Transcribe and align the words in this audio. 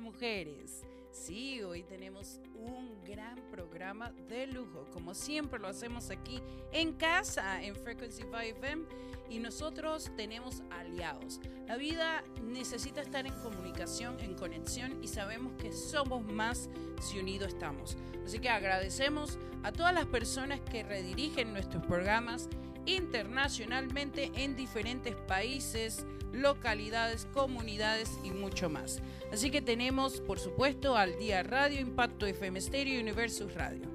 Mujeres. 0.00 0.84
Sí, 1.10 1.62
hoy 1.62 1.84
tenemos 1.84 2.40
un 2.54 3.02
gran 3.04 3.36
programa 3.50 4.10
de 4.28 4.48
lujo, 4.48 4.86
como 4.92 5.14
siempre 5.14 5.60
lo 5.60 5.68
hacemos 5.68 6.10
aquí 6.10 6.42
en 6.72 6.94
casa, 6.94 7.62
en 7.62 7.76
Frequency 7.76 8.24
5FM, 8.24 8.86
y 9.30 9.38
nosotros 9.38 10.10
tenemos 10.16 10.62
aliados. 10.70 11.40
La 11.66 11.76
vida 11.76 12.24
necesita 12.42 13.00
estar 13.00 13.26
en 13.26 13.34
comunicación, 13.34 14.18
en 14.20 14.34
conexión, 14.34 15.02
y 15.02 15.08
sabemos 15.08 15.52
que 15.54 15.72
somos 15.72 16.24
más 16.24 16.68
si 17.00 17.20
unidos 17.20 17.54
estamos. 17.54 17.96
Así 18.24 18.40
que 18.40 18.48
agradecemos 18.48 19.38
a 19.62 19.70
todas 19.70 19.94
las 19.94 20.06
personas 20.06 20.60
que 20.60 20.82
redirigen 20.82 21.52
nuestros 21.52 21.84
programas 21.86 22.48
internacionalmente 22.86 24.30
en 24.34 24.56
diferentes 24.56 25.14
países, 25.14 26.04
localidades, 26.32 27.26
comunidades 27.32 28.18
y 28.24 28.30
mucho 28.30 28.68
más. 28.68 29.00
Así 29.32 29.50
que 29.50 29.62
tenemos, 29.62 30.20
por 30.20 30.38
supuesto, 30.38 30.96
al 30.96 31.18
Día 31.18 31.42
Radio, 31.42 31.80
Impacto 31.80 32.26
FM 32.26 32.60
Stereo 32.60 32.94
y 32.94 33.02
Universus 33.02 33.54
Radio. 33.54 33.86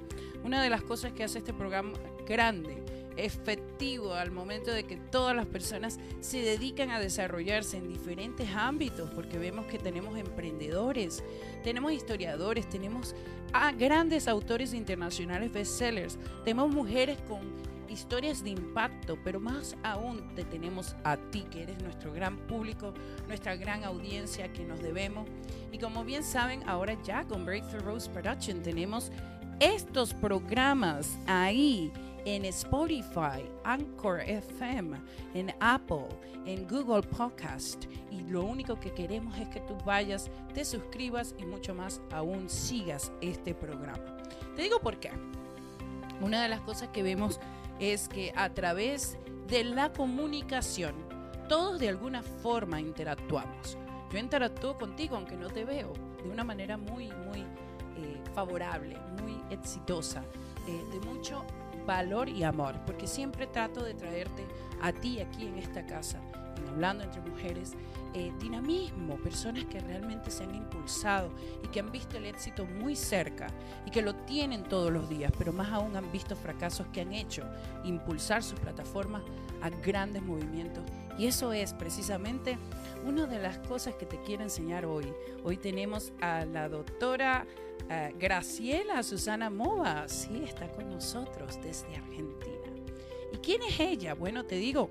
Una 0.43 0.63
de 0.63 0.69
las 0.69 0.81
cosas 0.81 1.11
que 1.11 1.23
hace 1.23 1.39
este 1.39 1.53
programa 1.53 1.93
grande, 2.25 2.81
efectivo 3.17 4.13
al 4.13 4.31
momento 4.31 4.71
de 4.71 4.83
que 4.85 4.95
todas 4.95 5.35
las 5.35 5.45
personas 5.45 5.99
se 6.21 6.39
dedican 6.39 6.91
a 6.91 6.99
desarrollarse 6.99 7.77
en 7.77 7.87
diferentes 7.89 8.49
ámbitos, 8.55 9.09
porque 9.11 9.37
vemos 9.37 9.65
que 9.65 9.77
tenemos 9.77 10.17
emprendedores, 10.17 11.23
tenemos 11.63 11.91
historiadores, 11.91 12.69
tenemos 12.69 13.15
a 13.51 13.71
grandes 13.73 14.27
autores 14.27 14.73
internacionales 14.73 15.51
bestsellers, 15.51 16.17
tenemos 16.45 16.73
mujeres 16.73 17.17
con 17.27 17.39
historias 17.89 18.43
de 18.43 18.51
impacto, 18.51 19.17
pero 19.23 19.39
más 19.39 19.75
aún 19.83 20.33
te 20.35 20.43
tenemos 20.43 20.95
a 21.03 21.17
ti, 21.17 21.43
que 21.51 21.63
eres 21.63 21.81
nuestro 21.81 22.13
gran 22.13 22.37
público, 22.47 22.93
nuestra 23.27 23.55
gran 23.55 23.83
audiencia 23.83 24.51
que 24.53 24.63
nos 24.63 24.81
debemos. 24.81 25.27
Y 25.71 25.77
como 25.77 26.03
bien 26.03 26.23
saben, 26.23 26.67
ahora 26.67 26.97
ya 27.03 27.25
con 27.25 27.45
Breakthrough 27.45 27.83
Rose 27.83 28.09
Production 28.09 28.61
tenemos 28.61 29.11
estos 29.59 30.13
programas 30.13 31.17
ahí 31.27 31.91
en 32.25 32.45
Spotify, 32.45 33.43
Anchor 33.63 34.21
FM, 34.21 34.97
en 35.33 35.53
Apple, 35.59 36.07
en 36.45 36.67
Google 36.67 37.01
Podcast. 37.01 37.85
Y 38.11 38.21
lo 38.21 38.43
único 38.43 38.79
que 38.79 38.91
queremos 38.91 39.37
es 39.37 39.47
que 39.49 39.59
tú 39.61 39.75
vayas, 39.85 40.29
te 40.53 40.65
suscribas 40.65 41.35
y 41.37 41.45
mucho 41.45 41.73
más 41.73 42.01
aún 42.11 42.49
sigas 42.49 43.11
este 43.21 43.53
programa. 43.53 44.17
Te 44.55 44.63
digo 44.63 44.79
por 44.79 44.99
qué. 44.99 45.11
Una 46.21 46.43
de 46.43 46.49
las 46.49 46.61
cosas 46.61 46.89
que 46.89 47.03
vemos 47.03 47.39
es 47.79 48.07
que 48.07 48.33
a 48.35 48.49
través 48.49 49.17
de 49.47 49.63
la 49.63 49.91
comunicación, 49.91 50.93
todos 51.47 51.79
de 51.79 51.89
alguna 51.89 52.21
forma 52.21 52.79
interactuamos. 52.79 53.77
Yo 54.11 54.17
interactúo 54.17 54.77
contigo 54.77 55.15
aunque 55.15 55.37
no 55.37 55.49
te 55.49 55.65
veo, 55.65 55.93
de 56.23 56.29
una 56.29 56.43
manera 56.43 56.77
muy, 56.77 57.07
muy 57.07 57.39
eh, 57.39 58.21
favorable, 58.33 58.97
muy 59.21 59.41
exitosa, 59.49 60.23
eh, 60.67 60.83
de 60.91 60.99
mucho 61.07 61.45
valor 61.85 62.29
y 62.29 62.43
amor, 62.43 62.75
porque 62.85 63.07
siempre 63.07 63.47
trato 63.47 63.83
de 63.83 63.93
traerte 63.93 64.45
a 64.81 64.91
ti 64.91 65.19
aquí 65.19 65.47
en 65.47 65.57
esta 65.57 65.85
casa, 65.85 66.19
Hablando 66.69 67.03
entre 67.03 67.21
Mujeres, 67.21 67.73
eh, 68.13 68.31
dinamismo, 68.39 69.17
personas 69.17 69.65
que 69.65 69.79
realmente 69.79 70.31
se 70.31 70.43
han 70.43 70.55
impulsado 70.55 71.29
y 71.63 71.67
que 71.67 71.79
han 71.79 71.91
visto 71.91 72.17
el 72.17 72.25
éxito 72.25 72.65
muy 72.65 72.95
cerca 72.95 73.47
y 73.85 73.91
que 73.91 74.01
lo 74.01 74.15
tienen 74.15 74.63
todos 74.63 74.91
los 74.91 75.09
días, 75.09 75.31
pero 75.37 75.53
más 75.53 75.71
aún 75.71 75.95
han 75.95 76.11
visto 76.11 76.35
fracasos 76.35 76.87
que 76.87 77.01
han 77.01 77.13
hecho 77.13 77.43
impulsar 77.83 78.43
sus 78.43 78.59
plataformas 78.59 79.21
a 79.61 79.69
grandes 79.69 80.23
movimientos. 80.23 80.83
Y 81.17 81.27
eso 81.27 81.51
es 81.51 81.73
precisamente 81.73 82.57
una 83.05 83.25
de 83.25 83.39
las 83.39 83.57
cosas 83.59 83.95
que 83.95 84.05
te 84.05 84.21
quiero 84.21 84.43
enseñar 84.43 84.85
hoy. 84.85 85.11
Hoy 85.43 85.57
tenemos 85.57 86.13
a 86.21 86.45
la 86.45 86.69
doctora 86.69 87.45
eh, 87.89 88.13
Graciela 88.17 89.03
Susana 89.03 89.49
Mova, 89.49 90.07
sí, 90.07 90.43
está 90.45 90.71
con 90.71 90.89
nosotros 90.89 91.59
desde 91.61 91.95
Argentina. 91.95 92.69
¿Y 93.33 93.37
quién 93.37 93.61
es 93.63 93.79
ella? 93.79 94.13
Bueno, 94.13 94.45
te 94.45 94.55
digo, 94.55 94.89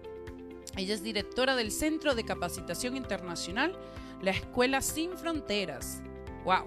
ella 0.76 0.94
es 0.94 1.02
directora 1.02 1.56
del 1.56 1.72
Centro 1.72 2.14
de 2.14 2.24
Capacitación 2.24 2.96
Internacional, 2.96 3.76
la 4.22 4.30
Escuela 4.30 4.80
Sin 4.82 5.16
Fronteras. 5.16 6.02
¡Wow! 6.44 6.66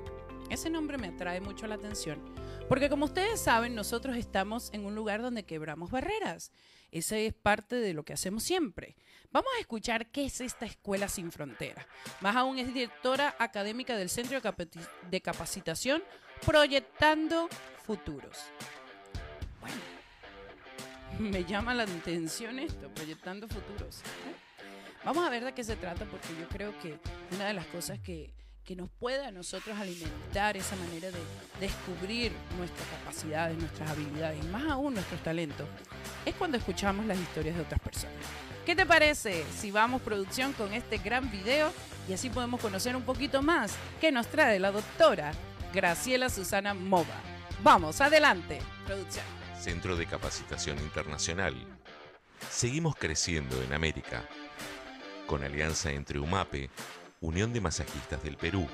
Ese 0.50 0.69
nombre 0.69 0.98
me 0.98 1.07
atrae 1.07 1.39
mucho 1.39 1.65
la 1.68 1.75
atención, 1.75 2.19
porque 2.68 2.89
como 2.89 3.06
ustedes 3.06 3.39
saben, 3.39 3.74
nosotros 3.74 4.18
estamos 4.18 4.69
en 4.74 4.86
un 4.86 4.95
lugar 4.95 5.21
donde 5.21 5.44
quebramos 5.44 5.92
barreras. 5.92 6.51
Ese 6.92 7.25
es 7.25 7.33
parte 7.33 7.77
de 7.77 7.94
lo 7.94 8.03
que 8.03 8.13
hacemos 8.13 8.44
siempre. 8.44 8.98
Vamos 9.31 9.50
a 9.57 9.62
escuchar 9.62 10.07
qué 10.07 10.25
es 10.25 10.42
esta 10.42 10.65
Escuela 10.65 11.07
Sin 11.07 11.31
Fronteras. 11.31 11.86
Más 12.19 12.36
aún 12.36 12.59
es 12.59 12.68
directora 12.68 13.33
académica 13.39 13.95
del 13.95 14.09
Centro 14.09 14.42
de 15.09 15.21
Capacitación 15.21 16.03
Proyectando 16.45 17.48
Futuros. 17.86 18.38
Bueno, 19.62 20.00
me 21.19 21.43
llama 21.43 21.73
la 21.73 21.83
atención 21.83 22.59
esto, 22.59 22.89
proyectando 22.89 23.47
futuros. 23.47 24.01
Vamos 25.03 25.25
a 25.25 25.29
ver 25.29 25.43
de 25.43 25.53
qué 25.53 25.63
se 25.63 25.75
trata, 25.75 26.05
porque 26.05 26.27
yo 26.39 26.47
creo 26.47 26.77
que 26.79 26.99
una 27.35 27.45
de 27.45 27.53
las 27.53 27.65
cosas 27.67 27.99
que, 27.99 28.33
que 28.63 28.75
nos 28.75 28.89
puede 28.89 29.25
a 29.25 29.31
nosotros 29.31 29.77
alimentar 29.77 30.55
esa 30.55 30.75
manera 30.75 31.09
de 31.09 31.19
descubrir 31.59 32.31
nuestras 32.57 32.87
capacidades, 32.87 33.57
nuestras 33.57 33.89
habilidades 33.89 34.43
y 34.43 34.47
más 34.47 34.63
aún 34.69 34.93
nuestros 34.93 35.21
talentos, 35.23 35.67
es 36.25 36.35
cuando 36.35 36.57
escuchamos 36.57 37.05
las 37.05 37.19
historias 37.19 37.55
de 37.55 37.61
otras 37.63 37.81
personas. 37.81 38.15
¿Qué 38.65 38.75
te 38.75 38.85
parece 38.85 39.43
si 39.57 39.71
vamos 39.71 40.03
producción 40.03 40.53
con 40.53 40.71
este 40.73 40.99
gran 40.99 41.31
video 41.31 41.73
y 42.07 42.13
así 42.13 42.29
podemos 42.29 42.61
conocer 42.61 42.95
un 42.95 43.03
poquito 43.03 43.41
más 43.41 43.73
qué 43.99 44.11
nos 44.11 44.27
trae 44.27 44.59
la 44.59 44.71
doctora 44.71 45.31
Graciela 45.73 46.29
Susana 46.29 46.75
Mova? 46.75 47.15
Vamos, 47.63 48.01
adelante, 48.01 48.59
producción. 48.85 49.40
Centro 49.61 49.95
de 49.95 50.07
Capacitación 50.07 50.79
Internacional. 50.79 51.53
Seguimos 52.49 52.95
creciendo 52.95 53.61
en 53.61 53.73
América, 53.73 54.27
con 55.27 55.43
alianza 55.43 55.91
entre 55.91 56.17
UMAPE, 56.17 56.71
Unión 57.19 57.53
de 57.53 57.61
Masajistas 57.61 58.23
del 58.23 58.37
Perú, 58.37 58.67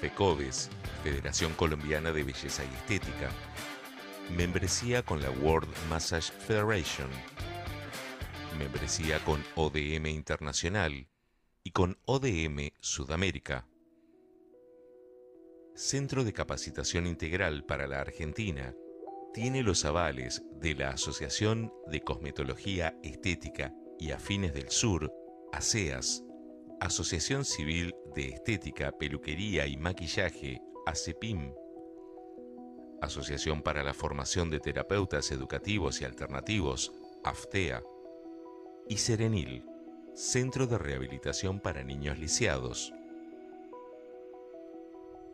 FECOBES, 0.00 0.70
Federación 1.04 1.54
Colombiana 1.54 2.10
de 2.10 2.24
Belleza 2.24 2.64
y 2.64 2.74
Estética, 2.74 3.30
membresía 4.36 5.04
con 5.04 5.22
la 5.22 5.30
World 5.30 5.72
Massage 5.88 6.32
Federation, 6.32 7.08
membresía 8.58 9.24
con 9.24 9.40
ODM 9.54 10.06
Internacional 10.06 11.06
y 11.62 11.70
con 11.70 11.96
ODM 12.06 12.72
Sudamérica. 12.80 13.68
Centro 15.76 16.24
de 16.24 16.32
Capacitación 16.32 17.06
Integral 17.06 17.64
para 17.64 17.86
la 17.86 18.00
Argentina 18.00 18.74
tiene 19.36 19.62
los 19.62 19.84
avales 19.84 20.42
de 20.62 20.74
la 20.74 20.92
Asociación 20.92 21.70
de 21.88 22.00
Cosmetología 22.00 22.96
Estética 23.02 23.70
y 23.98 24.12
Afines 24.12 24.54
del 24.54 24.70
Sur, 24.70 25.12
ASEAS, 25.52 26.24
Asociación 26.80 27.44
Civil 27.44 27.94
de 28.14 28.30
Estética, 28.30 28.92
Peluquería 28.92 29.66
y 29.66 29.76
Maquillaje, 29.76 30.62
ACEPIM, 30.86 31.52
Asociación 33.02 33.60
para 33.60 33.84
la 33.84 33.92
Formación 33.92 34.48
de 34.48 34.58
Terapeutas 34.58 35.30
Educativos 35.30 36.00
y 36.00 36.06
Alternativos, 36.06 36.94
AFTEA, 37.22 37.82
y 38.88 38.96
Serenil, 38.96 39.66
Centro 40.14 40.66
de 40.66 40.78
Rehabilitación 40.78 41.60
para 41.60 41.84
Niños 41.84 42.18
Lisiados. 42.18 42.94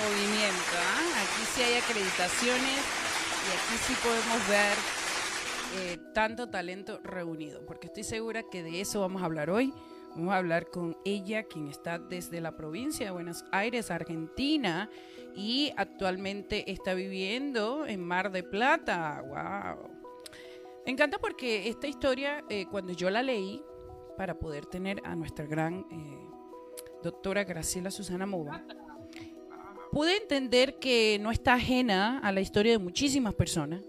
movimiento, 0.05 0.76
¿ah? 0.76 1.22
aquí 1.22 1.46
sí 1.55 1.62
hay 1.62 1.75
acreditaciones 1.76 2.78
y 3.44 3.49
aquí 3.56 3.78
sí 3.87 3.94
podemos 4.02 4.49
ver 4.49 4.76
eh, 5.76 5.99
tanto 6.12 6.50
talento 6.50 7.00
reunido, 7.02 7.64
porque 7.64 7.87
estoy 7.87 8.05
segura 8.05 8.43
que 8.50 8.62
de 8.62 8.82
eso 8.82 9.00
vamos 9.00 9.22
a 9.22 9.25
hablar 9.25 9.49
hoy. 9.49 9.72
Vamos 10.11 10.32
a 10.32 10.37
hablar 10.37 10.70
con 10.70 10.96
ella, 11.05 11.43
quien 11.44 11.69
está 11.69 11.99
desde 11.99 12.40
la 12.40 12.55
provincia 12.55 13.06
de 13.06 13.12
Buenos 13.12 13.44
Aires, 13.50 13.91
Argentina, 13.91 14.88
y 15.34 15.72
actualmente 15.77 16.70
está 16.70 16.94
viviendo 16.94 17.86
en 17.86 18.06
Mar 18.06 18.31
de 18.31 18.44
Plata. 18.44 19.22
¡Wow! 19.27 19.91
Me 20.86 20.93
encanta 20.93 21.19
porque 21.19 21.69
esta 21.69 21.88
historia, 21.88 22.44
eh, 22.48 22.67
cuando 22.70 22.93
yo 22.93 23.10
la 23.10 23.22
leí, 23.22 23.60
para 24.16 24.38
poder 24.38 24.66
tener 24.66 25.00
a 25.04 25.14
nuestra 25.14 25.46
gran 25.46 25.86
eh, 25.90 26.28
doctora 27.02 27.44
Graciela 27.44 27.90
Susana 27.90 28.26
Mova, 28.26 28.64
pude 29.92 30.16
entender 30.16 30.78
que 30.78 31.18
no 31.20 31.30
está 31.30 31.54
ajena 31.54 32.18
a 32.18 32.32
la 32.32 32.40
historia 32.40 32.72
de 32.72 32.78
muchísimas 32.78 33.34
personas 33.34 33.82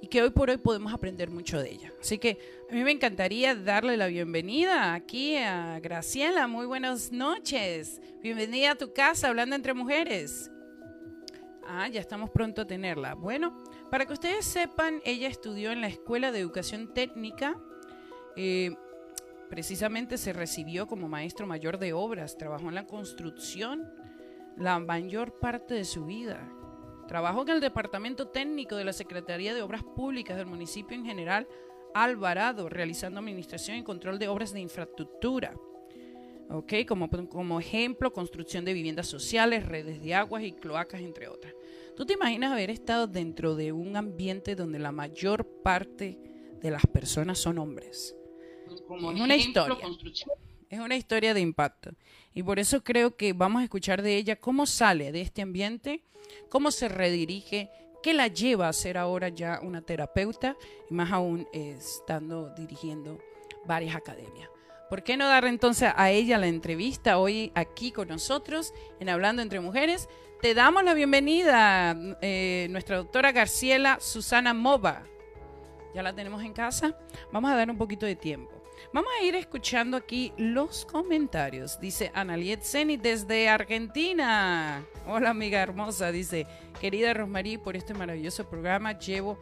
y 0.00 0.06
que 0.06 0.22
hoy 0.22 0.30
por 0.30 0.50
hoy 0.50 0.58
podemos 0.58 0.92
aprender 0.92 1.30
mucho 1.30 1.60
de 1.60 1.70
ella. 1.70 1.92
Así 2.00 2.18
que 2.18 2.38
a 2.70 2.74
mí 2.74 2.84
me 2.84 2.92
encantaría 2.92 3.54
darle 3.54 3.96
la 3.96 4.06
bienvenida 4.06 4.94
aquí 4.94 5.36
a 5.36 5.80
Graciela. 5.80 6.46
Muy 6.46 6.66
buenas 6.66 7.10
noches. 7.10 8.00
Bienvenida 8.22 8.72
a 8.72 8.74
tu 8.76 8.92
casa, 8.92 9.28
hablando 9.28 9.56
entre 9.56 9.74
mujeres. 9.74 10.50
Ah, 11.66 11.88
ya 11.88 12.00
estamos 12.00 12.30
pronto 12.30 12.62
a 12.62 12.66
tenerla. 12.66 13.14
Bueno, 13.14 13.58
para 13.90 14.06
que 14.06 14.12
ustedes 14.12 14.46
sepan, 14.46 15.02
ella 15.04 15.28
estudió 15.28 15.72
en 15.72 15.80
la 15.80 15.88
Escuela 15.88 16.32
de 16.32 16.38
Educación 16.40 16.94
Técnica. 16.94 17.60
Eh, 18.36 18.74
Precisamente 19.48 20.18
se 20.18 20.32
recibió 20.32 20.86
como 20.86 21.08
maestro 21.08 21.46
mayor 21.46 21.78
de 21.78 21.92
obras, 21.92 22.36
trabajó 22.36 22.68
en 22.68 22.74
la 22.74 22.86
construcción 22.86 23.88
la 24.56 24.78
mayor 24.78 25.38
parte 25.38 25.74
de 25.74 25.84
su 25.84 26.04
vida. 26.04 26.52
Trabajó 27.06 27.42
en 27.42 27.48
el 27.50 27.60
departamento 27.60 28.28
técnico 28.28 28.76
de 28.76 28.84
la 28.84 28.92
Secretaría 28.92 29.54
de 29.54 29.62
Obras 29.62 29.82
Públicas 29.82 30.36
del 30.36 30.46
municipio 30.46 30.96
en 30.96 31.06
general, 31.06 31.48
Alvarado, 31.94 32.68
realizando 32.68 33.20
administración 33.20 33.78
y 33.78 33.82
control 33.82 34.18
de 34.18 34.28
obras 34.28 34.52
de 34.52 34.60
infraestructura. 34.60 35.54
¿ok? 36.50 36.72
Como, 36.86 37.08
como 37.28 37.60
ejemplo, 37.60 38.12
construcción 38.12 38.64
de 38.64 38.74
viviendas 38.74 39.06
sociales, 39.06 39.66
redes 39.66 40.02
de 40.02 40.14
aguas 40.14 40.42
y 40.42 40.52
cloacas, 40.52 41.00
entre 41.00 41.28
otras. 41.28 41.54
¿Tú 41.96 42.04
te 42.04 42.12
imaginas 42.12 42.52
haber 42.52 42.70
estado 42.70 43.06
dentro 43.06 43.54
de 43.54 43.72
un 43.72 43.96
ambiente 43.96 44.54
donde 44.54 44.78
la 44.78 44.92
mayor 44.92 45.46
parte 45.62 46.18
de 46.60 46.70
las 46.70 46.86
personas 46.86 47.38
son 47.38 47.58
hombres? 47.58 48.17
Como 48.86 49.08
una 49.08 49.36
historia. 49.36 49.76
Es 50.70 50.80
una 50.80 50.96
historia 50.96 51.34
de 51.34 51.40
impacto. 51.40 51.90
Y 52.34 52.42
por 52.42 52.58
eso 52.58 52.84
creo 52.84 53.16
que 53.16 53.32
vamos 53.32 53.60
a 53.60 53.64
escuchar 53.64 54.02
de 54.02 54.16
ella 54.16 54.36
cómo 54.36 54.66
sale 54.66 55.12
de 55.12 55.22
este 55.22 55.42
ambiente, 55.42 56.02
cómo 56.48 56.70
se 56.70 56.88
redirige, 56.88 57.70
qué 58.02 58.14
la 58.14 58.28
lleva 58.28 58.68
a 58.68 58.72
ser 58.72 58.98
ahora 58.98 59.28
ya 59.28 59.60
una 59.62 59.82
terapeuta 59.82 60.56
y 60.90 60.94
más 60.94 61.10
aún 61.10 61.48
estando 61.52 62.50
dirigiendo 62.50 63.18
varias 63.66 63.96
academias. 63.96 64.48
¿Por 64.88 65.02
qué 65.02 65.16
no 65.16 65.28
dar 65.28 65.44
entonces 65.44 65.90
a 65.94 66.10
ella 66.10 66.38
la 66.38 66.46
entrevista 66.46 67.18
hoy 67.18 67.52
aquí 67.54 67.92
con 67.92 68.08
nosotros 68.08 68.72
en 69.00 69.10
Hablando 69.10 69.42
entre 69.42 69.60
Mujeres? 69.60 70.08
Te 70.40 70.54
damos 70.54 70.84
la 70.84 70.94
bienvenida, 70.94 71.94
eh, 72.22 72.68
nuestra 72.70 72.96
doctora 72.96 73.32
Garciela 73.32 73.98
Susana 74.00 74.54
Mova. 74.54 75.02
Ya 75.94 76.02
la 76.02 76.14
tenemos 76.14 76.42
en 76.42 76.52
casa. 76.52 76.96
Vamos 77.32 77.50
a 77.50 77.56
dar 77.56 77.70
un 77.70 77.76
poquito 77.76 78.06
de 78.06 78.16
tiempo. 78.16 78.57
Vamos 78.90 79.10
a 79.20 79.22
ir 79.22 79.34
escuchando 79.34 79.98
aquí 79.98 80.32
los 80.38 80.86
comentarios. 80.86 81.78
Dice 81.78 82.10
Analiet 82.14 82.62
Zeni 82.62 82.96
desde 82.96 83.46
Argentina. 83.46 84.82
Hola 85.06 85.28
amiga 85.28 85.60
hermosa. 85.60 86.10
Dice, 86.10 86.46
querida 86.80 87.12
Rosmarie, 87.12 87.58
por 87.58 87.76
este 87.76 87.92
maravilloso 87.92 88.48
programa 88.48 88.98
llevo 88.98 89.38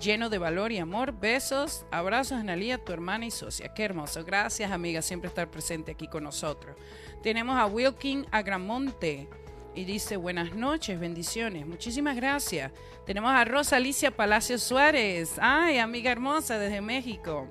lleno 0.00 0.28
de 0.28 0.36
valor 0.36 0.70
y 0.70 0.78
amor. 0.78 1.18
Besos, 1.18 1.86
abrazos, 1.90 2.38
Analia, 2.38 2.76
tu 2.76 2.92
hermana 2.92 3.24
y 3.24 3.30
socia. 3.30 3.72
Qué 3.72 3.84
hermoso. 3.84 4.22
Gracias, 4.22 4.70
amiga, 4.70 5.00
siempre 5.00 5.28
estar 5.28 5.50
presente 5.50 5.92
aquí 5.92 6.06
con 6.06 6.24
nosotros. 6.24 6.76
Tenemos 7.22 7.58
a 7.58 7.64
Wilkin 7.64 8.26
Agramonte 8.30 9.28
y 9.74 9.84
dice 9.84 10.18
buenas 10.18 10.54
noches, 10.54 11.00
bendiciones. 11.00 11.66
Muchísimas 11.66 12.16
gracias. 12.16 12.70
Tenemos 13.06 13.30
a 13.30 13.46
Rosa 13.46 13.76
Alicia 13.76 14.10
Palacio 14.10 14.58
Suárez. 14.58 15.36
Ay, 15.40 15.78
amiga 15.78 16.12
hermosa 16.12 16.58
desde 16.58 16.82
México, 16.82 17.48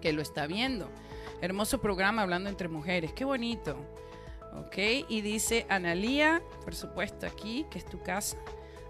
que 0.00 0.12
lo 0.12 0.22
está 0.22 0.46
viendo. 0.46 0.88
Hermoso 1.40 1.80
programa 1.80 2.22
hablando 2.22 2.50
entre 2.50 2.68
mujeres. 2.68 3.12
Qué 3.12 3.24
bonito. 3.24 3.76
Ok, 4.54 4.76
y 5.08 5.20
dice 5.20 5.66
Analía, 5.68 6.42
por 6.64 6.74
supuesto 6.74 7.26
aquí, 7.26 7.66
que 7.70 7.78
es 7.78 7.84
tu 7.84 8.00
casa. 8.00 8.36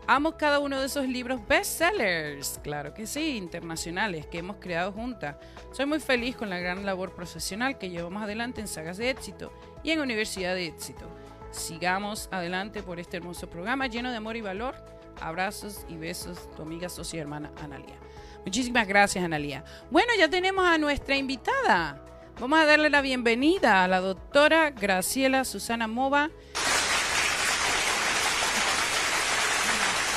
Amo 0.06 0.36
cada 0.36 0.58
uno 0.58 0.80
de 0.80 0.86
esos 0.86 1.06
libros 1.06 1.46
bestsellers, 1.46 2.58
claro 2.64 2.94
que 2.94 3.06
sí, 3.06 3.36
internacionales 3.36 4.26
que 4.26 4.38
hemos 4.38 4.56
creado 4.56 4.90
juntas. 4.92 5.36
Soy 5.72 5.86
muy 5.86 6.00
feliz 6.00 6.34
con 6.34 6.50
la 6.50 6.58
gran 6.58 6.84
labor 6.84 7.14
profesional 7.14 7.78
que 7.78 7.90
llevamos 7.90 8.22
adelante 8.22 8.60
en 8.60 8.66
Sagas 8.66 8.96
de 8.96 9.10
Éxito 9.10 9.52
y 9.84 9.90
en 9.90 10.00
Universidad 10.00 10.54
de 10.54 10.66
Éxito. 10.66 11.06
Sigamos 11.52 12.28
adelante 12.32 12.82
por 12.82 12.98
este 12.98 13.18
hermoso 13.18 13.48
programa 13.48 13.86
lleno 13.86 14.10
de 14.10 14.16
amor 14.16 14.36
y 14.36 14.40
valor. 14.40 14.74
Abrazos 15.20 15.84
y 15.88 15.96
besos, 15.96 16.48
tu 16.56 16.62
amiga, 16.62 16.88
socia 16.88 17.18
y 17.18 17.20
hermana 17.20 17.52
Analia. 17.62 17.96
Muchísimas 18.44 18.86
gracias, 18.86 19.24
Analia. 19.24 19.64
Bueno, 19.90 20.12
ya 20.18 20.28
tenemos 20.28 20.64
a 20.66 20.78
nuestra 20.78 21.16
invitada. 21.16 22.02
Vamos 22.40 22.58
a 22.58 22.64
darle 22.64 22.88
la 22.88 23.02
bienvenida 23.02 23.84
a 23.84 23.88
la 23.88 24.00
doctora 24.00 24.70
Graciela 24.70 25.44
Susana 25.44 25.86
Mova. 25.86 26.30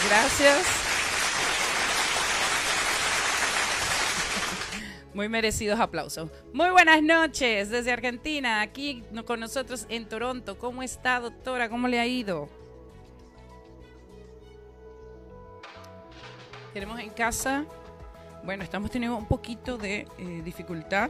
Gracias. 0.07 0.83
Muy 5.13 5.29
merecidos 5.29 5.79
aplausos. 5.79 6.31
Muy 6.53 6.69
buenas 6.71 7.03
noches 7.03 7.69
desde 7.69 7.91
Argentina, 7.91 8.61
aquí 8.61 9.03
con 9.25 9.39
nosotros 9.39 9.85
en 9.89 10.07
Toronto. 10.07 10.57
¿Cómo 10.57 10.81
está, 10.81 11.19
doctora? 11.19 11.69
¿Cómo 11.69 11.87
le 11.87 11.99
ha 11.99 12.07
ido? 12.07 12.49
Tenemos 16.73 16.99
en 16.99 17.11
casa, 17.11 17.65
bueno, 18.43 18.63
estamos 18.63 18.91
teniendo 18.91 19.17
un 19.17 19.25
poquito 19.25 19.77
de 19.77 20.07
eh, 20.17 20.41
dificultad, 20.43 21.09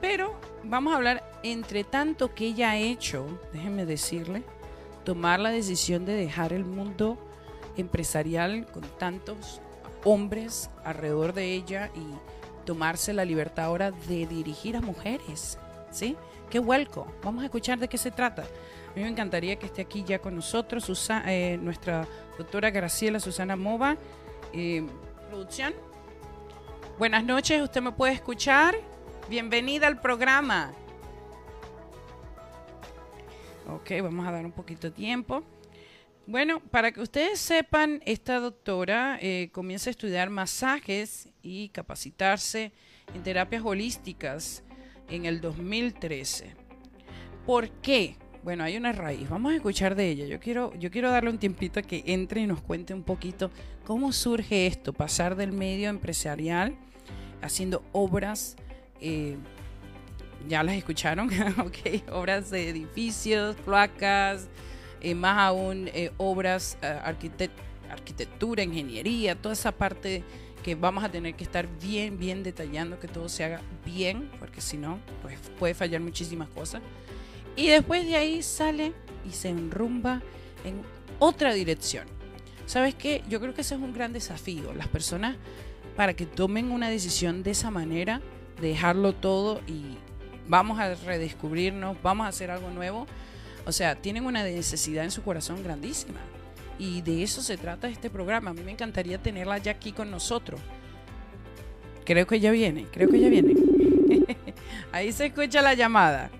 pero 0.00 0.38
vamos 0.64 0.92
a 0.92 0.96
hablar 0.96 1.24
entre 1.42 1.84
tanto 1.84 2.34
que 2.34 2.46
ella 2.46 2.70
ha 2.70 2.76
hecho, 2.76 3.26
déjenme 3.52 3.86
decirle, 3.86 4.42
tomar 5.04 5.38
la 5.40 5.50
decisión 5.50 6.04
de 6.04 6.14
dejar 6.14 6.52
el 6.52 6.64
mundo 6.64 7.16
empresarial 7.76 8.66
con 8.66 8.82
tantos 8.98 9.60
hombres 10.04 10.70
alrededor 10.84 11.32
de 11.32 11.52
ella 11.52 11.90
y 11.94 12.64
tomarse 12.64 13.12
la 13.12 13.24
libertad 13.24 13.66
ahora 13.66 13.92
de 13.92 14.26
dirigir 14.26 14.76
a 14.76 14.80
mujeres. 14.80 15.58
¿Sí? 15.90 16.16
Qué 16.50 16.58
vuelco. 16.58 17.06
Vamos 17.22 17.42
a 17.42 17.46
escuchar 17.46 17.78
de 17.78 17.88
qué 17.88 17.96
se 17.96 18.10
trata. 18.10 18.42
A 18.42 18.96
mí 18.96 19.02
me 19.02 19.08
encantaría 19.08 19.56
que 19.56 19.66
esté 19.66 19.82
aquí 19.82 20.04
ya 20.04 20.18
con 20.18 20.34
nosotros 20.34 20.90
eh, 21.26 21.58
nuestra 21.60 22.06
doctora 22.36 22.70
Graciela 22.70 23.20
Susana 23.20 23.56
Mova. 23.56 23.96
Eh, 24.52 24.84
producción. 25.28 25.74
Buenas 26.98 27.24
noches, 27.24 27.60
¿usted 27.60 27.82
me 27.82 27.92
puede 27.92 28.14
escuchar? 28.14 28.74
Bienvenida 29.28 29.86
al 29.86 30.00
programa. 30.00 30.72
Ok, 33.68 33.90
vamos 34.02 34.26
a 34.26 34.32
dar 34.32 34.46
un 34.46 34.52
poquito 34.52 34.86
de 34.86 34.96
tiempo. 34.96 35.42
Bueno, 36.26 36.60
para 36.60 36.92
que 36.92 37.02
ustedes 37.02 37.38
sepan, 37.38 38.00
esta 38.06 38.40
doctora 38.40 39.18
eh, 39.20 39.50
comienza 39.52 39.90
a 39.90 39.92
estudiar 39.92 40.30
masajes 40.30 41.28
y 41.42 41.68
capacitarse 41.68 42.72
en 43.14 43.22
terapias 43.22 43.62
holísticas 43.62 44.64
en 45.10 45.26
el 45.26 45.42
2013. 45.42 46.54
¿Por 47.44 47.68
qué? 47.82 48.16
Bueno, 48.42 48.64
hay 48.64 48.78
una 48.78 48.92
raíz. 48.92 49.28
Vamos 49.28 49.52
a 49.52 49.56
escuchar 49.56 49.96
de 49.96 50.08
ella. 50.08 50.24
Yo 50.24 50.40
quiero, 50.40 50.72
yo 50.78 50.90
quiero 50.90 51.10
darle 51.10 51.28
un 51.28 51.38
tiempito 51.38 51.78
a 51.78 51.82
que 51.82 52.04
entre 52.06 52.40
y 52.40 52.46
nos 52.46 52.62
cuente 52.62 52.94
un 52.94 53.02
poquito 53.02 53.50
cómo 53.84 54.12
surge 54.12 54.66
esto, 54.66 54.94
pasar 54.94 55.36
del 55.36 55.52
medio 55.52 55.90
empresarial 55.90 56.78
haciendo 57.46 57.82
obras. 57.92 58.56
Eh, 59.00 59.36
ya 60.48 60.62
las 60.62 60.76
escucharon, 60.76 61.28
ok, 61.58 62.10
obras 62.12 62.50
de 62.50 62.68
edificios, 62.68 63.56
placas, 63.56 64.48
eh, 65.00 65.14
más 65.14 65.38
aún 65.38 65.88
eh, 65.92 66.12
obras, 66.16 66.78
eh, 66.82 66.98
arquitectura, 67.90 68.62
ingeniería, 68.62 69.34
toda 69.34 69.52
esa 69.52 69.72
parte 69.72 70.22
que 70.62 70.74
vamos 70.74 71.04
a 71.04 71.10
tener 71.10 71.34
que 71.34 71.44
estar 71.44 71.68
bien, 71.80 72.18
bien 72.18 72.42
detallando, 72.42 72.98
que 72.98 73.08
todo 73.08 73.28
se 73.28 73.44
haga 73.44 73.60
bien, 73.84 74.30
porque 74.38 74.60
si 74.60 74.76
no, 74.76 74.98
pues 75.22 75.38
puede 75.58 75.74
fallar 75.74 76.00
muchísimas 76.00 76.48
cosas. 76.48 76.82
Y 77.54 77.68
después 77.68 78.04
de 78.04 78.16
ahí 78.16 78.42
sale 78.42 78.92
y 79.28 79.32
se 79.32 79.48
enrumba 79.48 80.22
en 80.64 80.82
otra 81.18 81.54
dirección. 81.54 82.06
¿Sabes 82.66 82.96
qué? 82.96 83.22
Yo 83.28 83.40
creo 83.40 83.54
que 83.54 83.60
ese 83.60 83.76
es 83.76 83.80
un 83.80 83.92
gran 83.94 84.12
desafío. 84.12 84.74
Las 84.74 84.88
personas, 84.88 85.36
para 85.96 86.14
que 86.14 86.26
tomen 86.26 86.70
una 86.70 86.90
decisión 86.90 87.42
de 87.42 87.52
esa 87.52 87.70
manera, 87.70 88.20
dejarlo 88.60 89.14
todo 89.14 89.60
y 89.66 89.96
vamos 90.46 90.78
a 90.78 90.94
redescubrirnos, 90.94 91.96
vamos 92.02 92.26
a 92.26 92.28
hacer 92.28 92.50
algo 92.50 92.70
nuevo, 92.70 93.06
o 93.64 93.72
sea, 93.72 93.96
tienen 93.96 94.26
una 94.26 94.44
necesidad 94.44 95.04
en 95.04 95.10
su 95.10 95.22
corazón 95.22 95.62
grandísima. 95.64 96.20
Y 96.78 97.00
de 97.00 97.22
eso 97.22 97.40
se 97.40 97.56
trata 97.56 97.88
este 97.88 98.10
programa. 98.10 98.50
A 98.50 98.54
mí 98.54 98.60
me 98.62 98.70
encantaría 98.70 99.18
tenerla 99.18 99.58
ya 99.58 99.72
aquí 99.72 99.92
con 99.92 100.10
nosotros. 100.10 100.60
Creo 102.04 102.26
que 102.26 102.38
ya 102.38 102.50
viene, 102.50 102.86
creo 102.92 103.08
que 103.08 103.18
ya 103.18 103.28
viene. 103.28 103.54
Ahí 104.92 105.10
se 105.10 105.26
escucha 105.26 105.62
la 105.62 105.74
llamada. 105.74 106.30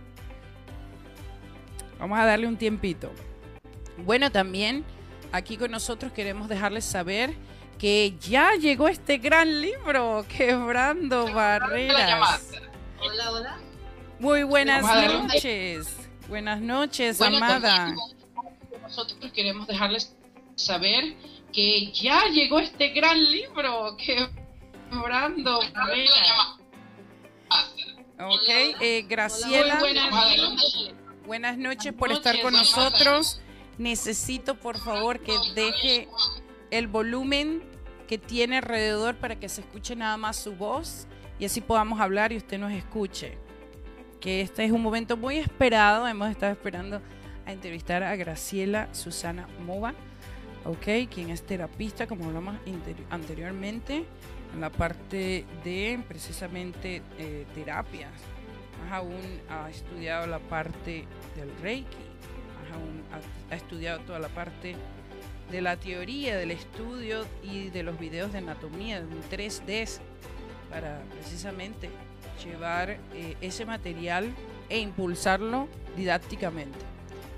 Vamos 1.99 2.19
a 2.19 2.27
darle 2.27 2.47
un 2.47 2.57
tiempito. 2.57 3.11
Bueno, 4.05 4.31
también 4.31 4.85
aquí 5.33 5.57
con 5.57 5.71
nosotros 5.71 6.13
queremos 6.13 6.49
dejarles 6.49 6.85
saber 6.85 7.35
que 7.79 8.17
ya 8.21 8.55
llegó 8.55 8.89
este 8.89 9.19
gran 9.19 9.61
libro, 9.61 10.25
Quebrando 10.29 11.33
Barreras. 11.33 12.51
Hola, 13.01 13.31
hola. 13.31 13.59
Muy 14.19 14.45
buenas 14.45 14.83
noches. 14.83 15.97
Buenas 16.29 16.61
noches, 16.61 17.21
amada. 17.21 17.95
Nosotros 18.83 19.31
queremos 19.33 19.67
dejarles 19.67 20.17
saber 20.55 21.17
que 21.53 21.93
ya 21.93 22.25
llegó 22.29 22.59
este 22.59 22.89
gran 22.91 23.23
libro, 23.23 23.97
Quebrando 23.97 25.61
Barreras. 25.75 26.57
Ok, 28.19 28.49
eh, 28.81 29.05
Graciela. 29.07 29.79
buenas, 31.27 31.59
noches 31.59 31.93
por 31.93 32.11
estar 32.11 32.41
con 32.41 32.55
nosotros. 32.55 33.41
Necesito, 33.77 34.55
por 34.55 34.79
favor, 34.79 35.21
que 35.21 35.35
deje 35.55 36.09
el 36.71 36.87
volumen 36.87 37.63
que 38.07 38.19
tiene 38.19 38.59
alrededor 38.59 39.17
para 39.17 39.37
que 39.37 39.49
se 39.49 39.61
escuche 39.63 39.97
nada 39.97 40.17
más 40.17 40.37
su 40.37 40.55
voz 40.55 41.07
y 41.39 41.45
así 41.45 41.61
podamos 41.61 42.01
hablar 42.01 42.33
y 42.33 42.37
usted 42.37 42.59
nos 42.59 42.73
escuche 42.73 43.37
que 44.21 44.41
este 44.41 44.65
es 44.65 44.73
un 44.73 44.83
momento 44.83 45.17
muy 45.17 45.37
esperado. 45.39 46.09
Hemos 46.09 46.31
estado 46.31 46.53
esperando 46.53 47.01
a 47.45 47.53
entrevistar 47.53 48.03
a 48.03 48.17
Graciela 48.17 48.89
Susana 48.93 49.47
Mova, 49.65 49.95
okay, 50.65 51.07
quien 51.07 51.31
es 51.31 51.43
terapista, 51.43 52.07
como 52.07 52.27
hablamos 52.27 52.57
anteriormente, 53.11 54.05
en 54.55 54.61
la 54.61 54.71
parte 54.71 55.45
de 55.63 56.01
precisamente 56.09 57.03
eh, 57.19 57.47
terapias. 57.55 58.11
Más 58.83 58.93
aún 58.93 59.41
ha 59.49 59.69
estudiado 59.71 60.27
la 60.27 60.39
parte 60.39 61.05
del 61.37 61.51
Reiki, 61.63 61.97
más 62.63 62.73
aún 62.73 63.03
ha, 63.13 63.55
ha 63.55 63.57
estudiado 63.57 64.01
toda 64.01 64.19
la 64.19 64.29
parte 64.29 64.75
de 65.51 65.61
la 65.61 65.77
teoría, 65.77 66.37
del 66.37 66.51
estudio 66.51 67.25
y 67.43 67.69
de 67.71 67.83
los 67.83 67.99
videos 67.99 68.33
de 68.33 68.39
anatomía, 68.39 69.01
de 69.01 69.07
un 69.07 69.23
3D, 69.23 69.99
para 70.71 71.03
precisamente 71.13 71.89
llevar 72.45 72.99
eh, 73.15 73.37
ese 73.41 73.65
material 73.65 74.33
e 74.69 74.79
impulsarlo 74.79 75.69
didácticamente. 75.97 76.79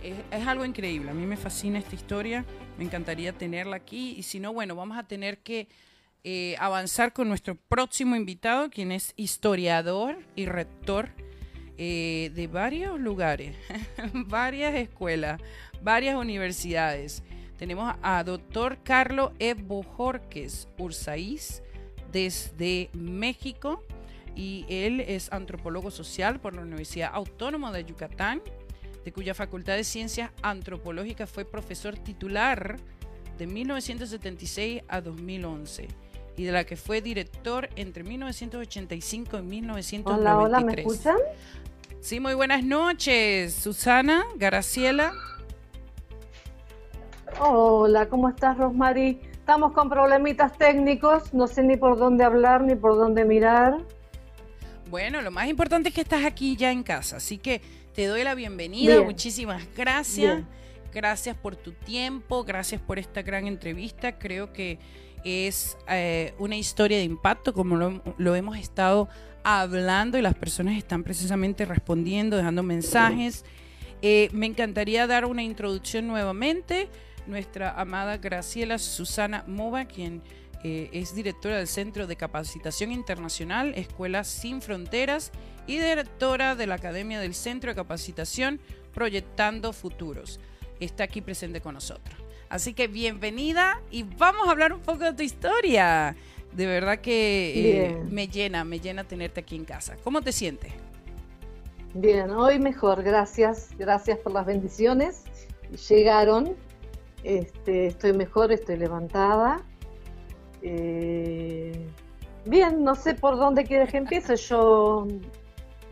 Es, 0.03 0.47
algo 0.47 0.65
increíble, 0.65 1.11
a 1.11 1.15
mí 1.15 1.27
me 1.27 1.37
fascina 1.37 1.79
esta 1.79 1.95
historia, 1.95 2.45
me 2.79 2.85
encantaría 2.85 3.33
tenerla 3.33 3.77
aquí 3.77 4.15
y 4.17 4.23
si 4.23 4.39
no, 4.39 4.53
bueno, 4.53 4.77
vamos 4.77 4.97
a 4.97 5.03
tener 5.03 5.39
que 5.39 5.69
eh, 6.23 6.55
avanzar 6.59 7.13
con 7.13 7.29
nuestro 7.29 7.57
próximo 7.57 8.15
invitado, 8.15 8.71
quien 8.71 8.93
es 8.93 9.13
historiador 9.17 10.19
y 10.37 10.47
rector 10.47 11.11
eh, 11.79 12.31
de 12.35 12.47
varios 12.47 13.01
lugares, 13.01 13.57
varias 14.13 14.75
escuelas, 14.75 15.41
varias 15.83 16.17
universidades. 16.17 17.23
Tenemos 17.59 17.93
a 18.03 18.23
doctor 18.23 18.79
Carlos 18.85 19.33
Evo 19.41 19.83
Jorques 19.83 20.69
Ursaiz 20.79 21.63
desde 22.13 22.89
México 22.93 23.85
y 24.37 24.65
él 24.69 25.01
es 25.01 25.33
antropólogo 25.33 25.91
social 25.91 26.39
por 26.41 26.55
la 26.55 26.63
Universidad 26.63 27.11
Autónoma 27.13 27.73
de 27.73 27.85
Yucatán, 27.85 28.41
de 29.05 29.13
cuya 29.13 29.35
Facultad 29.35 29.75
de 29.75 29.83
Ciencias 29.83 30.31
Antropológicas 30.43 31.29
fue 31.29 31.45
profesor 31.45 31.99
titular 31.99 32.77
de 33.37 33.47
1976 33.49 34.83
a 34.87 35.01
2011 35.01 35.89
y 36.37 36.45
de 36.45 36.53
la 36.53 36.65
que 36.65 36.77
fue 36.77 37.01
director 37.01 37.69
entre 37.75 38.05
1985 38.05 39.39
y 39.39 39.43
1993. 39.43 40.07
Hola, 40.17 40.39
hola, 40.39 40.61
¿me 40.61 40.81
escuchan? 40.81 41.17
Sí, 42.01 42.21
muy 42.21 42.35
buenas 42.35 42.63
noches, 42.63 43.53
Susana, 43.53 44.25
Graciela. 44.37 45.13
Hola, 47.41 48.09
¿cómo 48.09 48.29
estás, 48.29 48.59
Rosmary? 48.59 49.21
Estamos 49.31 49.73
con 49.73 49.89
problemitas 49.89 50.59
técnicos, 50.59 51.33
no 51.33 51.47
sé 51.47 51.63
ni 51.63 51.77
por 51.77 51.97
dónde 51.97 52.25
hablar 52.25 52.63
ni 52.63 52.75
por 52.75 52.97
dónde 52.97 53.25
mirar. 53.25 53.79
Bueno, 54.91 55.23
lo 55.23 55.31
más 55.31 55.47
importante 55.47 55.91
es 55.91 55.95
que 55.95 56.01
estás 56.01 56.25
aquí 56.25 56.57
ya 56.57 56.73
en 56.73 56.83
casa, 56.83 57.19
así 57.19 57.39
que 57.39 57.61
te 57.95 58.07
doy 58.07 58.25
la 58.25 58.35
bienvenida. 58.35 59.03
Muchísimas 59.03 59.63
gracias. 59.77 60.43
Gracias 60.93 61.37
por 61.37 61.55
tu 61.55 61.73
tiempo, 61.73 62.43
gracias 62.43 62.81
por 62.81 62.99
esta 62.99 63.23
gran 63.23 63.47
entrevista. 63.47 64.19
Creo 64.19 64.53
que 64.53 64.81
es 65.25 65.79
eh, 65.89 66.35
una 66.39 66.57
historia 66.57 66.97
de 66.97 67.05
impacto, 67.05 67.55
como 67.55 67.77
lo, 67.77 68.03
lo 68.17 68.35
hemos 68.35 68.59
estado 68.59 69.09
hablando 69.45 70.19
y 70.19 70.23
las 70.23 70.35
personas 70.35 70.77
están 70.77 71.05
precisamente 71.05 71.65
respondiendo, 71.65 72.37
dejando 72.37 72.65
mensajes. 72.65 73.45
Eh, 74.03 74.29
me 74.33 74.47
encantaría 74.47 75.07
dar 75.07 75.25
una 75.25 75.43
introducción 75.43 76.09
nuevamente. 76.09 76.89
Nuestra 77.29 77.79
amada 77.79 78.17
Graciela 78.17 78.79
Susana 78.79 79.45
Mova, 79.47 79.85
quien 79.85 80.23
eh, 80.65 80.89
es 80.93 81.15
directora 81.15 81.59
del 81.59 81.69
Centro 81.69 82.07
de 82.07 82.17
Capacitación 82.17 82.91
Internacional, 82.91 83.75
Escuelas 83.77 84.27
Sin 84.27 84.63
Fronteras, 84.63 85.31
y 85.67 85.79
directora 85.79 86.57
de 86.57 86.67
la 86.67 86.77
Academia 86.77 87.21
del 87.21 87.35
Centro 87.35 87.71
de 87.71 87.77
Capacitación 87.77 88.61
Proyectando 88.95 89.75
Futuros. 89.75 90.41
Está 90.81 91.05
aquí 91.05 91.21
presente 91.21 91.61
con 91.61 91.75
nosotros. 91.75 92.17
Así 92.49 92.73
que 92.73 92.89
bienvenida 92.89 93.83
y 93.91 94.05
vamos 94.05 94.49
a 94.49 94.51
hablar 94.51 94.73
un 94.73 94.81
poco 94.81 95.05
de 95.05 95.13
tu 95.13 95.23
historia. 95.23 96.17
De 96.53 96.67
verdad 96.67 96.99
que 96.99 97.83
eh, 97.85 98.03
me 98.11 98.27
llena, 98.27 98.65
me 98.65 98.81
llena 98.81 99.05
tenerte 99.05 99.41
aquí 99.41 99.55
en 99.55 99.67
casa. 99.67 99.97
¿Cómo 100.03 100.23
te 100.23 100.33
sientes? 100.33 100.73
Bien, 101.93 102.31
hoy 102.31 102.59
mejor, 102.59 103.03
gracias, 103.03 103.69
gracias 103.79 104.19
por 104.19 104.33
las 104.33 104.47
bendiciones. 104.47 105.25
Llegaron, 105.89 106.57
este, 107.29 107.89
estoy 107.89 108.15
mejor, 108.15 108.53
estoy 108.53 108.79
levantada. 108.79 109.63
Eh, 110.63 111.73
bien, 112.47 112.83
no 112.83 112.95
sé 112.95 113.15
por 113.15 113.37
dónde 113.37 113.65
quieres 113.65 113.91
que 113.91 113.99
empiece. 113.99 114.35
Yo 114.37 115.07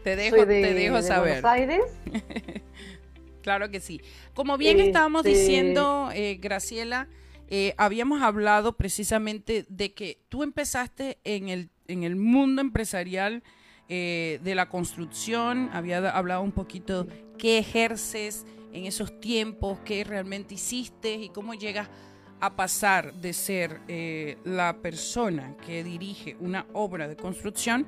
te 0.03 0.17
dejo, 0.17 0.47
de, 0.47 0.63
te 0.63 0.75
dejo 0.75 1.03
saber. 1.03 1.43
Buenos 1.43 1.45
Aires. 1.45 1.85
claro 3.43 3.71
que 3.71 3.81
sí. 3.81 4.01
Como 4.33 4.57
bien 4.57 4.81
estábamos 4.81 5.27
este, 5.27 5.39
diciendo, 5.39 6.09
eh, 6.15 6.39
Graciela, 6.41 7.07
eh, 7.49 7.75
habíamos 7.77 8.23
hablado 8.23 8.79
precisamente 8.79 9.67
de 9.69 9.93
que 9.93 10.23
tú 10.31 10.43
empezaste 10.43 11.19
en 11.25 11.51
el, 11.51 11.69
en 11.87 12.03
el 12.05 12.17
mundo 12.17 12.63
empresarial 12.63 13.43
de 13.89 14.53
la 14.57 14.69
construcción, 14.69 15.71
había 15.73 16.11
hablado 16.11 16.43
un 16.43 16.51
poquito 16.51 17.07
qué 17.39 17.59
ejerces 17.59 18.45
en 18.77 18.85
esos 18.85 19.21
tiempos, 19.21 19.79
qué 19.85 20.05
realmente 20.05 20.55
hiciste 20.55 21.15
y 21.15 21.29
cómo 21.31 21.55
llegas 21.55 21.89
a 22.41 22.55
pasar 22.55 23.15
de 23.15 23.33
ser 23.33 23.81
eh, 23.89 24.37
la 24.45 24.77
persona 24.83 25.57
que 25.65 25.83
dirige 25.83 26.37
una 26.41 26.67
obra 26.75 27.09
de 27.09 27.17
construcción 27.17 27.87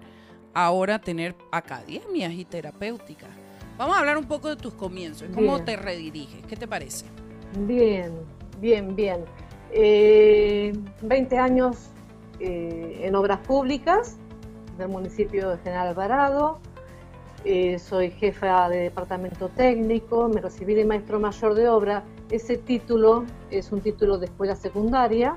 a 0.54 0.64
ahora 0.64 0.98
tener 0.98 1.34
academias 1.52 2.32
y 2.32 2.44
terapéuticas. 2.44 3.28
Vamos 3.76 3.96
a 3.96 4.00
hablar 4.00 4.16
un 4.16 4.24
poco 4.24 4.48
de 4.48 4.56
tus 4.56 4.74
comienzos, 4.74 5.28
cómo 5.34 5.62
te 5.62 5.76
rediriges, 5.76 6.44
¿qué 6.46 6.56
te 6.56 6.66
parece? 6.66 7.04
Bien, 7.60 8.12
bien, 8.58 8.96
bien. 8.96 9.24
20 9.70 9.74
eh, 9.74 11.38
años 11.38 11.90
eh, 12.40 13.02
en 13.02 13.14
obras 13.14 13.38
públicas 13.46 14.16
del 14.78 14.88
municipio 14.88 15.50
de 15.50 15.58
General 15.58 15.88
Alvarado. 15.88 16.60
Eh, 17.44 17.78
soy 17.78 18.10
jefa 18.10 18.68
de 18.68 18.78
departamento 18.82 19.48
técnico, 19.48 20.28
me 20.28 20.40
recibí 20.40 20.74
de 20.74 20.84
maestro 20.84 21.20
mayor 21.20 21.54
de 21.54 21.68
obra. 21.68 22.04
Ese 22.30 22.56
título 22.56 23.24
es 23.50 23.70
un 23.72 23.80
título 23.80 24.18
de 24.18 24.26
escuela 24.26 24.56
secundaria, 24.56 25.36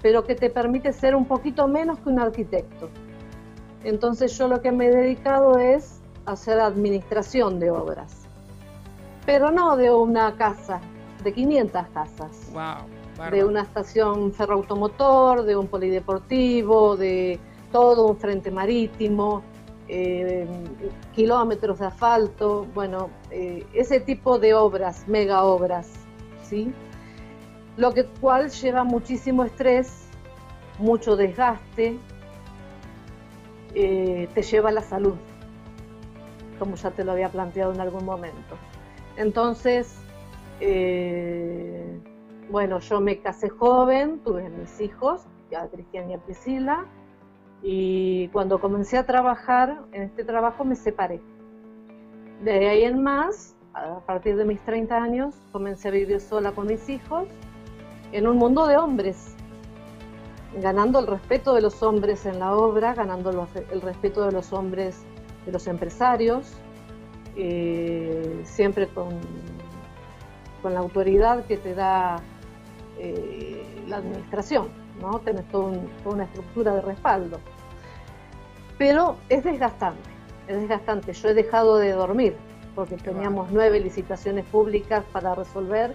pero 0.00 0.24
que 0.24 0.34
te 0.34 0.50
permite 0.50 0.92
ser 0.92 1.14
un 1.14 1.26
poquito 1.26 1.68
menos 1.68 1.98
que 1.98 2.08
un 2.08 2.18
arquitecto. 2.18 2.88
Entonces 3.84 4.36
yo 4.38 4.48
lo 4.48 4.60
que 4.62 4.72
me 4.72 4.86
he 4.86 4.90
dedicado 4.90 5.58
es 5.58 6.00
hacer 6.24 6.58
administración 6.58 7.60
de 7.60 7.70
obras, 7.70 8.26
pero 9.26 9.50
no 9.50 9.76
de 9.76 9.90
una 9.90 10.34
casa, 10.36 10.80
de 11.22 11.32
500 11.32 11.86
casas. 11.88 12.50
Wow 12.52 13.02
de 13.30 13.44
una 13.44 13.62
estación 13.62 14.32
ferroautomotor, 14.32 15.44
de 15.44 15.56
un 15.56 15.66
polideportivo, 15.66 16.96
de 16.96 17.38
todo 17.70 18.06
un 18.06 18.16
frente 18.16 18.50
marítimo, 18.50 19.42
eh, 19.94 20.46
kilómetros 21.14 21.80
de 21.80 21.84
asfalto, 21.84 22.66
bueno, 22.72 23.10
eh, 23.30 23.66
ese 23.74 24.00
tipo 24.00 24.38
de 24.38 24.54
obras, 24.54 25.06
mega 25.06 25.44
obras, 25.44 25.90
¿sí? 26.42 26.72
Lo 27.76 27.92
que 27.92 28.06
cual 28.06 28.48
lleva 28.48 28.84
muchísimo 28.84 29.44
estrés, 29.44 30.08
mucho 30.78 31.14
desgaste, 31.14 31.98
eh, 33.74 34.30
te 34.32 34.40
lleva 34.42 34.70
a 34.70 34.72
la 34.72 34.80
salud, 34.80 35.16
como 36.58 36.76
ya 36.76 36.90
te 36.92 37.04
lo 37.04 37.12
había 37.12 37.28
planteado 37.28 37.74
en 37.74 37.80
algún 37.80 38.06
momento. 38.06 38.56
Entonces, 39.18 39.94
bueno, 42.50 42.78
yo 42.78 43.00
me 43.02 43.20
casé 43.20 43.50
joven, 43.50 44.20
tuve 44.24 44.48
mis 44.48 44.80
hijos, 44.80 45.26
ya 45.50 45.68
Cristian 45.68 46.08
y 46.08 46.14
a 46.14 46.18
Priscila, 46.18 46.86
y 47.62 48.28
cuando 48.28 48.60
comencé 48.60 48.98
a 48.98 49.06
trabajar 49.06 49.82
en 49.92 50.02
este 50.02 50.24
trabajo 50.24 50.64
me 50.64 50.74
separé. 50.74 51.20
De 52.42 52.68
ahí 52.68 52.82
en 52.82 53.02
más, 53.02 53.54
a 53.72 54.00
partir 54.00 54.36
de 54.36 54.44
mis 54.44 54.60
30 54.62 54.96
años, 54.96 55.34
comencé 55.52 55.88
a 55.88 55.90
vivir 55.92 56.20
sola 56.20 56.52
con 56.52 56.66
mis 56.66 56.88
hijos 56.88 57.28
en 58.10 58.26
un 58.26 58.36
mundo 58.36 58.66
de 58.66 58.76
hombres, 58.76 59.36
ganando 60.60 60.98
el 60.98 61.06
respeto 61.06 61.54
de 61.54 61.62
los 61.62 61.82
hombres 61.82 62.26
en 62.26 62.40
la 62.40 62.56
obra, 62.56 62.94
ganando 62.94 63.30
el 63.70 63.80
respeto 63.80 64.26
de 64.26 64.32
los 64.32 64.52
hombres, 64.52 65.02
de 65.46 65.52
los 65.52 65.66
empresarios, 65.68 66.52
eh, 67.36 68.42
siempre 68.44 68.88
con, 68.88 69.18
la 70.64 70.78
autoridad 70.78 71.44
que 71.46 71.56
te 71.56 71.74
da 71.74 72.20
eh, 72.98 73.84
la 73.88 73.96
administración, 73.96 74.68
¿no? 75.02 75.18
Tenés 75.18 75.46
toda 75.48 75.72
una 76.04 76.24
estructura 76.24 76.74
de 76.74 76.80
respaldo. 76.80 77.38
Pero 78.78 79.16
es 79.28 79.44
desgastante, 79.44 80.08
es 80.48 80.60
desgastante. 80.60 81.12
Yo 81.12 81.28
he 81.28 81.34
dejado 81.34 81.76
de 81.76 81.92
dormir 81.92 82.34
porque 82.74 82.96
teníamos 82.96 83.50
nueve 83.50 83.80
licitaciones 83.80 84.46
públicas 84.46 85.04
para 85.12 85.34
resolver 85.34 85.92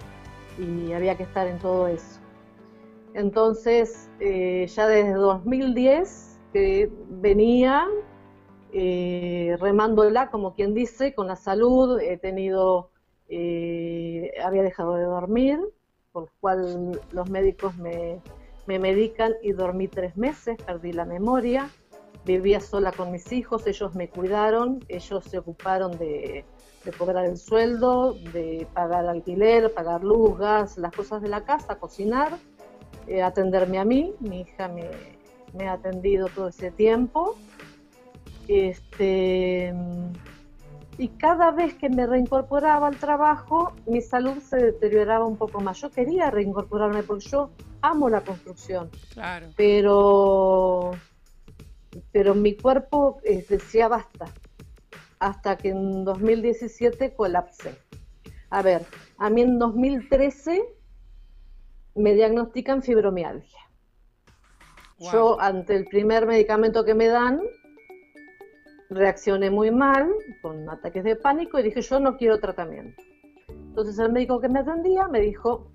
y 0.58 0.92
había 0.92 1.16
que 1.16 1.24
estar 1.24 1.46
en 1.46 1.58
todo 1.58 1.88
eso. 1.88 2.20
Entonces, 3.14 4.08
eh, 4.20 4.66
ya 4.68 4.86
desde 4.86 5.14
2010 5.14 6.38
que 6.52 6.90
venía 7.08 7.86
eh, 8.72 9.56
remándola, 9.60 10.30
como 10.30 10.54
quien 10.54 10.74
dice, 10.74 11.14
con 11.14 11.26
la 11.26 11.36
salud, 11.36 12.00
he 12.00 12.16
tenido, 12.18 12.90
eh, 13.28 14.30
había 14.44 14.62
dejado 14.62 14.96
de 14.96 15.04
dormir, 15.04 15.58
por 16.12 16.24
lo 16.24 16.30
cual 16.40 17.00
los 17.12 17.30
médicos 17.30 17.76
me, 17.76 18.20
medican 18.76 19.34
y 19.42 19.52
dormí 19.52 19.86
tres 19.88 20.16
meses, 20.16 20.58
perdí 20.66 20.92
la 20.92 21.04
memoria, 21.04 21.70
vivía 22.26 22.60
sola 22.60 22.92
con 22.92 23.10
mis 23.10 23.32
hijos, 23.32 23.66
ellos 23.66 23.94
me 23.94 24.08
cuidaron, 24.08 24.84
ellos 24.88 25.24
se 25.24 25.38
ocuparon 25.38 25.96
de, 25.96 26.44
cobrar 26.98 27.24
el 27.26 27.36
sueldo, 27.36 28.14
de 28.32 28.66
pagar 28.74 29.06
alquiler, 29.06 29.72
pagar 29.72 30.02
luz, 30.02 30.38
gas, 30.38 30.76
las 30.76 30.92
cosas 30.92 31.22
de 31.22 31.28
la 31.28 31.44
casa, 31.44 31.78
cocinar, 31.78 32.36
eh, 33.06 33.22
atenderme 33.22 33.78
a 33.78 33.84
mí, 33.84 34.14
mi 34.20 34.40
hija 34.40 34.68
me, 34.68 34.90
me, 35.54 35.68
ha 35.68 35.74
atendido 35.74 36.28
todo 36.28 36.48
ese 36.48 36.70
tiempo. 36.70 37.36
Este, 38.48 39.74
y 40.98 41.08
cada 41.10 41.52
vez 41.52 41.74
que 41.74 41.88
me 41.88 42.06
reincorporaba 42.06 42.88
al 42.88 42.96
trabajo, 42.96 43.72
mi 43.86 44.00
salud 44.00 44.38
se 44.42 44.56
deterioraba 44.56 45.24
un 45.24 45.36
poco 45.36 45.60
más. 45.60 45.80
Yo 45.80 45.90
quería 45.90 46.28
reincorporarme 46.30 47.04
porque 47.04 47.28
yo 47.28 47.50
amo 47.82 48.10
la 48.10 48.22
construcción. 48.22 48.90
Claro. 49.14 49.46
Pero, 49.56 50.90
pero 52.10 52.34
mi 52.34 52.56
cuerpo 52.56 53.20
eh, 53.22 53.46
decía 53.48 53.86
basta. 53.86 54.26
Hasta 55.20 55.56
que 55.56 55.68
en 55.68 56.04
2017 56.04 57.14
colapsé. 57.14 57.78
A 58.50 58.62
ver, 58.62 58.84
a 59.18 59.30
mí 59.30 59.42
en 59.42 59.58
2013 59.58 60.64
me 61.94 62.14
diagnostican 62.14 62.82
fibromialgia. 62.82 63.58
Yo 64.98 65.40
ante 65.40 65.76
el 65.76 65.84
primer 65.84 66.26
medicamento 66.26 66.84
que 66.84 66.94
me 66.94 67.06
dan, 67.06 67.40
reaccioné 68.90 69.50
muy 69.50 69.70
mal, 69.70 70.10
con 70.42 70.68
ataques 70.68 71.04
de 71.04 71.16
pánico, 71.16 71.58
y 71.58 71.64
dije, 71.64 71.82
yo 71.82 72.00
no 72.00 72.16
quiero 72.16 72.38
tratamiento. 72.40 73.02
Entonces 73.48 73.98
el 73.98 74.12
médico 74.12 74.40
que 74.40 74.48
me 74.48 74.60
atendía 74.60 75.08
me 75.08 75.20
dijo, 75.20 75.70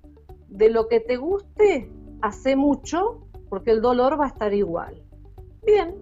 de 0.48 0.70
lo 0.70 0.88
que 0.88 1.00
te 1.00 1.16
guste, 1.16 1.90
hace 2.20 2.56
mucho, 2.56 3.26
porque 3.48 3.70
el 3.70 3.80
dolor 3.80 4.18
va 4.20 4.26
a 4.26 4.28
estar 4.28 4.52
igual. 4.52 5.02
Bien, 5.64 5.94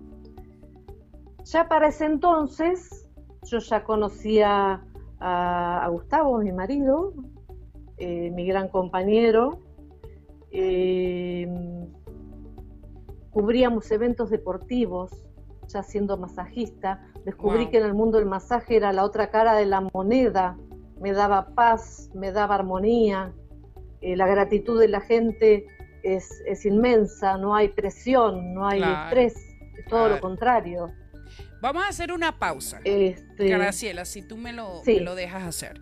ya 1.44 1.68
para 1.68 1.88
ese 1.88 2.06
entonces, 2.06 3.08
yo 3.44 3.58
ya 3.58 3.84
conocía 3.84 4.82
a, 5.20 5.88
Gustavo, 5.90 6.38
mi 6.38 6.52
marido, 6.52 7.12
eh, 7.98 8.30
mi 8.30 8.46
gran 8.46 8.68
compañero, 8.68 9.60
eh, 10.50 11.48
cubríamos 13.30 13.90
eventos 13.90 14.30
deportivos, 14.30 15.10
ya 15.68 15.82
siendo 15.82 16.16
masajista, 16.16 17.00
descubrí 17.24 17.70
que 17.70 17.78
en 17.78 17.84
el 17.84 17.94
mundo 17.94 18.18
el 18.18 18.26
masaje 18.26 18.76
era 18.76 18.92
la 18.92 19.04
otra 19.04 19.30
cara 19.30 19.54
de 19.54 19.66
la 19.66 19.80
moneda, 19.80 20.56
me 21.00 21.12
daba 21.12 21.54
paz, 21.54 22.10
me 22.14 22.32
daba 22.32 22.54
armonía, 22.56 23.32
eh, 24.00 24.16
la 24.16 24.26
gratitud 24.26 24.78
de 24.80 24.88
la 24.88 25.00
gente 25.00 25.66
es, 26.02 26.64
inmensa, 26.64 27.36
no 27.36 27.54
hay 27.54 27.68
presión, 27.68 28.54
no 28.54 28.66
hay 28.66 28.82
estrés, 28.82 29.36
es 29.78 29.84
todo 29.86 30.08
lo 30.08 30.20
contrario. 30.20 30.92
Vamos 31.60 31.84
a 31.84 31.88
hacer 31.88 32.12
una 32.12 32.38
pausa, 32.38 32.80
este, 32.84 33.48
Graciela, 33.48 34.04
si 34.04 34.22
tú 34.22 34.36
me 34.36 34.52
lo, 34.52 34.82
lo 34.84 35.14
dejas 35.14 35.44
hacer. 35.44 35.80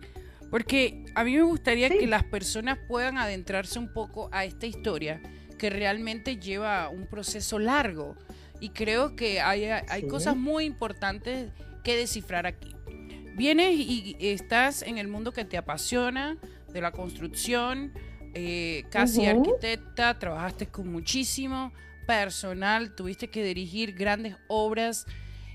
Porque 0.51 1.05
a 1.15 1.23
mí 1.23 1.35
me 1.35 1.43
gustaría 1.43 1.89
que 1.89 2.05
las 2.07 2.23
personas 2.23 2.77
puedan 2.87 3.17
adentrarse 3.17 3.79
un 3.79 3.91
poco 3.91 4.29
a 4.31 4.43
esta 4.43 4.65
historia 4.65 5.21
que 5.57 5.69
realmente 5.69 6.37
lleva 6.37 6.89
un 6.89 7.07
proceso 7.07 7.57
largo 7.57 8.15
y 8.61 8.69
creo 8.69 9.17
que 9.17 9.41
hay, 9.41 9.65
hay 9.65 10.07
cosas 10.07 10.37
muy 10.37 10.63
importantes 10.63 11.51
que 11.83 11.97
descifrar 11.97 12.45
aquí. 12.45 12.73
Vienes 13.35 13.75
y 13.75 14.15
estás 14.19 14.83
en 14.83 14.97
el 14.97 15.09
mundo 15.09 15.33
que 15.33 15.43
te 15.43 15.57
apasiona, 15.57 16.37
de 16.71 16.81
la 16.81 16.91
construcción, 16.91 17.93
eh, 18.33 18.85
casi 18.89 19.25
arquitecta, 19.25 20.17
trabajaste 20.17 20.67
con 20.67 20.91
muchísimo 20.91 21.73
personal, 22.07 22.95
tuviste 22.95 23.29
que 23.29 23.43
dirigir 23.43 23.93
grandes 23.93 24.35
obras 24.47 25.05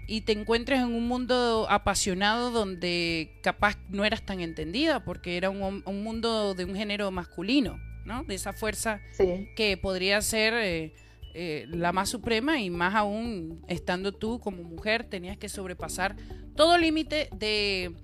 y 0.07 0.21
te 0.23 0.33
encuentras 0.33 0.81
en 0.81 0.95
un 0.95 1.09
mundo 1.09 1.67
apasionado 1.69 2.51
donde 2.51 3.39
capaz 3.43 3.77
no 3.89 4.05
eras 4.05 4.25
tan 4.25 4.41
entendida 4.41 5.05
porque 5.05 5.37
era 5.37 5.51
un, 5.51 5.83
mundo 5.85 6.55
de 6.55 6.65
un 6.65 6.77
género 6.77 7.11
masculino, 7.11 7.79
¿no? 8.05 8.25
De 8.25 8.35
esa 8.35 8.53
fuerza 8.53 9.01
que 9.57 9.77
podría 9.77 10.21
ser... 10.23 10.55
Eh, 10.55 10.95
eh, 11.39 11.67
la 11.69 11.93
más 11.93 12.09
suprema 12.09 12.59
y 12.61 12.71
más 12.71 12.95
aún 12.95 13.63
estando 13.69 14.13
tú 14.13 14.41
como 14.41 14.63
mujer 14.63 15.05
tenías 15.05 15.37
que 15.37 15.51
sobrepasar 15.51 16.17
todo 16.55 16.79
límite 16.79 17.29
de, 17.37 17.95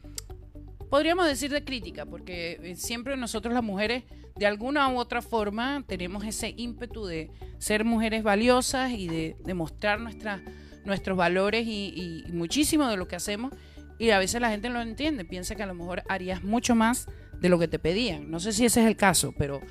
podríamos 0.90 1.26
decir 1.26 1.50
de 1.50 1.64
crítica, 1.64 2.04
porque 2.04 2.60
eh, 2.62 2.76
siempre 2.76 3.16
nosotros 3.16 3.54
las 3.54 3.64
mujeres 3.64 4.04
de 4.36 4.44
alguna 4.44 4.86
u 4.90 4.98
otra 4.98 5.22
forma 5.22 5.82
tenemos 5.86 6.26
ese 6.26 6.52
ímpetu 6.58 7.06
de 7.06 7.30
ser 7.56 7.86
mujeres 7.86 8.22
valiosas 8.22 8.92
y 8.92 9.08
de 9.08 9.36
demostrar 9.44 9.98
nuestros 10.84 11.16
valores 11.16 11.66
y, 11.66 12.24
y 12.28 12.32
muchísimo 12.32 12.86
de 12.88 12.98
lo 12.98 13.08
que 13.08 13.16
hacemos 13.16 13.54
y 13.98 14.10
a 14.10 14.18
veces 14.18 14.42
la 14.42 14.50
gente 14.50 14.68
no 14.68 14.74
lo 14.74 14.82
entiende, 14.82 15.24
piensa 15.24 15.54
que 15.54 15.62
a 15.62 15.66
lo 15.66 15.74
mejor 15.74 16.02
harías 16.08 16.44
mucho 16.44 16.74
más 16.74 17.06
de 17.40 17.48
lo 17.48 17.58
que 17.58 17.68
te 17.68 17.78
pedían. 17.78 18.30
No 18.30 18.40
sé 18.40 18.52
si 18.52 18.66
ese 18.66 18.82
es 18.82 18.86
el 18.86 18.96
caso, 18.96 19.32
pero 19.38 19.62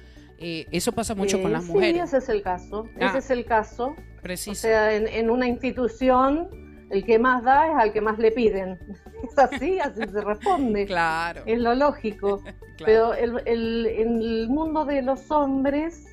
eh, 0.43 0.67
eso 0.71 0.91
pasa 0.91 1.13
mucho 1.13 1.39
con 1.39 1.51
las 1.51 1.65
mujeres. 1.65 1.93
Sí, 1.93 1.99
ese 1.99 2.17
es 2.17 2.30
el 2.30 2.41
caso. 2.41 2.86
ese 2.95 3.06
ah. 3.06 3.17
es 3.17 3.30
el 3.30 3.45
caso. 3.45 3.95
Preciso. 4.23 4.51
O 4.51 4.56
sea, 4.56 4.91
en, 4.95 5.30
una 5.30 5.47
institución, 5.47 6.49
el 6.89 7.06
que 7.06 7.19
más 7.19 7.43
da 7.43 7.67
es 7.67 7.75
al 7.77 7.93
que 7.93 8.01
más 8.01 8.17
le 8.17 8.32
piden. 8.32 8.80
Es 9.21 9.38
así, 9.38 9.77
así 9.80 10.01
se 10.12 10.21
responde. 10.21 10.86
Claro. 10.88 11.43
Es 11.45 11.60
lo 11.60 11.75
lógico. 11.75 12.41
Pero 12.84 13.13
el, 13.13 13.38
en 13.45 14.19
el 14.19 14.49
mundo 14.49 14.84
de 14.84 15.04
los 15.04 15.30
hombres, 15.30 16.08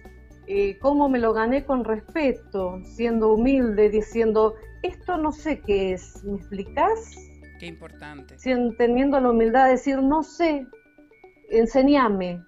eh, 0.46 0.76
¿cómo 0.78 1.08
me 1.08 1.18
lo 1.18 1.32
gané 1.32 1.64
con 1.64 1.84
respeto? 1.84 2.82
Siendo 2.84 3.32
humilde, 3.32 3.88
diciendo, 3.88 4.56
esto 4.82 5.16
no 5.16 5.32
sé 5.32 5.60
qué 5.60 5.94
es, 5.94 6.22
¿me 6.22 6.36
explicas? 6.36 7.16
Qué 7.58 7.66
importante. 7.66 8.36
teniendo 8.76 9.18
la 9.18 9.30
humildad 9.30 9.64
de 9.64 9.70
decir, 9.70 10.02
no 10.02 10.22
sé, 10.22 10.66
enséñame 11.48 12.44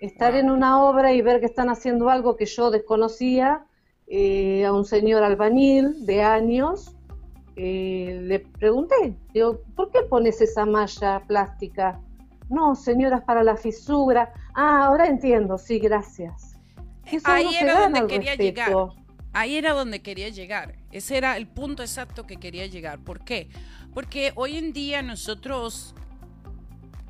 estar 0.00 0.34
en 0.34 0.50
una 0.50 0.82
obra 0.82 1.12
y 1.12 1.22
ver 1.22 1.40
que 1.40 1.46
están 1.46 1.68
haciendo 1.68 2.08
algo 2.10 2.36
que 2.36 2.46
yo 2.46 2.70
desconocía, 2.70 3.64
eh, 4.06 4.64
a 4.64 4.72
un 4.72 4.84
señor 4.84 5.22
albañil 5.22 6.06
de 6.06 6.22
años, 6.22 6.96
eh, 7.56 8.20
le 8.22 8.40
pregunté, 8.40 9.16
digo, 9.34 9.60
¿por 9.74 9.90
qué 9.90 10.02
pones 10.02 10.40
esa 10.40 10.64
malla 10.64 11.22
plástica? 11.26 12.00
No, 12.48 12.74
señoras, 12.74 13.22
para 13.24 13.42
la 13.42 13.56
fisura. 13.56 14.32
Ah, 14.54 14.86
ahora 14.86 15.06
entiendo, 15.06 15.58
sí, 15.58 15.78
gracias. 15.78 16.58
Ahí 17.24 17.54
era 17.56 17.80
donde 17.80 18.06
quería 18.06 18.34
llegar. 18.36 18.72
Ahí 19.32 19.56
era 19.56 19.72
donde 19.72 20.00
quería 20.00 20.30
llegar. 20.30 20.76
Ese 20.90 21.18
era 21.18 21.36
el 21.36 21.46
punto 21.46 21.82
exacto 21.82 22.26
que 22.26 22.38
quería 22.38 22.66
llegar. 22.66 22.98
¿Por 23.00 23.24
qué? 23.24 23.48
Porque 23.92 24.32
hoy 24.36 24.56
en 24.56 24.72
día 24.72 25.02
nosotros 25.02 25.94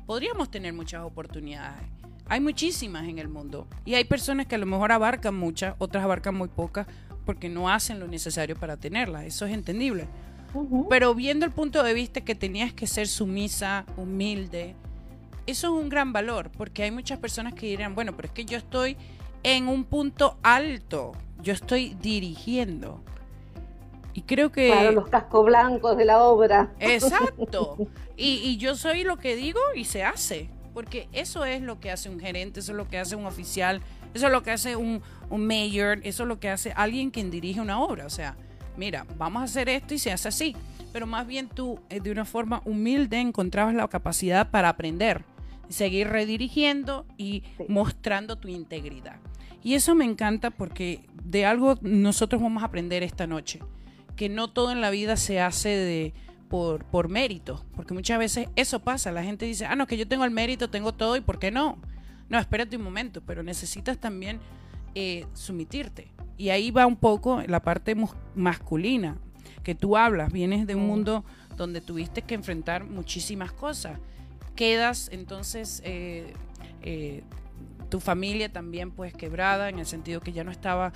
podríamos 0.05 0.51
tener 0.51 0.73
muchas 0.73 1.03
oportunidades 1.03 1.98
hay 2.29 2.39
muchísimas 2.39 3.07
en 3.07 3.17
el 3.17 3.27
mundo 3.27 3.67
y 3.85 3.95
hay 3.95 4.03
personas 4.03 4.45
que 4.45 4.55
a 4.55 4.59
lo 4.59 4.67
mejor 4.67 4.91
abarcan 4.91 5.35
muchas, 5.35 5.75
otras 5.79 6.03
abarcan 6.03 6.35
muy 6.35 6.47
pocas 6.47 6.85
porque 7.25 7.49
no 7.49 7.69
hacen 7.69 7.99
lo 7.99 8.07
necesario 8.07 8.55
para 8.55 8.77
tenerlas. 8.77 9.25
Eso 9.25 9.45
es 9.45 9.53
entendible. 9.53 10.07
Pero 10.89 11.13
viendo 11.13 11.45
el 11.45 11.51
punto 11.51 11.83
de 11.83 11.93
vista 11.93 12.21
que 12.21 12.35
tenías 12.35 12.73
que 12.73 12.87
ser 12.87 13.07
sumisa, 13.07 13.85
humilde, 13.97 14.75
eso 15.45 15.67
es 15.67 15.83
un 15.83 15.89
gran 15.89 16.13
valor 16.13 16.51
porque 16.55 16.83
hay 16.83 16.91
muchas 16.91 17.19
personas 17.19 17.53
que 17.53 17.65
dirán, 17.65 17.95
bueno, 17.95 18.15
pero 18.15 18.27
es 18.27 18.33
que 18.33 18.45
yo 18.45 18.57
estoy 18.57 18.95
en 19.43 19.67
un 19.67 19.83
punto 19.83 20.37
alto, 20.43 21.13
yo 21.41 21.53
estoy 21.53 21.95
dirigiendo. 22.01 23.03
Y 24.13 24.23
creo 24.23 24.51
que... 24.51 24.67
Claro, 24.71 24.91
los 24.91 25.09
cascos 25.09 25.45
blancos 25.45 25.97
de 25.97 26.05
la 26.05 26.23
obra. 26.23 26.71
Exacto. 26.79 27.77
Y, 28.21 28.41
y 28.43 28.57
yo 28.57 28.75
soy 28.75 29.05
lo 29.05 29.15
que 29.15 29.37
digo 29.37 29.61
y 29.73 29.85
se 29.85 30.03
hace 30.03 30.49
porque 30.73 31.07
eso 31.11 31.45
es 31.45 31.61
lo 31.61 31.79
que 31.79 31.91
hace 31.91 32.09
un 32.09 32.19
gerente, 32.19 32.59
eso 32.59 32.71
es 32.71 32.77
lo 32.77 32.87
que 32.87 32.97
hace 32.97 33.15
un 33.15 33.25
oficial, 33.25 33.81
eso 34.13 34.27
es 34.27 34.31
lo 34.31 34.43
que 34.43 34.51
hace 34.51 34.75
un, 34.75 35.01
mayor, 35.31 35.99
eso 36.03 36.23
es 36.23 36.29
lo 36.29 36.39
que 36.39 36.49
hace 36.49 36.71
alguien 36.75 37.11
quien 37.11 37.31
dirige 37.31 37.61
una 37.61 37.81
obra. 37.81 38.05
O 38.05 38.09
sea, 38.09 38.35
mira, 38.77 39.05
vamos 39.17 39.41
a 39.41 39.45
hacer 39.45 39.69
esto 39.69 39.93
y 39.93 39.99
se 39.99 40.11
hace 40.11 40.27
así. 40.27 40.55
Pero 40.91 41.05
más 41.05 41.27
bien 41.27 41.49
tú, 41.49 41.79
eh, 41.89 41.99
de 41.99 42.11
una 42.11 42.25
forma 42.25 42.61
humilde, 42.65 43.19
encontrabas 43.19 43.75
la 43.75 43.87
capacidad 43.87 44.49
para 44.49 44.69
aprender, 44.69 45.23
seguir 45.69 46.07
redirigiendo 46.07 47.05
y 47.17 47.43
mostrando 47.67 48.37
tu 48.37 48.47
integridad. 48.47 49.17
Y 49.63 49.75
eso 49.75 49.93
me 49.93 50.05
encanta 50.05 50.49
porque 50.49 51.01
de 51.23 51.45
algo 51.45 51.77
nosotros 51.81 52.41
vamos 52.41 52.63
a 52.63 52.67
aprender 52.67 53.03
esta 53.03 53.27
noche, 53.27 53.59
que 54.15 54.29
no 54.29 54.47
todo 54.49 54.71
en 54.71 54.81
la 54.81 54.89
vida 54.89 55.15
se 55.17 55.39
hace 55.41 55.69
de 55.69 56.13
por, 56.49 56.83
por 56.85 57.07
mérito, 57.07 57.63
porque 57.75 57.93
muchas 57.93 58.19
veces 58.19 58.49
eso 58.55 58.79
pasa, 58.79 59.11
la 59.11 59.23
gente 59.23 59.45
dice, 59.45 59.65
ah, 59.65 59.75
no, 59.75 59.87
que 59.87 59.97
yo 59.97 60.07
tengo 60.07 60.25
el 60.25 60.31
mérito, 60.31 60.69
tengo 60.69 60.93
todo, 60.93 61.15
¿y 61.15 61.21
por 61.21 61.39
qué 61.39 61.51
no? 61.51 61.77
No, 62.27 62.39
espérate 62.39 62.75
un 62.75 62.83
momento, 62.83 63.21
pero 63.21 63.43
necesitas 63.43 63.97
también 63.99 64.39
eh, 64.95 65.25
sumitirte. 65.33 66.11
Y 66.37 66.49
ahí 66.49 66.71
va 66.71 66.85
un 66.85 66.95
poco 66.95 67.41
la 67.47 67.61
parte 67.61 67.95
masculina, 68.35 69.17
que 69.63 69.75
tú 69.75 69.95
hablas, 69.95 70.31
vienes 70.31 70.65
de 70.65 70.75
un 70.75 70.83
mm. 70.83 70.87
mundo 70.87 71.25
donde 71.55 71.81
tuviste 71.81 72.21
que 72.23 72.35
enfrentar 72.35 72.83
muchísimas 72.83 73.51
cosas. 73.51 73.99
Quedas 74.55 75.09
entonces, 75.11 75.81
eh, 75.85 76.33
eh, 76.81 77.23
tu 77.89 77.99
familia 77.99 78.51
también 78.51 78.91
pues 78.91 79.13
quebrada, 79.13 79.69
en 79.69 79.79
el 79.79 79.85
sentido 79.85 80.21
que 80.21 80.31
ya 80.31 80.43
no 80.43 80.51
estaba 80.51 80.93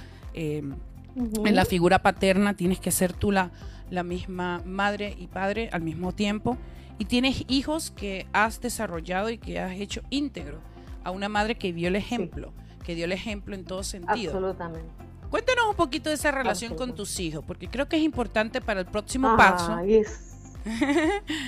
en 1.15 1.56
la 1.56 1.65
figura 1.65 2.02
paterna, 2.02 2.56
tienes 2.56 2.80
que 2.80 2.91
ser 2.91 3.13
tú 3.13 3.32
la, 3.32 3.52
la 3.89 4.04
misma 4.04 4.62
madre 4.65 5.15
y 5.17 5.28
padre 5.28 5.69
al 5.71 5.82
mismo 5.82 6.13
tiempo 6.13 6.58
y 6.97 7.06
tienes 7.06 7.43
hijos 7.47 7.91
que 7.91 8.28
has 8.34 8.62
desarrollado 8.62 9.30
y 9.30 9.38
que 9.38 9.60
has 9.60 9.73
hecho 9.73 10.02
íntegro 10.10 10.60
a 11.04 11.12
una 11.12 11.30
madre 11.30 11.56
que 11.56 11.71
vio 11.71 11.88
el 11.88 11.95
ejemplo, 11.95 12.54
que 12.84 12.95
dio 12.95 13.06
el 13.06 13.12
ejemplo 13.12 13.56
en 13.56 13.65
todo 13.65 13.84
sentido. 13.84 14.32
Absolutamente. 14.32 14.89
Cuéntanos 15.30 15.65
un 15.69 15.76
poquito 15.76 16.10
de 16.10 16.15
esa 16.15 16.32
relación 16.32 16.76
con 16.76 16.93
tus 16.93 17.19
hijos, 17.19 17.43
porque 17.45 17.67
creo 17.67 17.89
que 17.89 17.97
es 17.97 18.04
importante 18.04 18.62
para 18.62 18.82
el 18.82 18.86
próximo 18.86 19.36
paso. 19.36 19.80
Es, 19.80 20.36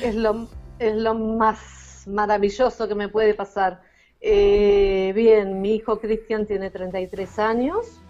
es, 0.01 0.15
lo, 0.15 0.47
es 0.79 0.95
lo 0.95 1.13
más 1.13 2.03
maravilloso 2.07 2.87
que 2.87 2.95
me 2.95 3.09
puede 3.09 3.35
pasar. 3.35 3.81
Eh, 4.21 5.11
bien, 5.15 5.61
mi 5.61 5.75
hijo 5.75 5.99
Cristian 5.99 6.47
tiene 6.47 6.71
33 6.71 7.37
años, 7.37 8.01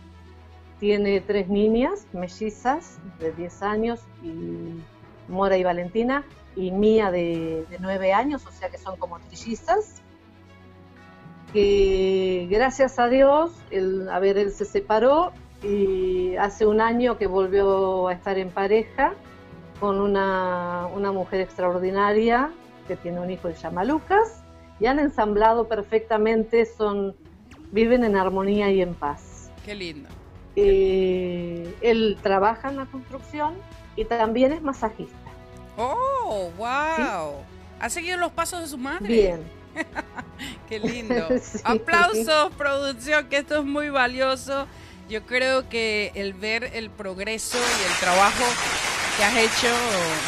tiene 0.79 1.21
tres 1.21 1.47
niñas 1.47 2.07
mellizas 2.13 2.97
de 3.19 3.31
10 3.31 3.61
años, 3.61 4.01
y 4.23 4.73
Mora 5.27 5.57
y 5.57 5.63
Valentina, 5.63 6.23
y 6.55 6.71
Mía 6.71 7.11
de, 7.11 7.65
de 7.69 7.77
9 7.79 8.13
años, 8.13 8.45
o 8.45 8.51
sea 8.51 8.69
que 8.69 8.77
son 8.77 8.97
como 8.97 9.19
trillizas. 9.19 10.01
Que 11.53 12.47
gracias 12.49 12.99
a 12.99 13.07
Dios, 13.07 13.51
a 14.11 14.19
ver, 14.19 14.37
él 14.37 14.51
se 14.51 14.65
separó 14.65 15.31
y 15.63 16.35
hace 16.35 16.65
un 16.65 16.81
año 16.81 17.17
que 17.17 17.27
volvió 17.27 18.07
a 18.07 18.13
estar 18.13 18.37
en 18.37 18.49
pareja 18.49 19.13
con 19.79 20.01
una, 20.01 20.87
una 20.93 21.11
mujer 21.11 21.41
extraordinaria 21.41 22.51
que 22.87 22.95
tiene 22.95 23.19
un 23.19 23.31
hijo 23.31 23.47
que 23.47 23.55
se 23.55 23.61
llama 23.61 23.83
Lucas 23.83 24.43
y 24.79 24.87
han 24.87 24.99
ensamblado 24.99 25.67
perfectamente, 25.67 26.65
son 26.65 27.15
viven 27.71 28.03
en 28.03 28.15
armonía 28.15 28.71
y 28.71 28.81
en 28.81 28.93
paz. 28.93 29.49
Qué 29.65 29.75
lindo. 29.75 30.09
Eh, 30.55 31.75
él 31.81 32.17
trabaja 32.21 32.69
en 32.69 32.77
la 32.77 32.85
construcción 32.85 33.55
y 33.95 34.05
también 34.05 34.51
es 34.53 34.61
masajista. 34.61 35.15
Oh, 35.77 36.49
wow. 36.57 37.35
¿Ha 37.79 37.89
seguido 37.89 38.17
los 38.17 38.31
pasos 38.31 38.61
de 38.61 38.67
su 38.67 38.77
madre? 38.77 39.07
Bien. 39.07 39.43
Qué 40.69 40.79
lindo. 40.79 41.27
Sí. 41.41 41.59
Aplausos, 41.63 42.53
producción, 42.57 43.27
que 43.27 43.37
esto 43.37 43.59
es 43.59 43.65
muy 43.65 43.89
valioso. 43.89 44.67
Yo 45.09 45.25
creo 45.25 45.69
que 45.69 46.11
el 46.15 46.33
ver 46.33 46.71
el 46.73 46.89
progreso 46.89 47.57
y 47.57 47.91
el 47.91 47.99
trabajo 47.99 48.43
que 49.17 49.23
has 49.23 49.35
hecho 49.37 49.67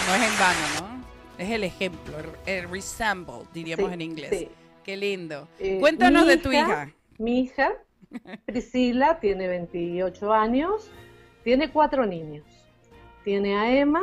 no 0.07 0.15
es 0.15 0.31
en 0.31 0.39
vano, 0.39 0.59
¿no? 0.81 0.97
Es 1.43 1.49
el 1.51 1.63
ejemplo, 1.63 2.13
el, 2.45 2.69
resemble, 2.69 3.33
diríamos 3.53 3.87
Sí, 3.87 3.93
en 3.93 4.01
inglés. 4.01 4.29
sí. 4.31 4.49
Qué 4.83 4.95
lindo. 4.97 5.47
Eh, 5.59 5.77
Cuéntanos 5.79 6.25
de 6.27 6.37
tu 6.37 6.51
hija. 6.51 6.89
Mi 7.17 7.41
hija, 7.41 7.73
Priscila, 8.45 9.19
tiene 9.19 9.47
28 9.47 10.33
años, 10.33 10.89
tiene 11.43 11.71
cuatro 11.71 12.05
niños. 12.05 12.45
Tiene 13.23 13.57
a 13.57 13.77
Emma, 13.77 14.01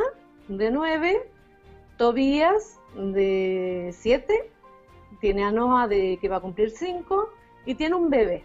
de 0.48 0.70
9, 0.70 1.22
Tobías, 1.96 2.78
de 2.94 3.90
7, 3.92 4.50
tiene 5.20 5.44
a 5.44 5.52
Noah, 5.52 5.88
de, 5.88 6.18
que 6.20 6.28
va 6.28 6.36
a 6.36 6.40
cumplir 6.40 6.70
5, 6.70 7.30
y 7.64 7.74
tiene 7.74 7.94
un 7.94 8.10
bebé. 8.10 8.44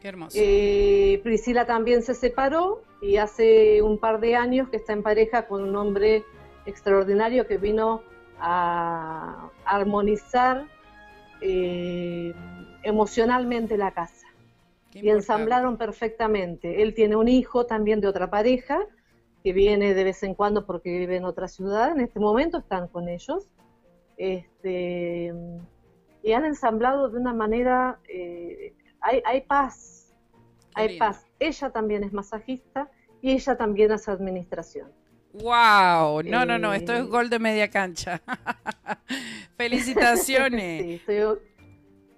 Qué 0.00 0.08
hermoso. 0.08 0.36
Eh, 0.40 1.20
Priscila 1.22 1.66
también 1.66 2.02
se 2.02 2.14
separó 2.14 2.82
y 3.00 3.16
hace 3.16 3.80
un 3.82 3.98
par 3.98 4.20
de 4.20 4.36
años 4.36 4.68
que 4.68 4.76
está 4.76 4.92
en 4.92 5.02
pareja 5.02 5.46
con 5.46 5.62
un 5.62 5.76
hombre 5.76 6.24
extraordinario 6.66 7.46
que 7.46 7.58
vino 7.58 8.02
a 8.38 9.50
armonizar 9.64 10.66
eh, 11.40 12.34
emocionalmente 12.82 13.76
la 13.76 13.92
casa 13.92 14.23
Qué 14.94 15.00
y 15.00 15.02
importante. 15.02 15.10
ensamblaron 15.18 15.76
perfectamente. 15.76 16.82
Él 16.82 16.94
tiene 16.94 17.16
un 17.16 17.28
hijo 17.28 17.66
también 17.66 18.00
de 18.00 18.08
otra 18.08 18.30
pareja 18.30 18.80
que 19.42 19.52
viene 19.52 19.92
de 19.92 20.04
vez 20.04 20.22
en 20.22 20.34
cuando 20.34 20.64
porque 20.64 20.90
vive 20.98 21.16
en 21.16 21.24
otra 21.26 21.48
ciudad. 21.48 21.90
En 21.92 22.00
este 22.00 22.18
momento 22.20 22.56
están 22.58 22.88
con 22.88 23.08
ellos. 23.10 23.50
Este, 24.16 25.34
y 26.22 26.32
han 26.32 26.44
ensamblado 26.46 27.10
de 27.10 27.18
una 27.18 27.34
manera, 27.34 27.98
eh, 28.08 28.72
hay, 29.00 29.20
hay 29.26 29.42
paz, 29.42 30.14
Qué 30.74 30.82
hay 30.82 30.88
lindo. 30.90 31.04
paz. 31.04 31.26
Ella 31.38 31.70
también 31.70 32.04
es 32.04 32.12
masajista 32.14 32.88
y 33.20 33.32
ella 33.32 33.56
también 33.56 33.92
hace 33.92 34.10
administración. 34.10 34.90
Wow, 35.34 36.22
no, 36.22 36.46
no, 36.46 36.58
no, 36.58 36.72
esto 36.72 36.92
es 36.92 37.00
Eh, 37.00 37.02
gol 37.02 37.28
de 37.28 37.40
media 37.40 37.68
cancha. 37.68 38.22
Felicitaciones. 39.56 40.82
Sí, 40.84 40.94
estoy 40.94 41.38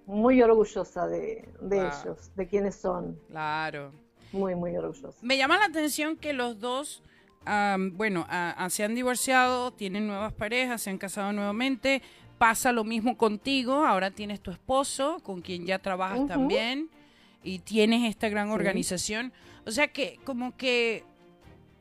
muy 0.07 0.41
orgullosa 0.41 1.05
de, 1.07 1.47
de 1.61 1.75
Wow. 1.77 1.85
ellos, 2.03 2.31
de 2.35 2.47
quienes 2.47 2.75
son. 2.75 3.19
Claro. 3.29 3.91
Muy, 4.31 4.55
muy 4.55 4.75
orgullosa. 4.75 5.19
Me 5.21 5.37
llama 5.37 5.57
la 5.57 5.65
atención 5.65 6.17
que 6.17 6.33
los 6.33 6.59
dos, 6.59 7.03
am, 7.45 7.95
bueno, 7.95 8.25
a- 8.29 8.51
a- 8.51 8.69
se 8.69 8.83
han 8.83 8.95
divorciado, 8.95 9.71
tienen 9.71 10.07
nuevas 10.07 10.33
parejas, 10.33 10.81
se 10.81 10.89
han 10.89 10.97
casado 10.97 11.31
nuevamente. 11.33 12.01
Pasa 12.37 12.71
lo 12.71 12.83
mismo 12.83 13.17
contigo, 13.17 13.85
ahora 13.85 14.11
tienes 14.11 14.41
tu 14.41 14.51
esposo, 14.51 15.19
con 15.23 15.41
quien 15.41 15.65
ya 15.65 15.79
trabajas 15.79 16.19
Ujú. 16.19 16.27
también, 16.27 16.89
y 17.43 17.59
tienes 17.59 18.09
esta 18.09 18.29
gran 18.29 18.47
Sí. 18.47 18.53
organización. 18.53 19.31
O 19.65 19.71
sea 19.71 19.87
que 19.87 20.19
como 20.23 20.55
que 20.57 21.03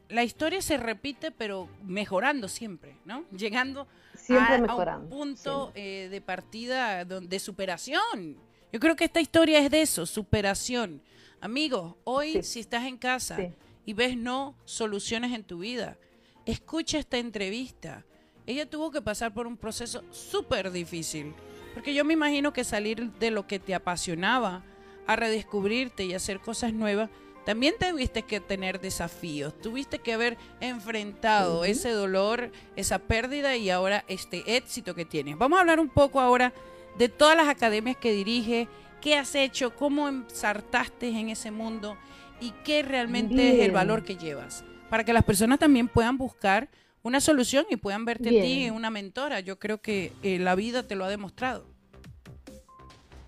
la 0.09 0.23
historia 0.25 0.63
se 0.63 0.77
repite, 0.77 1.31
pero 1.33 1.69
mejorando 1.85 2.49
siempre, 2.49 2.97
¿no? 3.05 3.25
Llegando 3.33 3.87
Siempre 4.17 4.55
a, 4.55 4.59
a 4.59 4.61
mejorando. 4.61 5.05
un 5.05 5.11
punto 5.11 5.73
eh, 5.75 6.09
de 6.11 6.21
partida 6.21 7.05
de 7.05 7.39
superación. 7.39 8.37
Yo 8.73 8.81
creo 8.81 8.97
que 8.97 9.05
esta 9.05 9.21
historia 9.21 9.59
es 9.61 9.71
de 9.71 9.83
eso, 9.83 10.07
superación. 10.07 11.03
Amigos, 11.41 11.95
hoy 12.05 12.33
Sí. 12.35 12.43
si 12.43 12.61
estás 12.61 12.85
en 12.85 12.97
casa 12.99 13.37
Sí. 13.37 13.53
y 13.85 13.93
ves 13.93 14.17
no 14.17 14.57
soluciones 14.65 15.33
en 15.33 15.45
tu 15.45 15.59
vida, 15.59 15.97
escucha 16.45 16.99
esta 16.99 17.19
entrevista. 17.19 18.05
Ella 18.47 18.69
tuvo 18.69 18.91
que 18.91 19.03
pasar 19.03 19.35
por 19.35 19.47
un 19.47 19.57
proceso 19.57 20.03
súper 20.11 20.71
difícil, 20.71 21.35
porque 21.75 21.95
yo 21.95 22.05
me 22.05 22.13
imagino 22.15 22.53
que 22.53 22.65
salir 22.65 23.11
de 23.15 23.31
lo 23.31 23.47
que 23.47 23.59
te 23.59 23.75
apasionaba 23.75 24.63
a 25.07 25.17
redescubrirte 25.17 26.05
y 26.05 26.15
hacer 26.15 26.41
cosas 26.41 26.73
nuevas, 26.73 27.11
también 27.47 27.77
tuviste 27.79 28.25
que 28.25 28.41
tener 28.41 28.81
desafíos, 28.81 29.57
tuviste 29.61 30.01
que 30.01 30.13
haber 30.13 30.37
enfrentado 30.61 31.65
ese 31.65 31.91
dolor, 31.91 32.51
esa 32.75 32.99
pérdida 32.99 33.57
y 33.57 33.71
ahora 33.71 34.05
este 34.09 34.57
éxito 34.57 34.97
que 34.97 35.05
tienes. 35.05 35.39
Vamos 35.39 35.57
a 35.57 35.61
hablar 35.61 35.79
un 35.79 35.89
poco 35.89 36.21
ahora 36.21 36.53
de 36.99 37.09
todas 37.09 37.37
las 37.37 37.47
academias 37.47 37.97
que 37.99 38.11
dirige, 38.11 38.67
qué 39.01 39.15
has 39.15 39.37
hecho, 39.37 39.77
cómo 39.77 40.09
ensartaste 40.09 41.09
en 41.09 41.29
ese 41.29 41.53
mundo 41.53 41.97
y 42.41 42.51
qué 42.65 42.83
realmente 42.83 43.55
es 43.55 43.65
el 43.65 43.71
valor 43.71 44.03
que 44.03 44.17
llevas, 44.17 44.65
para 44.91 45.05
que 45.05 45.13
las 45.13 45.23
personas 45.23 45.61
también 45.61 45.87
puedan 45.87 46.19
buscar 46.19 46.69
una 47.05 47.21
solución 47.21 47.65
y 47.71 47.77
puedan 47.77 48.05
verte 48.05 48.29
a 48.29 48.33
ti 48.33 48.41
Bien. 48.41 48.75
una 48.75 48.91
mentora. 48.91 49.39
Yo 49.39 49.61
creo 49.61 49.81
que 49.81 50.13
eh, 50.25 50.41
la 50.41 50.57
vida 50.57 50.83
te 50.83 50.97
lo 50.97 51.05
ha 51.05 51.09
demostrado. 51.09 51.65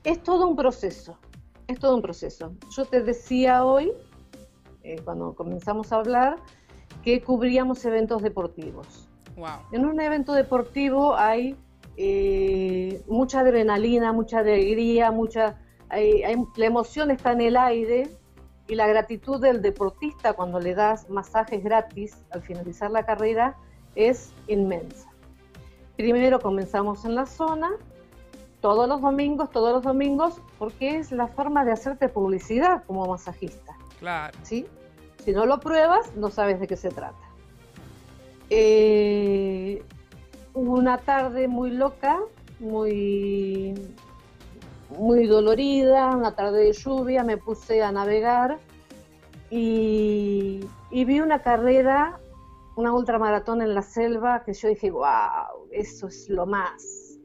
Es 0.02 0.20
todo 0.24 0.48
un 0.48 0.56
proceso, 0.56 1.16
es 1.68 1.78
todo 1.78 1.94
un 1.94 2.02
proceso. 2.02 2.52
Yo 2.76 2.84
te 2.84 3.00
decía 3.00 3.64
hoy, 3.64 3.92
eh, 4.88 5.00
cuando 5.04 5.34
comenzamos 5.34 5.92
a 5.92 5.96
hablar, 5.96 6.36
que 7.04 7.22
cubríamos 7.22 7.84
eventos 7.84 8.22
deportivos. 8.22 9.08
Wow. 9.36 9.48
En 9.72 9.84
un 9.86 10.00
evento 10.00 10.32
deportivo 10.32 11.14
hay 11.16 11.56
eh, 11.96 13.02
mucha 13.08 13.40
adrenalina, 13.40 14.12
mucha 14.12 14.38
alegría, 14.38 15.10
mucha, 15.10 15.58
hay- 15.88 16.22
hay- 16.22 16.36
la 16.56 16.66
emoción 16.66 17.10
está 17.10 17.32
en 17.32 17.40
el 17.40 17.56
aire 17.56 18.08
y 18.68 18.74
la 18.76 18.86
gratitud 18.86 19.40
del 19.40 19.62
deportista 19.62 20.32
cuando 20.34 20.60
le 20.60 20.74
das 20.74 21.08
masajes 21.10 21.62
gratis 21.64 22.16
al 22.30 22.42
finalizar 22.42 22.90
la 22.90 23.04
carrera 23.04 23.56
es 23.94 24.30
inmensa. 24.46 25.08
Primero 25.96 26.38
comenzamos 26.40 27.04
en 27.04 27.14
la 27.16 27.26
zona, 27.26 27.70
todos 28.60 28.88
los 28.88 29.00
domingos, 29.00 29.50
todos 29.50 29.72
los 29.72 29.82
domingos, 29.82 30.40
porque 30.58 30.98
es 30.98 31.10
la 31.12 31.26
forma 31.26 31.64
de 31.64 31.72
hacerte 31.72 32.08
publicidad 32.08 32.84
como 32.86 33.06
masajista. 33.06 33.76
Claro. 33.98 34.36
¿sí? 34.42 34.66
Si 35.28 35.34
no 35.34 35.44
lo 35.44 35.60
pruebas, 35.60 36.16
no 36.16 36.30
sabes 36.30 36.58
de 36.58 36.66
qué 36.66 36.74
se 36.74 36.88
trata. 36.88 37.20
Eh, 38.48 39.82
una 40.54 40.96
tarde 40.96 41.48
muy 41.48 41.70
loca, 41.70 42.20
muy, 42.60 43.74
muy 44.98 45.26
dolorida, 45.26 46.16
una 46.16 46.34
tarde 46.34 46.64
de 46.64 46.72
lluvia, 46.72 47.24
me 47.24 47.36
puse 47.36 47.82
a 47.82 47.92
navegar 47.92 48.58
y, 49.50 50.60
y 50.90 51.04
vi 51.04 51.20
una 51.20 51.42
carrera, 51.42 52.18
una 52.76 52.94
ultramaratón 52.94 53.60
en 53.60 53.74
la 53.74 53.82
selva, 53.82 54.44
que 54.44 54.54
yo 54.54 54.68
dije, 54.68 54.90
wow, 54.90 55.68
eso 55.72 56.06
es 56.06 56.30
lo 56.30 56.46
más. 56.46 57.18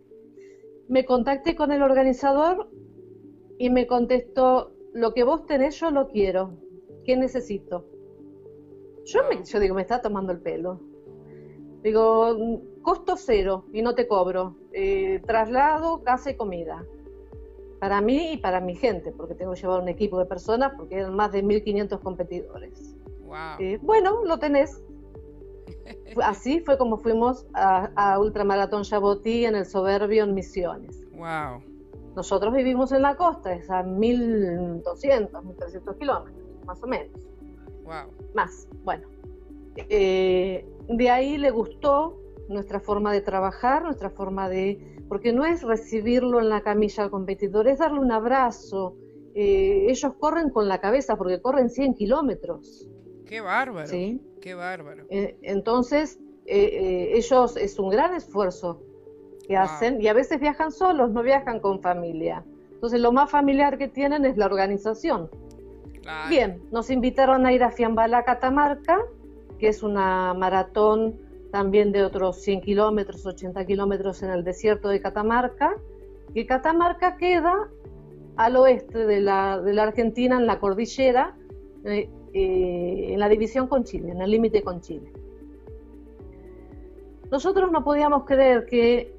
Me 0.90 1.06
contacté 1.06 1.56
con 1.56 1.72
el 1.72 1.82
organizador 1.82 2.70
y 3.58 3.70
me 3.70 3.88
contestó, 3.88 4.74
lo 4.92 5.14
que 5.14 5.24
vos 5.24 5.46
tenés 5.46 5.80
yo 5.80 5.90
lo 5.90 6.10
quiero, 6.10 6.58
¿qué 7.06 7.16
necesito? 7.16 7.93
Yo, 9.06 9.22
me, 9.30 9.44
yo 9.44 9.60
digo, 9.60 9.76
me 9.76 9.82
está 9.82 10.02
tomando 10.02 10.32
el 10.32 10.40
pelo. 10.40 10.80
Digo, 11.84 12.36
"Mm, 12.38 12.82
costo 12.82 13.16
cero 13.18 13.66
y 13.74 13.82
no 13.82 13.94
te 13.96 14.08
cobro. 14.08 14.56
Eh, 14.72 15.22
traslado, 15.26 16.04
casa 16.04 16.32
y 16.32 16.36
comida. 16.36 16.86
Para 17.80 18.00
mí 18.00 18.34
y 18.34 18.38
para 18.38 18.62
mi 18.62 18.76
gente, 18.76 19.12
porque 19.12 19.36
tengo 19.36 19.54
que 19.54 19.62
llevar 19.62 19.82
un 19.82 19.90
equipo 19.90 20.18
de 20.18 20.26
personas, 20.26 20.74
porque 20.78 20.96
eran 20.96 21.16
más 21.16 21.34
de 21.34 21.44
1.500 21.44 22.00
competidores. 22.00 22.96
Wow. 23.26 23.60
Eh, 23.60 23.80
bueno, 23.82 24.24
lo 24.24 24.40
tenés. 24.40 24.82
Así 26.24 26.62
fue 26.62 26.78
como 26.78 26.98
fuimos 26.98 27.46
a, 27.54 27.90
a 27.96 28.20
Ultramaratón 28.20 28.86
Jabotí 28.86 29.46
en 29.46 29.56
el 29.56 29.66
Soberbio 29.66 30.24
en 30.24 30.34
Misiones. 30.34 31.02
Wow. 31.12 31.62
Nosotros 32.16 32.54
vivimos 32.54 32.94
en 32.94 33.02
la 33.02 33.18
costa, 33.18 33.54
es 33.54 33.70
a 33.70 33.84
1.200, 33.84 35.32
1.300 35.32 35.98
kilómetros, 35.98 36.66
más 36.66 36.82
o 36.82 36.88
menos 36.88 37.33
Wow. 37.84 38.14
más. 38.34 38.68
Bueno, 38.84 39.08
Eh, 39.90 40.66
de 40.88 41.10
ahí 41.10 41.38
le 41.38 41.50
gustó 41.50 42.20
nuestra 42.50 42.80
forma 42.80 43.12
de 43.12 43.22
trabajar, 43.22 43.84
nuestra 43.84 44.10
forma 44.10 44.50
de... 44.50 44.80
Porque 45.08 45.34
no 45.34 45.46
es 45.46 45.64
recibirlo 45.64 46.40
en 46.40 46.50
la 46.50 46.62
camilla 46.62 47.04
al 47.04 47.10
competidor, 47.10 47.68
es 47.68 47.80
darle 47.80 48.00
un 48.00 48.12
abrazo. 48.12 48.96
Eh, 49.36 49.88
ellos 49.90 50.14
corren 50.20 50.50
con 50.50 50.68
la 50.68 50.80
cabeza 50.80 51.16
porque 51.16 51.42
corren 51.42 51.70
100 51.70 51.96
kilómetros. 51.96 52.88
Qué 53.26 53.42
bárbaro. 53.42 53.88
¿sí? 53.88 54.22
Qué 54.42 54.54
bárbaro. 54.54 55.06
Eh, 55.10 55.38
entonces, 55.42 56.20
eh, 56.46 57.14
ellos 57.16 57.58
es 57.58 57.80
un 57.80 57.90
gran 57.90 58.14
esfuerzo 58.14 58.82
que 59.48 59.58
hacen 59.58 60.02
y 60.02 60.08
a 60.08 60.14
veces 60.14 60.40
viajan 60.40 60.72
solos, 60.72 61.12
no 61.12 61.22
viajan 61.22 61.60
con 61.60 61.82
familia. 61.82 62.46
Entonces, 62.72 63.00
lo 63.00 63.12
más 63.12 63.30
familiar 63.30 63.78
que 63.78 63.88
tienen 63.88 64.26
es 64.26 64.38
la 64.38 64.46
organización. 64.46 65.30
Bien, 66.30 66.62
nos 66.72 66.90
invitaron 66.90 67.46
a 67.46 67.54
ir 67.54 67.64
a 67.64 67.72
Fiambala, 67.72 68.24
Catamarca, 68.24 69.00
que 69.60 69.68
es 69.68 69.84
una 69.84 70.34
maratón 70.34 71.20
también 71.52 71.92
de 71.92 72.04
otros 72.04 72.42
100 72.42 72.62
kilómetros, 72.62 73.26
80 73.26 73.66
kilómetros 73.66 74.24
en 74.24 74.32
el 74.32 74.44
desierto 74.44 74.90
de 74.90 75.02
Catamarca, 75.02 75.76
y 76.34 76.46
Catamarca 76.46 77.18
queda 77.18 77.70
al 78.36 78.56
oeste 78.56 79.06
de 79.06 79.22
la, 79.22 79.62
de 79.62 79.74
la 79.74 79.84
Argentina, 79.84 80.38
en 80.38 80.48
la 80.48 80.60
cordillera, 80.60 81.36
eh, 81.86 82.10
eh, 82.34 83.14
en 83.14 83.20
la 83.20 83.30
división 83.30 83.68
con 83.68 83.84
Chile, 83.84 84.12
en 84.12 84.22
el 84.22 84.32
límite 84.32 84.64
con 84.64 84.82
Chile. 84.82 85.12
Nosotros 87.32 87.72
no 87.72 87.84
podíamos 87.84 88.26
creer 88.26 88.66
que 88.66 89.16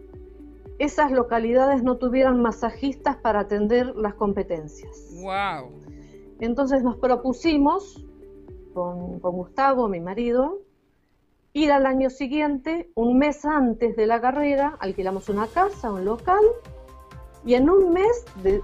esas 0.79 1.13
localidades 1.13 1.83
no 1.83 1.97
tuvieran 1.97 2.43
masajistas 2.43 3.17
para 3.17 3.41
atender 3.41 3.95
las 3.95 4.15
competencias. 4.15 5.11
¡Wow! 5.23 5.84
Entonces 6.45 6.83
nos 6.83 6.97
propusimos, 6.97 8.05
con, 8.75 9.19
Gustavo, 9.19 9.89
mi 9.89 10.01
marido, 10.01 10.59
ir 11.55 11.73
al 11.73 11.87
año 11.87 12.11
siguiente, 12.11 12.91
un 12.95 13.17
mes 13.17 13.47
antes 13.47 13.97
de 13.97 14.07
la 14.07 14.21
carrera, 14.21 14.77
alquilamos 14.79 15.31
una 15.31 15.47
casa, 15.47 15.91
un 15.91 16.05
local, 16.05 16.45
y 17.47 17.55
en 17.55 17.71
un 17.71 17.93
mes, 17.93 18.27
de 18.43 18.63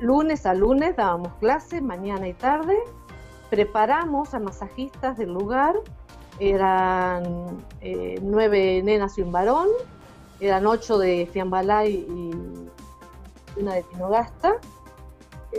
lunes 0.00 0.46
a 0.46 0.54
lunes, 0.54 0.96
dábamos 0.96 1.34
clases, 1.34 1.82
mañana 1.82 2.26
y 2.26 2.32
tarde, 2.32 2.78
preparamos 3.50 4.32
a 4.32 4.38
masajistas 4.38 5.18
del 5.18 5.34
lugar, 5.34 5.74
eran 6.38 7.64
eh, 7.82 8.18
nueve 8.22 8.80
nenas 8.82 9.18
y 9.18 9.22
un 9.22 9.32
varón, 9.32 9.68
eran 10.40 10.66
ocho 10.66 10.96
de 10.96 11.28
Fiambalay 11.30 11.92
y 11.94 13.60
una 13.60 13.74
de 13.74 13.82
Tinogasta, 13.82 14.54
eh, 14.54 14.87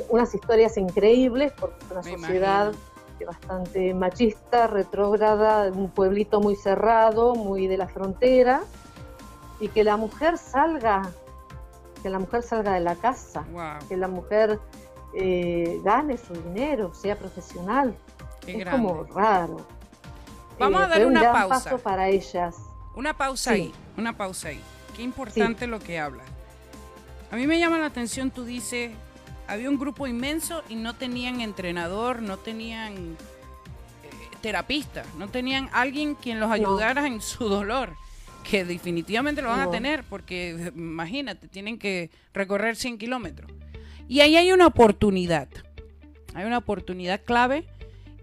unas 0.09 0.33
historias 0.33 0.77
increíbles 0.77 1.51
porque 1.59 1.83
es 1.85 1.91
una 1.91 2.03
sociedad 2.03 2.73
bastante 3.25 3.93
machista, 3.93 4.67
retrógrada, 4.67 5.71
un 5.71 5.89
pueblito 5.89 6.39
muy 6.39 6.55
cerrado, 6.55 7.35
muy 7.35 7.67
de 7.67 7.77
la 7.77 7.87
frontera, 7.87 8.61
y 9.59 9.67
que 9.69 9.83
la 9.83 9.97
mujer 9.97 10.37
salga, 10.37 11.09
que 12.01 12.09
la 12.09 12.19
mujer 12.19 12.43
salga 12.43 12.73
de 12.73 12.79
la 12.79 12.95
casa, 12.95 13.45
que 13.87 13.97
la 13.97 14.07
mujer 14.07 14.59
eh, 15.13 15.79
gane 15.83 16.17
su 16.17 16.33
dinero, 16.33 16.93
sea 16.93 17.17
profesional. 17.17 17.95
es 18.47 18.65
como 18.69 19.03
raro. 19.03 19.57
Vamos 20.57 20.81
a 20.81 20.85
eh, 20.85 20.89
dar 20.89 21.05
una 21.05 21.21
un 21.21 21.31
pausa. 21.33 21.63
paso 21.63 21.77
para 21.79 22.09
ellas. 22.09 22.55
Una 22.95 23.15
pausa 23.15 23.51
ahí, 23.51 23.73
una 23.97 24.15
pausa 24.15 24.49
ahí. 24.49 24.61
Qué 24.95 25.03
importante 25.03 25.67
lo 25.67 25.79
que 25.79 25.99
habla. 25.99 26.23
A 27.31 27.35
mí 27.35 27.45
me 27.47 27.59
llama 27.59 27.77
la 27.77 27.85
atención, 27.85 28.31
tú 28.31 28.43
dices, 28.43 28.91
había 29.49 29.69
un 29.69 29.79
grupo 29.79 30.05
inmenso 30.05 30.63
y 30.69 30.75
no 30.75 30.95
tenían 30.95 31.41
entrenador, 31.41 32.21
no 32.21 32.37
tenían 32.37 32.93
eh, 32.93 34.09
terapista, 34.41 35.03
no 35.17 35.27
tenían 35.27 35.69
alguien 35.73 36.13
quien 36.13 36.39
los 36.39 36.51
ayudara 36.51 37.07
en 37.07 37.19
su 37.19 37.49
dolor, 37.49 37.95
que 38.49 38.63
definitivamente 38.63 39.41
lo 39.41 39.49
van 39.49 39.61
a 39.61 39.71
tener, 39.71 40.03
porque 40.03 40.71
imagínate, 40.75 41.47
tienen 41.47 41.79
que 41.79 42.11
recorrer 42.31 42.75
100 42.75 42.99
kilómetros. 42.99 43.51
Y 44.07 44.21
ahí 44.21 44.37
hay 44.37 44.51
una 44.51 44.67
oportunidad, 44.67 45.49
hay 46.35 46.45
una 46.45 46.59
oportunidad 46.59 47.21
clave 47.25 47.65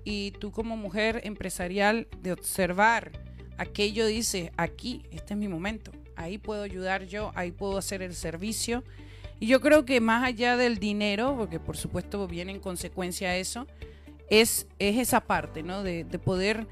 y 0.04 0.30
tú 0.32 0.52
como 0.52 0.76
mujer 0.76 1.20
empresarial 1.24 2.06
de 2.22 2.32
observar 2.32 3.10
aquello 3.58 4.06
dice, 4.06 4.52
aquí, 4.56 5.02
este 5.10 5.34
es 5.34 5.38
mi 5.38 5.48
momento, 5.48 5.90
ahí 6.14 6.38
puedo 6.38 6.62
ayudar 6.62 7.06
yo, 7.06 7.32
ahí 7.34 7.50
puedo 7.50 7.78
hacer 7.78 8.00
el 8.02 8.14
servicio 8.14 8.84
y 9.38 9.46
yo 9.46 9.60
creo 9.60 9.84
que 9.84 10.00
más 10.00 10.24
allá 10.24 10.56
del 10.56 10.78
dinero, 10.78 11.34
porque 11.36 11.60
por 11.60 11.76
supuesto 11.76 12.26
viene 12.26 12.52
en 12.52 12.60
consecuencia 12.60 13.36
eso, 13.36 13.66
es, 14.28 14.66
es 14.78 14.96
esa 14.96 15.20
parte, 15.20 15.62
¿no? 15.62 15.82
De, 15.82 16.04
poder 16.24 16.66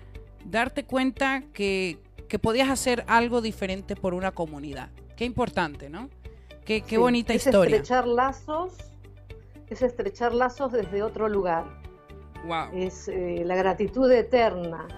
darte 0.44 0.84
cuenta 0.84 1.42
que, 1.52 1.98
podías 2.42 2.68
hacer 2.68 3.04
algo 3.06 3.40
diferente 3.40 3.94
por 3.94 4.12
una 4.12 4.32
comunidad. 4.32 4.90
Qué 5.16 5.24
importante, 5.24 5.88
¿no? 5.88 6.10
Qué, 6.64 6.80
qué 6.80 6.98
bonita 6.98 7.32
es 7.32 7.46
historia. 7.46 7.76
Estrechar 7.76 8.08
lazos, 8.08 8.72
es 9.68 9.82
estrechar 9.82 10.34
lazos 10.34 10.72
desde 10.72 11.04
otro 11.04 11.28
lugar. 11.28 11.64
Wow. 12.46 12.70
Es 12.74 13.06
eh, 13.06 13.42
la 13.44 13.54
gratitud 13.54 14.10
eterna. 14.10 14.88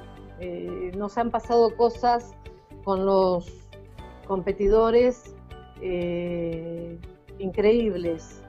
Eh, 0.41 0.93
nos 0.97 1.19
han 1.19 1.31
pasado 1.31 1.77
cosas 1.77 2.35
con 2.85 3.05
los 3.05 3.53
competidores 4.27 5.35
eh, 5.83 6.99
increíbles, 7.39 8.43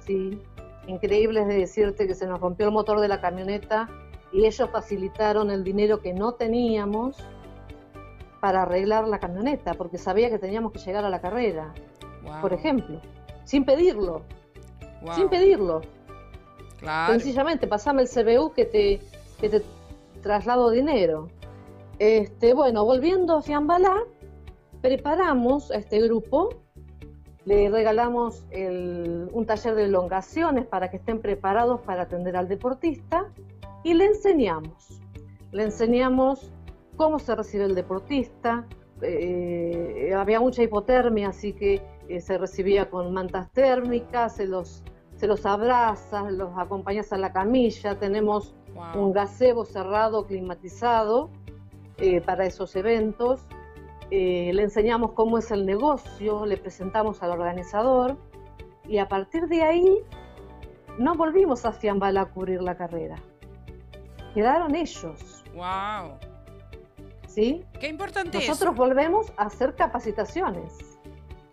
¿sí? 0.00 0.40
Increíbles 0.86 1.48
de 1.48 1.54
decirte 1.54 2.06
que 2.06 2.14
se 2.14 2.26
nos 2.26 2.40
rompió 2.40 2.66
el 2.66 2.72
motor 2.72 3.00
de 3.00 3.08
la 3.08 3.20
camioneta 3.20 3.88
y 4.32 4.44
ellos 4.44 4.70
facilitaron 4.70 5.50
el 5.50 5.64
dinero 5.64 6.00
que 6.00 6.12
no 6.12 6.32
teníamos 6.32 7.16
para 8.40 8.62
arreglar 8.62 9.08
la 9.08 9.18
camioneta, 9.18 9.74
porque 9.74 9.98
sabía 9.98 10.30
que 10.30 10.38
teníamos 10.38 10.72
que 10.72 10.78
llegar 10.78 11.04
a 11.04 11.10
la 11.10 11.20
carrera, 11.20 11.72
por 12.40 12.52
ejemplo, 12.52 13.00
sin 13.44 13.64
pedirlo, 13.64 14.22
sin 15.14 15.28
pedirlo. 15.28 15.80
Sencillamente, 17.08 17.66
pasame 17.66 18.02
el 18.02 18.08
CBU 18.08 18.52
que 18.52 18.66
te, 18.66 19.00
que 19.40 19.48
te 19.48 19.62
traslado 20.22 20.70
dinero. 20.70 21.28
Este, 21.98 22.52
bueno, 22.52 22.84
volviendo 22.84 23.36
a 23.38 23.42
Fiambalá, 23.42 24.02
preparamos 24.82 25.70
a 25.70 25.76
este 25.76 26.00
grupo 26.00 26.50
le 27.46 27.70
regalamos 27.70 28.44
un 28.52 29.46
taller 29.46 29.76
de 29.76 29.84
elongaciones 29.84 30.66
para 30.66 30.90
que 30.90 30.96
estén 30.96 31.20
preparados 31.20 31.80
para 31.80 32.02
atender 32.02 32.36
al 32.36 32.48
deportista 32.48 33.26
y 33.84 33.94
le 33.94 34.06
enseñamos. 34.06 35.00
Le 35.52 35.62
enseñamos 35.62 36.52
cómo 36.96 37.20
se 37.20 37.36
recibe 37.36 37.64
el 37.64 37.76
deportista. 37.76 38.66
Eh, 39.00 40.12
había 40.16 40.40
mucha 40.40 40.64
hipotermia, 40.64 41.28
así 41.28 41.52
que 41.52 41.82
eh, 42.08 42.20
se 42.20 42.36
recibía 42.36 42.90
con 42.90 43.12
mantas 43.12 43.48
térmicas, 43.52 44.34
se 44.34 44.46
los, 44.46 44.82
se 45.14 45.28
los 45.28 45.46
abraza, 45.46 46.28
los 46.32 46.50
acompañas 46.58 47.12
a 47.12 47.16
la 47.16 47.32
camilla. 47.32 47.96
Tenemos 47.96 48.56
un 48.96 49.12
gazebo 49.12 49.64
cerrado, 49.64 50.26
climatizado 50.26 51.30
eh, 51.98 52.20
para 52.20 52.44
esos 52.44 52.74
eventos. 52.74 53.46
Eh, 54.10 54.52
le 54.54 54.62
enseñamos 54.62 55.12
cómo 55.12 55.38
es 55.38 55.50
el 55.50 55.66
negocio, 55.66 56.46
le 56.46 56.56
presentamos 56.56 57.22
al 57.22 57.32
organizador 57.32 58.16
y 58.88 58.98
a 58.98 59.08
partir 59.08 59.48
de 59.48 59.62
ahí 59.62 59.98
no 60.98 61.14
volvimos 61.14 61.64
a 61.64 61.72
Fiambala 61.72 62.22
a 62.22 62.26
cubrir 62.26 62.62
la 62.62 62.76
carrera. 62.76 63.16
Quedaron 64.34 64.74
ellos. 64.74 65.44
¡Wow! 65.54 66.18
¿Sí? 67.26 67.64
Qué 67.80 67.88
importante 67.88 68.38
Nosotros 68.38 68.76
volvemos 68.76 69.32
a 69.36 69.46
hacer 69.46 69.74
capacitaciones. 69.74 70.72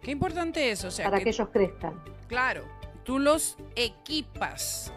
Qué 0.02 0.12
importante 0.12 0.70
eso, 0.70 0.90
o 0.90 0.92
sea, 0.92 1.06
para 1.06 1.22
que, 1.22 1.30
ellos 1.30 1.48
crezcan. 1.52 2.02
Claro, 2.28 2.64
tú 3.04 3.20
los 3.20 3.58
equipas. 3.76 4.94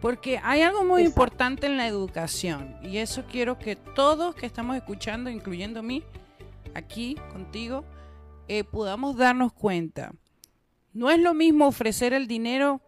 Porque 0.00 0.40
hay 0.42 0.62
algo 0.62 0.84
muy 0.84 1.02
importante 1.02 1.66
en 1.66 1.76
la 1.76 1.86
educación 1.86 2.78
y 2.82 2.98
eso 2.98 3.24
quiero 3.30 3.58
que 3.58 3.76
todos 3.76 4.34
que 4.34 4.46
estamos 4.46 4.76
escuchando, 4.76 5.28
incluyendo 5.28 5.82
mí, 5.82 6.04
aquí 6.74 7.16
contigo, 7.32 7.84
eh, 8.48 8.64
podamos 8.64 9.16
darnos 9.16 9.52
cuenta. 9.52 10.12
No 10.92 11.10
es 11.10 11.20
lo 11.20 11.34
mismo 11.34 11.68
ofrecer 11.68 12.12
el 12.12 12.26
dinero 12.26 12.80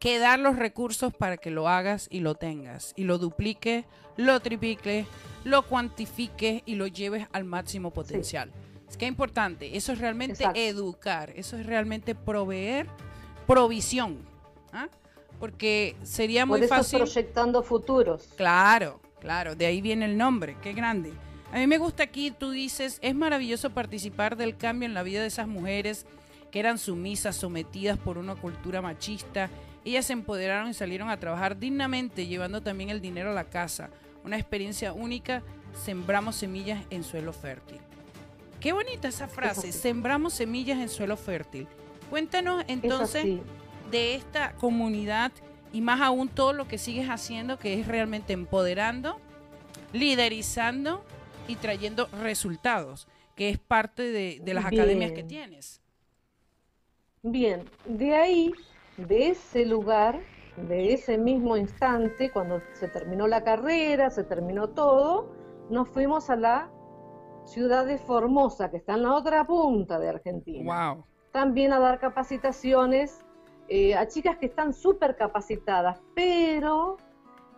que 0.00 0.18
dar 0.18 0.38
los 0.38 0.56
recursos 0.56 1.14
para 1.14 1.36
que 1.36 1.50
lo 1.50 1.68
hagas 1.68 2.08
y 2.10 2.20
lo 2.20 2.34
tengas, 2.34 2.94
y 2.96 3.04
lo 3.04 3.18
duplique, 3.18 3.84
lo 4.16 4.40
triplique, 4.40 5.06
lo 5.44 5.62
cuantifique 5.66 6.62
y 6.64 6.74
lo 6.74 6.86
lleves 6.86 7.28
al 7.32 7.44
máximo 7.44 7.90
potencial. 7.90 8.50
Es 8.88 8.96
que 8.96 9.04
es 9.04 9.10
importante, 9.10 9.76
eso 9.76 9.92
es 9.92 9.98
realmente 9.98 10.44
educar, 10.54 11.32
eso 11.36 11.56
es 11.56 11.66
realmente 11.66 12.14
proveer 12.14 12.88
provisión, 13.46 14.18
¿ah? 14.72 14.88
porque 15.38 15.96
sería 16.02 16.44
muy 16.46 16.62
eso 16.62 16.98
proyectando 16.98 17.62
futuros. 17.62 18.30
Claro, 18.36 19.00
claro, 19.20 19.54
de 19.54 19.66
ahí 19.66 19.80
viene 19.80 20.06
el 20.06 20.16
nombre, 20.16 20.56
qué 20.62 20.72
grande. 20.72 21.12
A 21.52 21.58
mí 21.58 21.66
me 21.66 21.78
gusta 21.78 22.04
aquí, 22.04 22.30
tú 22.30 22.50
dices, 22.50 22.98
es 23.02 23.14
maravilloso 23.14 23.70
participar 23.70 24.36
del 24.36 24.56
cambio 24.56 24.86
en 24.86 24.94
la 24.94 25.02
vida 25.02 25.20
de 25.20 25.26
esas 25.26 25.48
mujeres 25.48 26.06
que 26.52 26.60
eran 26.60 26.78
sumisas, 26.78 27.36
sometidas 27.36 27.98
por 27.98 28.18
una 28.18 28.36
cultura 28.36 28.80
machista. 28.82 29.50
Ellas 29.84 30.06
se 30.06 30.12
empoderaron 30.12 30.70
y 30.70 30.74
salieron 30.74 31.08
a 31.08 31.18
trabajar 31.18 31.58
dignamente, 31.58 32.26
llevando 32.26 32.62
también 32.62 32.90
el 32.90 33.00
dinero 33.00 33.30
a 33.30 33.34
la 33.34 33.44
casa. 33.44 33.90
Una 34.24 34.36
experiencia 34.36 34.92
única 34.92 35.42
sembramos 35.84 36.36
semillas 36.36 36.84
en 36.90 37.02
suelo 37.02 37.32
fértil. 37.32 37.78
Qué 38.60 38.72
bonita 38.72 39.08
esa 39.08 39.26
frase, 39.26 39.72
sembramos 39.72 40.34
semillas 40.34 40.78
en 40.78 40.88
suelo 40.88 41.16
fértil. 41.16 41.66
Cuéntanos 42.10 42.62
Es 42.62 42.68
entonces 42.68 43.40
de 43.90 44.14
esta 44.14 44.52
comunidad 44.52 45.32
y 45.72 45.80
más 45.80 46.00
aún 46.00 46.28
todo 46.28 46.52
lo 46.52 46.68
que 46.68 46.76
sigues 46.76 47.08
haciendo, 47.08 47.58
que 47.58 47.80
es 47.80 47.86
realmente 47.86 48.32
empoderando, 48.34 49.18
liderizando 49.92 51.02
y 51.50 51.56
trayendo 51.56 52.08
resultados, 52.22 53.08
que 53.34 53.48
es 53.48 53.58
parte 53.58 54.02
de, 54.02 54.40
de 54.42 54.54
las 54.54 54.64
academias 54.64 55.12
que 55.12 55.22
tienes. 55.22 55.80
Bien, 57.22 57.64
de 57.84 58.14
ahí, 58.14 58.52
de 58.96 59.28
ese 59.28 59.66
lugar, 59.66 60.20
de 60.56 60.92
ese 60.92 61.18
mismo 61.18 61.56
instante, 61.56 62.30
cuando 62.30 62.62
se 62.72 62.88
terminó 62.88 63.26
la 63.26 63.44
carrera, 63.44 64.10
se 64.10 64.24
terminó 64.24 64.70
todo, 64.70 65.34
nos 65.70 65.88
fuimos 65.88 66.30
a 66.30 66.36
la 66.36 66.70
ciudad 67.44 67.84
de 67.86 67.98
Formosa, 67.98 68.70
que 68.70 68.78
está 68.78 68.94
en 68.94 69.02
la 69.02 69.14
otra 69.14 69.46
punta 69.46 69.98
de 69.98 70.08
Argentina. 70.08 70.92
Wow. 70.94 71.04
También 71.32 71.72
a 71.72 71.78
dar 71.78 71.98
capacitaciones 71.98 73.20
eh, 73.68 73.94
a 73.94 74.06
chicas 74.08 74.36
que 74.38 74.46
están 74.46 74.72
súper 74.72 75.16
capacitadas, 75.16 76.00
pero 76.14 76.96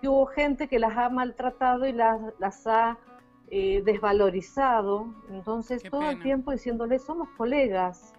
que 0.01 0.09
hubo 0.09 0.26
gente 0.26 0.68
que 0.68 0.78
las 0.78 0.97
ha 0.97 1.09
maltratado 1.09 1.86
y 1.86 1.93
las, 1.93 2.20
las 2.38 2.66
ha 2.66 2.99
eh, 3.55 3.82
desvalorizado. 3.84 5.14
Entonces, 5.28 5.82
Qué 5.82 5.90
todo 5.90 6.09
el 6.09 6.22
tiempo 6.22 6.53
diciéndoles, 6.53 7.03
somos 7.05 7.28
colegas. 7.36 8.14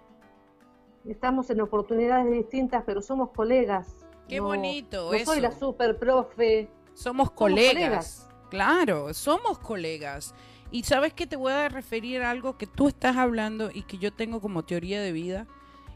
Estamos 1.05 1.49
en 1.49 1.59
oportunidades 1.61 2.31
distintas, 2.31 2.83
pero 2.85 3.01
somos 3.01 3.31
colegas. 3.31 3.95
Qué 4.29 4.37
No- 4.37 4.43
bonito 4.43 5.11
No 5.11 5.25
soy 5.25 5.41
la 5.41 5.51
super 5.51 5.97
profe. 5.97 6.69
Somos 6.93 7.31
colegas. 7.31 7.73
colegas. 7.73 8.29
Claro, 8.51 9.13
somos 9.13 9.57
colegas. 9.57 10.35
Y 10.71 10.83
sabes 10.83 11.13
que 11.13 11.25
te 11.27 11.35
voy 11.35 11.51
a 11.51 11.67
referir 11.67 12.21
a 12.21 12.29
algo 12.29 12.57
que 12.57 12.67
tú 12.67 12.87
estás 12.87 13.17
hablando 13.17 13.69
y 13.73 13.81
que 13.83 13.97
yo 13.97 14.13
tengo 14.13 14.39
como 14.39 14.63
teoría 14.63 15.01
de 15.01 15.11
vida 15.11 15.47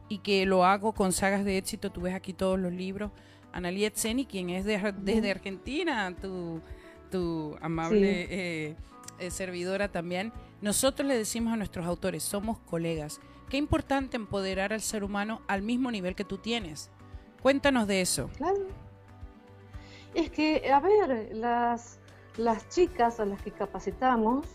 y 0.09 0.17
que 0.19 0.45
lo 0.47 0.65
hago 0.65 0.93
con 0.93 1.11
sagas 1.13 1.45
de 1.45 1.57
éxito. 1.57 1.91
Tú 1.91 2.01
ves 2.01 2.15
aquí 2.15 2.33
todos 2.33 2.59
los 2.59 2.73
libros. 2.73 3.11
Analiet 3.53 3.93
Seni, 3.95 4.25
quien 4.25 4.49
es 4.49 4.65
de- 4.65 4.93
desde 4.99 5.29
Argentina, 5.31 6.13
tu, 6.19 6.59
tu 7.11 7.55
amable 7.61 8.25
Sí. 8.25 8.27
eh, 8.33 8.75
eh, 9.20 9.32
servidora 9.32 9.89
también. 9.89 10.32
Nosotros 10.61 11.07
le 11.07 11.18
decimos 11.18 11.53
a 11.53 11.57
nuestros 11.57 11.86
autores, 11.86 12.24
somos 12.24 12.57
colegas. 12.59 13.20
Qué 13.49 13.57
importante 13.57 14.18
empoderar 14.18 14.74
al 14.74 14.82
ser 14.82 15.03
humano 15.03 15.41
al 15.47 15.61
mismo 15.61 15.91
nivel 15.91 16.15
que 16.15 16.24
tú 16.24 16.38
tienes. 16.38 16.89
Cuéntanos 17.41 17.88
de 17.88 18.01
eso. 18.01 18.30
Claro. 18.38 18.68
Es 20.13 20.32
que, 20.32 20.72
a 20.72 20.80
ver, 20.80 21.30
las, 21.34 21.99
las 22.38 22.68
chicas 22.70 23.20
a 23.20 23.26
las 23.26 23.41
que 23.41 23.51
capacitamos 23.51 24.47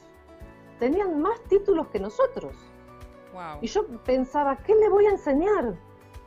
tenían 0.78 1.20
más 1.20 1.40
títulos 1.48 1.88
que 1.88 2.00
nosotros. 2.00 2.56
Wow. 3.32 3.58
Y 3.62 3.68
yo 3.68 3.86
pensaba, 4.04 4.56
¿qué 4.58 4.74
le 4.74 4.88
voy 4.88 5.06
a 5.06 5.10
enseñar? 5.10 5.74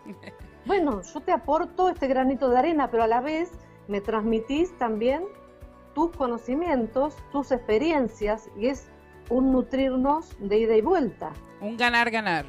Bueno, 0.65 1.03
yo 1.03 1.21
te 1.21 1.31
aporto 1.31 1.89
este 1.89 2.07
granito 2.07 2.49
de 2.49 2.57
arena, 2.57 2.89
pero 2.89 3.03
a 3.03 3.07
la 3.07 3.21
vez 3.21 3.51
me 3.87 4.01
transmitís 4.01 4.75
también 4.79 5.23
tus 5.95 6.11
conocimientos, 6.15 7.15
tus 7.31 7.51
experiencias, 7.51 8.49
y 8.55 8.67
es 8.67 8.87
un 9.29 9.51
nutrirnos 9.51 10.35
de 10.39 10.59
ida 10.59 10.75
y 10.75 10.81
vuelta. 10.81 11.31
Un 11.61 11.77
ganar-ganar. 11.77 12.45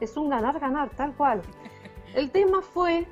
Es 0.00 0.14
un 0.18 0.28
ganar-ganar, 0.28 0.90
tal 0.90 1.14
cual. 1.16 1.40
El 2.14 2.30
tema 2.30 2.60
fue 2.60 3.06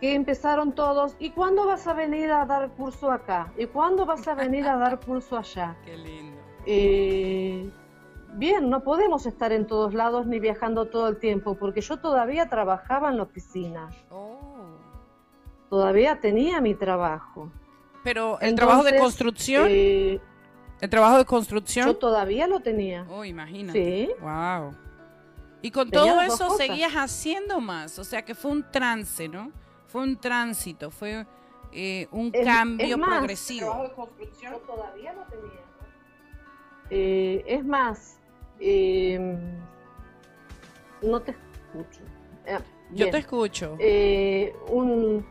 que 0.00 0.14
empezaron 0.14 0.72
todos, 0.74 1.16
¿y 1.18 1.30
cuándo 1.30 1.66
vas 1.66 1.86
a 1.86 1.92
venir 1.92 2.30
a 2.30 2.46
dar 2.46 2.70
curso 2.70 3.10
acá? 3.10 3.52
¿Y 3.58 3.66
cuándo 3.66 4.06
vas 4.06 4.26
a 4.26 4.34
venir 4.34 4.66
a 4.66 4.76
dar 4.76 5.00
curso 5.00 5.36
allá? 5.36 5.76
Qué 5.84 5.96
lindo. 5.96 6.38
Eh, 6.66 7.70
bien, 8.34 8.70
no 8.70 8.82
podemos 8.84 9.26
estar 9.26 9.52
en 9.52 9.66
todos 9.66 9.92
lados 9.92 10.26
ni 10.26 10.38
viajando 10.40 10.86
todo 10.86 11.08
el 11.08 11.18
tiempo, 11.18 11.56
porque 11.56 11.80
yo 11.82 11.98
todavía 11.98 12.48
trabajaba 12.48 13.10
en 13.10 13.18
la 13.18 13.24
oficina, 13.24 13.90
Oh. 14.10 14.38
todavía 15.68 16.20
tenía 16.20 16.60
mi 16.60 16.74
trabajo. 16.74 17.50
Pero 18.04 18.38
el 18.40 18.54
trabajo 18.54 18.84
de 18.84 18.96
construcción, 18.98 19.66
eh, 19.70 20.20
el 20.80 20.90
trabajo 20.90 21.14
de 21.16 21.22
yo 21.22 21.26
construcción. 21.26 21.98
todavía 21.98 22.46
lo 22.46 22.60
tenía. 22.60 23.06
Oh, 23.10 23.24
imagínate. 23.24 24.06
Sí. 24.06 24.12
Wow. 24.20 24.76
Y 25.62 25.70
con 25.70 25.88
Tenía 25.90 26.12
todo 26.12 26.20
eso 26.20 26.48
cosas. 26.48 26.58
seguías 26.58 26.92
haciendo 26.92 27.58
más, 27.60 27.98
o 27.98 28.04
sea 28.04 28.22
que 28.22 28.34
fue 28.34 28.50
un 28.50 28.70
trance, 28.70 29.26
¿no? 29.28 29.50
Fue 29.86 30.02
un 30.02 30.16
tránsito, 30.20 30.90
fue 30.90 31.26
eh, 31.72 32.06
un 32.10 32.30
Es- 32.34 32.44
cambio 32.44 32.86
es 32.86 32.98
más, 32.98 33.18
progresivo. 33.18 33.90
Yo 34.42 34.56
todavía 34.58 35.12
lo 35.14 35.22
tenía. 35.24 35.60
Eh, 36.90 37.42
es 37.46 37.64
más, 37.64 38.18
eh, 38.60 39.18
no 41.02 41.20
te 41.20 41.30
escucho. 41.32 42.00
Eh, 42.46 42.58
Yo 42.92 43.10
te 43.10 43.18
escucho. 43.18 43.76
Eh, 43.78 44.54
un- 44.68 45.24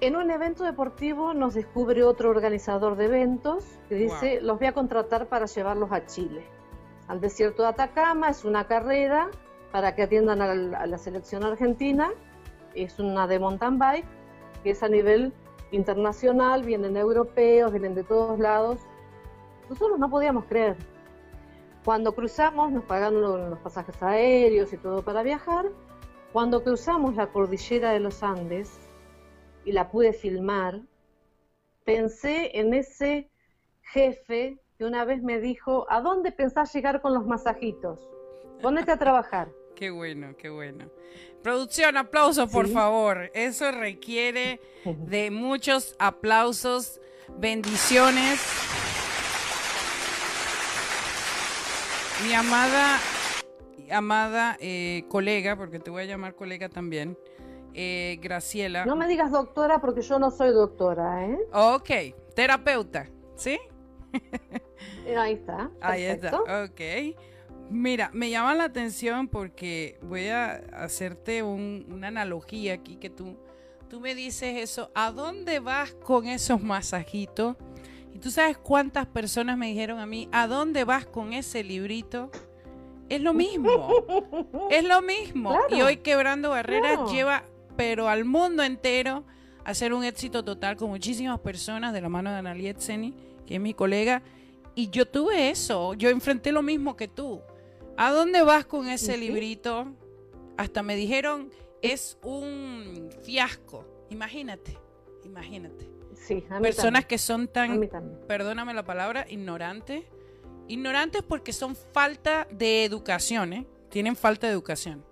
en 0.00 0.16
un 0.16 0.30
evento 0.30 0.64
deportivo 0.64 1.32
nos 1.34 1.54
descubre 1.54 2.02
otro 2.04 2.30
organizador 2.30 2.96
de 2.96 3.06
eventos 3.06 3.64
que 3.88 3.94
dice, 3.94 4.40
los 4.42 4.58
voy 4.58 4.68
a 4.68 4.72
contratar 4.72 5.26
para 5.26 5.46
llevarlos 5.46 5.90
a 5.92 6.04
Chile. 6.06 6.44
Al 7.08 7.20
desierto 7.20 7.62
de 7.62 7.68
Atacama, 7.68 8.28
es 8.28 8.44
una 8.44 8.66
carrera 8.66 9.30
para 9.72 9.94
que 9.94 10.02
atiendan 10.02 10.42
al- 10.42 10.74
a 10.74 10.86
la 10.86 10.98
selección 10.98 11.44
argentina. 11.44 12.10
Es 12.74 12.98
una 12.98 13.26
de 13.26 13.38
mountain 13.38 13.78
bike, 13.78 14.04
que 14.62 14.70
es 14.70 14.82
a 14.82 14.88
nivel 14.88 15.32
internacional, 15.70 16.62
vienen 16.62 16.96
europeos, 16.96 17.70
vienen 17.72 17.94
de 17.94 18.04
todos 18.04 18.38
lados. 18.38 18.78
Nosotros 19.68 19.98
no 19.98 20.10
podíamos 20.10 20.44
creer. 20.44 20.76
Cuando 21.84 22.12
cruzamos, 22.14 22.70
nos 22.72 22.84
pagaron 22.84 23.20
lo- 23.22 23.48
los 23.50 23.58
pasajes 23.60 24.02
aéreos 24.02 24.72
y 24.72 24.76
todo 24.76 25.02
para 25.02 25.22
viajar. 25.22 25.66
Cuando 26.32 26.62
cruzamos 26.62 27.14
la 27.14 27.28
cordillera 27.28 27.92
de 27.92 28.00
los 28.00 28.22
Andes 28.22 28.78
y 29.66 29.72
la 29.72 29.90
pude 29.90 30.12
filmar, 30.14 30.80
pensé 31.84 32.58
en 32.58 32.72
ese 32.72 33.28
jefe 33.82 34.58
que 34.78 34.84
una 34.84 35.04
vez 35.04 35.22
me 35.22 35.40
dijo, 35.40 35.86
¿a 35.90 36.00
dónde 36.00 36.30
pensás 36.32 36.72
llegar 36.72 37.02
con 37.02 37.12
los 37.12 37.26
masajitos? 37.26 38.08
Ponete 38.62 38.92
a 38.92 38.98
trabajar. 38.98 39.48
Qué 39.76 39.90
bueno, 39.90 40.34
qué 40.38 40.48
bueno. 40.48 40.86
Producción, 41.42 41.98
aplausos, 41.98 42.50
por 42.50 42.66
Sí. 42.66 42.72
favor. 42.72 43.30
Eso 43.34 43.70
requiere 43.72 44.58
de 44.84 45.30
muchos 45.30 45.94
aplausos, 45.98 46.98
bendiciones. 47.36 48.40
Mi 52.26 52.32
amada, 52.32 52.98
amada 53.92 54.56
eh, 54.60 55.04
colega, 55.10 55.56
porque 55.56 55.78
te 55.78 55.90
voy 55.90 56.04
a 56.04 56.06
llamar 56.06 56.34
colega 56.34 56.70
también, 56.70 57.18
eh, 57.78 58.18
Graciela. 58.22 58.86
No 58.86 58.96
me 58.96 59.06
digas 59.06 59.30
doctora 59.30 59.80
porque 59.80 60.00
yo 60.00 60.18
no 60.18 60.30
soy 60.30 60.50
doctora, 60.50 61.26
¿eh? 61.26 61.38
Ok, 61.52 61.90
terapeuta, 62.34 63.06
¿sí? 63.36 63.58
Ahí 65.16 65.34
está. 65.34 65.70
Ahí 65.80 66.02
está, 66.04 66.40
ok. 66.64 66.80
Mira, 67.70 68.10
me 68.12 68.30
llama 68.30 68.54
la 68.54 68.64
atención 68.64 69.28
porque 69.28 69.98
voy 70.02 70.28
a 70.28 70.52
hacerte 70.72 71.42
un- 71.42 71.86
una 71.90 72.08
analogía 72.08 72.74
aquí 72.74 72.96
que 72.96 73.10
tú, 73.10 73.36
tú 73.88 74.00
me 74.00 74.14
dices 74.14 74.56
eso, 74.56 74.90
¿a 74.94 75.10
dónde 75.10 75.58
vas 75.60 75.92
con 75.94 76.26
esos 76.26 76.62
masajitos? 76.62 77.56
Y 78.14 78.18
tú 78.20 78.30
sabes 78.30 78.56
cuántas 78.56 79.06
personas 79.06 79.58
me 79.58 79.66
dijeron 79.66 79.98
a 79.98 80.06
mí, 80.06 80.28
¿a 80.32 80.46
dónde 80.46 80.84
vas 80.84 81.06
con 81.06 81.32
ese 81.32 81.62
librito? 81.64 82.30
Es 83.08 83.20
lo 83.20 83.34
mismo, 83.34 83.68
es 84.70 84.84
lo 84.84 85.02
mismo. 85.02 85.50
Claro, 85.50 85.76
y 85.76 85.82
hoy 85.82 85.96
Quebrando 85.98 86.50
Barreras 86.50 86.92
claro. 86.96 87.12
lleva, 87.12 87.44
pero 87.76 88.08
al 88.08 88.24
mundo 88.24 88.62
entero, 88.62 89.24
a 89.64 89.74
ser 89.74 89.92
un 89.92 90.04
éxito 90.04 90.44
total 90.44 90.76
con 90.76 90.90
muchísimas 90.90 91.40
personas 91.40 91.92
de 91.92 92.00
la 92.00 92.08
mano 92.08 92.30
de 92.30 92.36
Analiet 92.36 92.78
Seni, 92.78 93.14
que 93.46 93.56
es 93.56 93.60
mi 93.60 93.74
colega. 93.74 94.22
Y 94.74 94.90
yo 94.90 95.06
tuve 95.06 95.50
eso, 95.50 95.94
yo 95.94 96.08
enfrenté 96.10 96.52
lo 96.52 96.62
mismo 96.62 96.96
que 96.96 97.08
tú. 97.08 97.40
¿A 97.96 98.12
dónde 98.12 98.42
vas 98.42 98.66
con 98.66 98.88
ese 98.88 99.16
librito? 99.16 99.86
Hasta 100.56 100.82
me 100.82 100.96
dijeron, 100.96 101.50
es 101.82 102.18
un 102.22 103.08
fiasco. 103.22 103.84
Imagínate, 104.10 104.78
imagínate. 105.24 105.90
Sí, 106.14 106.44
a 106.50 106.56
mí 106.56 106.62
Personas 106.62 107.02
también. 107.02 107.08
que 107.08 107.18
son 107.18 107.48
tan 107.48 107.90
perdóname 108.26 108.74
la 108.74 108.84
palabra, 108.84 109.26
ignorantes. 109.28 110.04
Ignorantes 110.68 111.22
porque 111.22 111.52
son 111.52 111.76
falta 111.76 112.46
de 112.50 112.84
educación, 112.84 113.52
¿eh? 113.52 113.66
Tienen 113.88 114.16
falta 114.16 114.46
de 114.46 114.52
educación, 114.52 115.04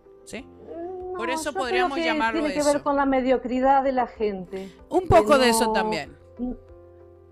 ¿sí? 1.14 1.18
Por 1.18 1.30
eso 1.30 1.52
podríamos 1.52 1.96
que 1.96 2.04
llamarlo 2.04 2.40
Tiene 2.40 2.54
que 2.54 2.62
ver 2.62 2.82
con 2.82 2.96
la 2.96 3.06
mediocridad 3.06 3.82
de 3.82 3.92
la 3.92 4.06
gente. 4.06 4.68
Un 4.88 5.06
poco 5.08 5.38
de 5.38 5.48
eso 5.50 5.66
no- 5.66 5.72
también. 5.72 6.16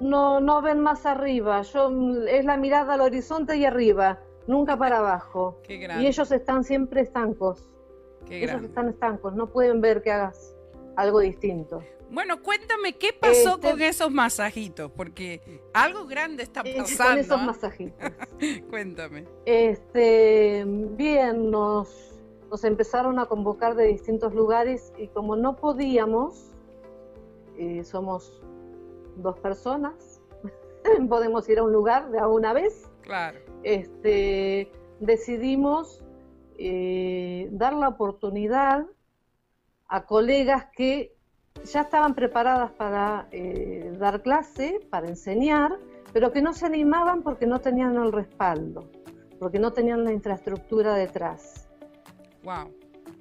No, 0.01 0.41
no 0.41 0.63
ven 0.63 0.81
más 0.81 1.07
arriba. 1.07 1.63
Yo 1.63 1.91
es 2.27 2.45
la 2.45 2.57
mirada 2.57 2.95
al 2.95 3.01
horizonte 3.03 3.57
y 3.57 3.65
arriba, 3.65 4.19
nunca 4.47 4.77
para 4.77 4.99
abajo. 4.99 5.61
Qué 5.63 5.77
grande, 5.79 6.05
Y 6.05 6.07
ellos 6.09 6.33
están 6.33 6.65
siempre 6.65 7.03
estancos. 7.03 7.69
qué 8.27 8.45
Ellos 8.45 8.63
están 8.65 8.89
estancos, 8.89 9.35
no 9.35 9.47
pueden 9.49 9.81
ver 9.81 10.03
que 10.03 10.11
hagas 10.11 10.57
algo 10.97 11.21
distinto. 11.21 11.83
Bueno, 12.11 12.43
cuéntame 12.43 12.93
qué 12.99 13.13
pasó 13.19 13.55
Este- 13.55 13.71
con 13.71 13.81
esos 13.81 14.11
masajitos, 14.11 14.91
porque 14.91 15.63
algo 15.73 16.05
grande 16.07 16.43
está 16.43 16.61
Eh, 16.65 16.75
pasando. 16.77 17.11
con 17.13 17.19
esos 17.19 17.39
¿ah? 17.41 17.45
masajitos. 17.47 18.11
Cuéntame. 18.71 19.25
Este, 19.47 20.65
bien, 20.67 21.51
nos, 21.51 22.12
nos 22.53 22.65
empezaron 22.65 23.19
a 23.19 23.25
convocar 23.25 23.75
de 23.77 23.87
distintos 23.87 24.35
lugares 24.35 24.93
y 24.99 25.09
como 25.09 25.37
no 25.37 25.57
podíamos, 25.57 26.51
eh, 27.57 27.83
somos 27.83 28.43
dos 29.17 29.39
personas, 29.41 30.21
podemos 31.09 31.49
ir 31.49 31.61
a 31.61 31.63
un 31.63 31.73
lugar 31.73 32.11
de 32.11 32.19
a 32.19 32.29
una 32.29 32.53
vez, 32.53 32.91
Claro. 33.01 33.39
este, 33.63 34.71
decidimos 35.01 36.05
eh, 36.59 37.49
dar 37.53 37.73
la 37.73 37.89
oportunidad 37.89 38.85
a 39.89 40.05
colegas 40.05 40.67
que 40.77 41.17
ya 41.65 41.81
estaban 41.81 42.15
preparadas 42.15 42.71
para 42.73 43.29
eh, 43.33 43.97
dar 43.99 44.21
clase, 44.21 44.87
para 44.91 45.09
enseñar, 45.09 45.79
pero 46.13 46.33
que 46.33 46.43
no 46.43 46.53
se 46.53 46.67
animaban 46.67 47.23
porque 47.23 47.47
no 47.47 47.63
tenían 47.63 47.97
el 47.97 48.13
respaldo, 48.13 48.91
porque 49.39 49.59
no 49.59 49.73
tenían 49.73 50.05
la 50.05 50.13
infraestructura 50.13 50.95
detrás. 50.95 51.62
Wow. 52.45 52.71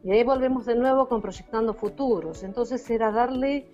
Y 0.04 0.12
ahí 0.12 0.24
volvemos 0.24 0.66
de 0.66 0.76
nuevo 0.76 1.08
con 1.08 1.22
Proyectando 1.22 1.74
Futuros. 1.74 2.44
Entonces 2.44 2.88
era 2.90 3.12
darle 3.12 3.68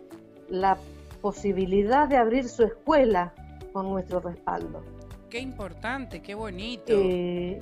la 0.50 0.78
posibilidad 1.22 2.08
de 2.08 2.18
abrir 2.18 2.48
su 2.48 2.64
escuela 2.64 3.34
con 3.74 3.90
nuestro 3.90 4.20
respaldo. 4.20 4.84
Qué 5.30 5.40
importante, 5.40 6.22
qué 6.22 6.36
bonito. 6.36 6.94
Eh, 6.94 7.60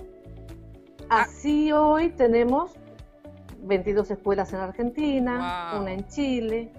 Ah. 1.09 1.21
así 1.21 1.71
hoy 1.71 2.09
tenemos 2.09 2.71
22 3.63 4.09
escuelas 4.11 4.51
en 4.53 4.59
Argentina, 4.59 5.71
Wow. 5.73 5.81
una 5.81 5.93
en 5.93 6.07
Chile, 6.07 6.71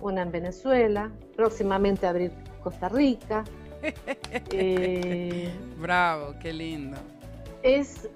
una 0.00 0.22
en 0.22 0.30
Venezuela, 0.32 1.10
próximamente 1.36 2.06
abrir 2.06 2.32
Costa 2.62 2.88
Rica. 2.88 3.44
Eh, 4.52 5.50
Bravo, 5.80 6.34
qué 6.40 6.52
lindo. 6.52 6.96
es, 7.62 8.08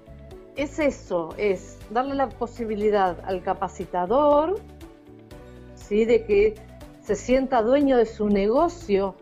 es 0.57 0.79
eso, 0.79 1.29
es 1.37 1.77
darle 1.91 2.15
la 2.15 2.29
posibilidad 2.29 3.17
al 3.25 3.41
capacitador, 3.43 4.59
¿sí? 5.75 6.03
de 6.05 6.25
que 6.25 6.55
se 7.01 7.15
sienta 7.15 7.61
dueño 7.61 7.95
de 7.97 8.05
su 8.05 8.27
negocio, 8.27 9.15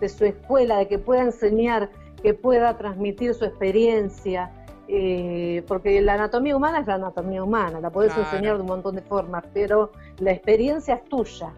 de 0.00 0.08
su 0.08 0.24
escuela, 0.26 0.76
de 0.78 0.86
que 0.86 0.98
pueda 0.98 1.22
enseñar, 1.22 1.90
que 2.22 2.34
pueda 2.34 2.76
transmitir 2.76 3.34
su 3.34 3.44
experiencia, 3.44 4.50
eh, 4.86 5.64
porque 5.66 6.00
la 6.02 6.14
anatomía 6.14 6.54
humana 6.56 6.80
es 6.80 6.86
la 6.86 6.94
anatomía 6.96 7.42
humana, 7.42 7.80
la 7.80 7.90
puedes 7.90 8.12
Claro. 8.12 8.28
enseñar 8.28 8.56
de 8.56 8.60
un 8.60 8.68
montón 8.68 8.94
de 8.96 9.02
formas, 9.02 9.44
pero 9.54 9.92
la 10.18 10.32
experiencia 10.32 10.96
es 10.96 11.04
tuya 11.06 11.52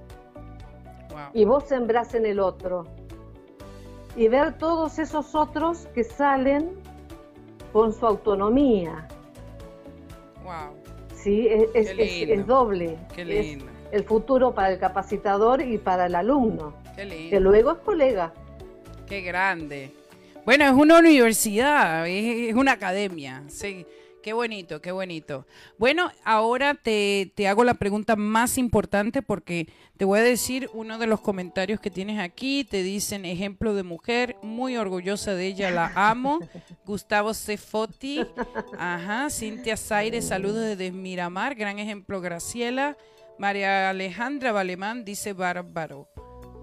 Wow. 1.10 1.18
y 1.34 1.44
vos 1.44 1.64
sembrás 1.64 2.14
en 2.14 2.24
el 2.24 2.38
otro. 2.38 2.84
Y 4.16 4.28
ver 4.28 4.56
todos 4.58 4.98
esos 4.98 5.34
otros 5.34 5.86
que 5.94 6.04
salen 6.04 6.70
con 7.76 7.92
su 7.92 8.06
autonomía, 8.06 9.06
Wow. 10.42 10.78
¿sí? 11.14 11.46
Es, 11.46 11.68
es- 11.74 12.28
es- 12.30 12.46
doble. 12.46 12.96
Qué 13.14 13.22
lindo. 13.22 13.66
el 13.92 14.02
futuro 14.04 14.54
para 14.54 14.72
el 14.72 14.78
capacitador 14.78 15.60
y 15.60 15.76
para 15.76 16.06
el 16.06 16.14
alumno, 16.14 16.72
Qué 16.96 17.04
lindo. 17.04 17.28
que 17.30 17.38
luego 17.40 17.72
es 17.72 17.78
colega. 17.80 18.32
Qué 19.06 19.20
grande. 19.20 19.92
Bueno, 20.46 20.64
es 20.64 20.72
una 20.72 21.00
universidad, 21.00 22.06
es, 22.08 22.48
es 22.48 22.54
una 22.54 22.72
academia. 22.72 23.42
Sí, 23.48 23.84
qué 24.26 24.32
bonito, 24.32 24.82
qué 24.82 24.90
bonito. 24.90 25.46
Bueno, 25.78 26.10
ahora 26.24 26.74
te, 26.74 27.30
te 27.36 27.46
hago 27.46 27.62
la 27.62 27.74
pregunta 27.74 28.16
más 28.16 28.58
importante 28.58 29.22
porque 29.22 29.68
te 29.96 30.04
voy 30.04 30.18
a 30.18 30.22
decir 30.24 30.68
uno 30.74 30.98
de 30.98 31.06
los 31.06 31.20
comentarios 31.20 31.78
que 31.78 31.92
tienes 31.92 32.18
aquí. 32.18 32.64
Te 32.64 32.82
dicen 32.82 33.24
ejemplo 33.24 33.72
de 33.72 33.84
mujer, 33.84 34.34
muy 34.42 34.76
orgullosa 34.76 35.36
de 35.36 35.46
ella, 35.46 35.70
la 35.70 35.92
amo. 35.94 36.40
Gustavo 36.84 37.34
Cefoti, 37.34 38.26
ajá. 38.76 39.30
Cintia 39.30 39.76
Zaire, 39.76 40.20
saludos 40.22 40.64
desde 40.64 40.90
Miramar, 40.90 41.54
gran 41.54 41.78
ejemplo, 41.78 42.20
Graciela. 42.20 42.96
María 43.38 43.90
Alejandra 43.90 44.50
Valemán 44.50 45.04
dice 45.04 45.34
bárbaro 45.34 46.08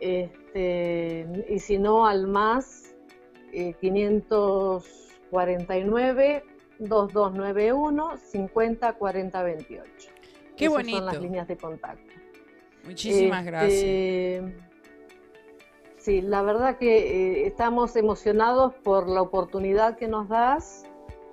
Este, 0.00 1.26
y 1.48 1.58
si 1.58 1.76
no, 1.78 2.06
al 2.06 2.26
más 2.26 2.96
eh, 3.52 3.74
549 3.74 6.42
2291 6.78 8.16
50 8.16 8.94
40 8.94 9.42
28. 9.42 9.92
Qué 10.56 10.64
Esas 10.64 10.76
bonito. 10.76 10.96
Son 10.98 11.06
las 11.06 11.20
líneas 11.20 11.46
de 11.48 11.58
contacto. 11.58 12.14
Muchísimas 12.84 13.44
gracias. 13.44 14.67
Sí, 16.08 16.22
la 16.22 16.40
verdad 16.40 16.78
que 16.78 17.42
eh, 17.42 17.46
estamos 17.46 17.94
emocionados 17.94 18.72
por 18.82 19.06
la 19.10 19.20
oportunidad 19.20 19.98
que 19.98 20.08
nos 20.08 20.26
das, 20.26 20.86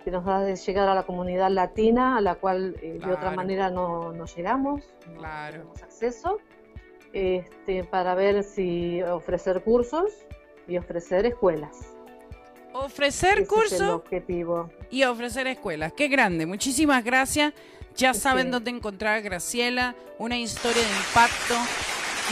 que 0.04 0.12
nos 0.12 0.26
das 0.26 0.46
de 0.46 0.58
llegar 0.58 0.90
a 0.90 0.94
la 0.94 1.04
comunidad 1.04 1.50
latina, 1.50 2.18
a 2.18 2.20
la 2.20 2.36
cual 2.36 2.76
eh, 2.82 3.00
de 3.02 3.10
otra 3.14 3.32
manera 3.32 3.70
no, 3.70 4.12
no 4.12 4.26
llegamos, 4.26 4.84
no 5.14 5.20
Claro. 5.20 5.52
tenemos 5.60 5.82
acceso, 5.82 6.40
este, 7.14 7.86
para 7.86 8.16
ver 8.16 8.44
si 8.44 9.02
ofrecer 9.04 9.64
cursos 9.64 10.12
y 10.68 10.78
ofrecer 10.78 11.26
escuelas. 11.26 11.94
Ofrecer 12.74 13.30
Ese 13.36 13.44
es 13.44 13.50
el 13.50 13.56
cursos 13.56 13.82
objetivo. 13.90 14.70
y 14.90 15.06
ofrecer 15.06 15.48
escuelas. 15.48 15.94
Qué 15.94 16.10
grande. 16.10 16.46
Muchísimas 16.46 17.02
gracias. 17.06 17.54
Ya 17.96 18.14
Sí. 18.14 18.20
saben 18.20 18.52
dónde 18.52 18.72
encontrar 18.72 19.20
a 19.20 19.22
Graciela. 19.22 19.96
Una 20.20 20.38
historia 20.38 20.82
de 20.82 20.90
impacto 20.90 21.54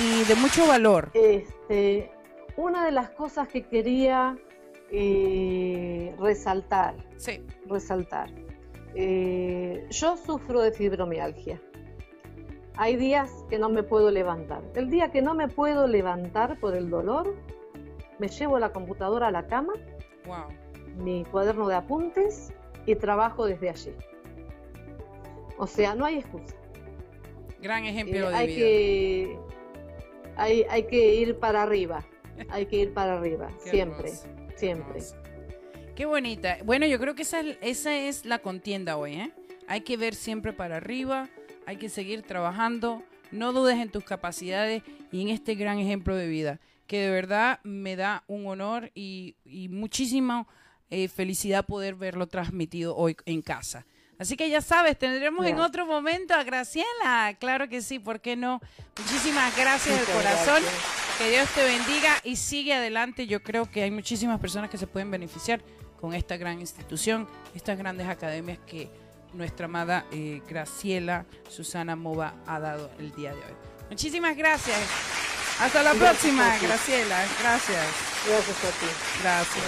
y 0.04 0.26
de 0.26 0.36
mucho 0.36 0.68
valor. 0.68 1.10
Este, 1.14 2.12
una 2.58 2.86
de 2.86 2.92
las 2.92 3.10
cosas 3.12 3.48
que 3.48 3.64
quería 3.64 4.38
eh, 4.92 6.16
resaltar 6.20 6.96
Sí. 7.18 7.42
resaltar. 7.68 8.30
Eh, 8.96 9.88
yo 9.90 10.18
sufro 10.18 10.62
de 10.62 10.72
fibromialgia. 10.72 11.60
Hay 12.78 12.96
días 12.96 13.32
que 13.50 13.58
no 13.58 13.70
me 13.70 13.82
puedo 13.84 14.12
levantar. 14.12 14.62
El 14.76 14.90
día 14.90 15.12
que 15.12 15.22
no 15.22 15.34
me 15.34 15.48
puedo 15.48 15.88
levantar 15.88 16.60
por 16.60 16.76
el 16.76 16.90
dolor, 16.90 17.36
me 18.20 18.28
llevo 18.28 18.60
la 18.60 18.72
computadora 18.72 19.28
a 19.28 19.32
la 19.32 19.48
cama, 19.48 19.74
Wow. 20.26 20.46
mi 21.04 21.24
cuaderno 21.26 21.68
de 21.68 21.76
apuntes 21.76 22.54
y 22.86 22.96
trabajo 22.96 23.46
desde 23.46 23.70
allí. 23.70 23.92
O 25.58 25.66
sea, 25.68 25.96
no 25.96 26.06
hay 26.06 26.18
excusa. 26.20 26.56
Gran 27.62 27.86
Eh, 27.86 27.90
ejemplo 27.90 28.30
de 28.30 28.36
hay 28.36 28.48
vida. 28.48 28.58
que 28.58 29.40
hay, 30.36 30.66
hay 30.70 30.84
que 30.84 31.16
ir 31.16 31.40
para 31.40 31.64
arriba. 31.64 32.04
Hay 32.50 32.66
que 32.68 32.78
ir 32.78 32.94
para 32.94 33.18
arriba, 33.18 33.50
Qué 33.64 33.72
siempre, 33.72 34.10
hermoso, 34.10 34.28
siempre. 34.58 35.00
hermoso. 35.00 35.16
Qué 35.96 36.06
bonita. 36.06 36.58
Bueno, 36.66 36.86
yo 36.88 37.00
creo 37.00 37.14
que 37.16 37.22
esa, 37.22 37.42
esa 37.62 37.96
es 37.96 38.26
la 38.26 38.40
contienda 38.40 38.98
hoy, 38.98 39.14
¿eh? 39.14 39.32
Hay 39.68 39.82
que 39.82 39.96
ver 39.98 40.16
siempre 40.16 40.52
para 40.54 40.78
arriba, 40.78 41.30
hay 41.66 41.78
que 41.78 41.88
seguir 41.90 42.24
trabajando, 42.24 43.04
no 43.32 43.54
dudes 43.54 43.78
en 43.78 43.90
tus 43.90 44.04
capacidades 44.04 44.84
y 45.12 45.22
en 45.22 45.30
este 45.30 45.56
gran 45.56 45.80
ejemplo 45.80 46.16
de 46.16 46.28
vida, 46.28 46.60
que 46.88 47.00
de 47.00 47.12
verdad 47.12 47.60
me 47.64 47.96
da 47.96 48.24
un 48.28 48.48
honor 48.48 48.92
y, 48.96 49.36
y 49.46 49.70
muchísima 49.70 50.48
eh, 50.90 51.08
felicidad 51.08 51.66
poder 51.66 51.96
verlo 51.96 52.28
transmitido 52.28 52.96
hoy 52.96 53.16
en 53.26 53.42
casa. 53.42 53.86
Así 54.20 54.38
que 54.38 54.50
ya 54.50 54.62
sabes, 54.62 54.98
tendremos 54.98 55.46
en 55.46 55.60
otro 55.60 55.86
momento 55.86 56.34
a 56.34 56.44
Graciela. 56.44 57.36
Claro 57.40 57.68
que 57.68 57.82
sí, 57.82 58.00
¿por 58.00 58.22
qué 58.22 58.36
no? 58.36 58.62
Muchísimas 58.98 59.56
gracias 59.58 59.96
de 59.96 60.14
Muchas 60.14 60.16
corazón. 60.16 60.64
gracias. 60.64 61.03
Que 61.18 61.30
Dios 61.30 61.48
te 61.54 61.64
bendiga 61.64 62.16
y 62.24 62.36
sigue 62.36 62.74
adelante. 62.74 63.28
Yo 63.28 63.44
creo 63.44 63.70
que 63.70 63.84
hay 63.84 63.92
muchísimas 63.92 64.40
personas 64.40 64.70
que 64.70 64.78
se 64.78 64.88
pueden 64.88 65.12
beneficiar 65.12 65.62
con 66.00 66.14
esta 66.14 66.38
gran 66.38 66.60
institución, 66.60 67.28
estas 67.56 67.78
grandes 67.78 68.08
academias 68.08 68.58
que 68.66 68.90
nuestra 69.34 69.66
amada 69.66 70.06
eh, 70.12 70.42
Graciela 70.50 71.26
Susana 71.50 71.96
Mova 71.96 72.34
ha 72.46 72.60
dado 72.60 72.92
el 73.00 73.14
día 73.14 73.32
de 73.32 73.40
hoy. 73.40 73.54
Muchísimas 73.90 74.36
gracias. 74.36 74.78
Hasta 75.60 75.84
la 75.84 75.94
próxima, 75.94 76.58
Graciela. 76.58 77.24
Gracias. 77.42 77.86
Gracias 78.28 78.58
a 78.58 78.80
ti. 78.80 78.86
Gracias. 79.22 79.66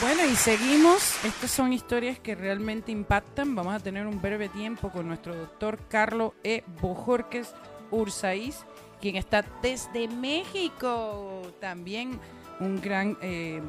Bueno, 0.00 0.24
y 0.26 0.36
seguimos. 0.36 1.24
Estas 1.24 1.50
son 1.50 1.72
historias 1.72 2.18
que 2.18 2.34
realmente 2.34 2.92
impactan. 2.92 3.54
Vamos 3.54 3.74
a 3.74 3.80
tener 3.80 4.06
un 4.06 4.20
breve 4.20 4.48
tiempo 4.48 4.90
con 4.90 5.06
nuestro 5.06 5.34
doctor 5.36 5.78
Carlos 5.88 6.32
E. 6.42 6.64
Bojorques 6.80 7.54
Ursaiz, 7.90 8.64
quien 9.00 9.16
está 9.16 9.44
desde 9.62 10.08
México. 10.08 11.42
También 11.60 12.20
un 12.60 12.80
gran 12.80 13.16
eh, 13.22 13.62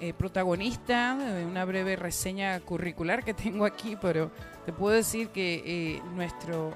eh, 0.00 0.12
protagonista 0.12 1.16
de 1.16 1.44
una 1.46 1.64
breve 1.64 1.96
reseña 1.96 2.58
curricular 2.60 3.24
que 3.24 3.34
tengo 3.34 3.64
aquí, 3.64 3.96
pero 4.00 4.30
te 4.66 4.72
puedo 4.72 4.94
decir 4.94 5.28
que 5.28 5.62
eh, 5.64 6.02
nuestro 6.14 6.72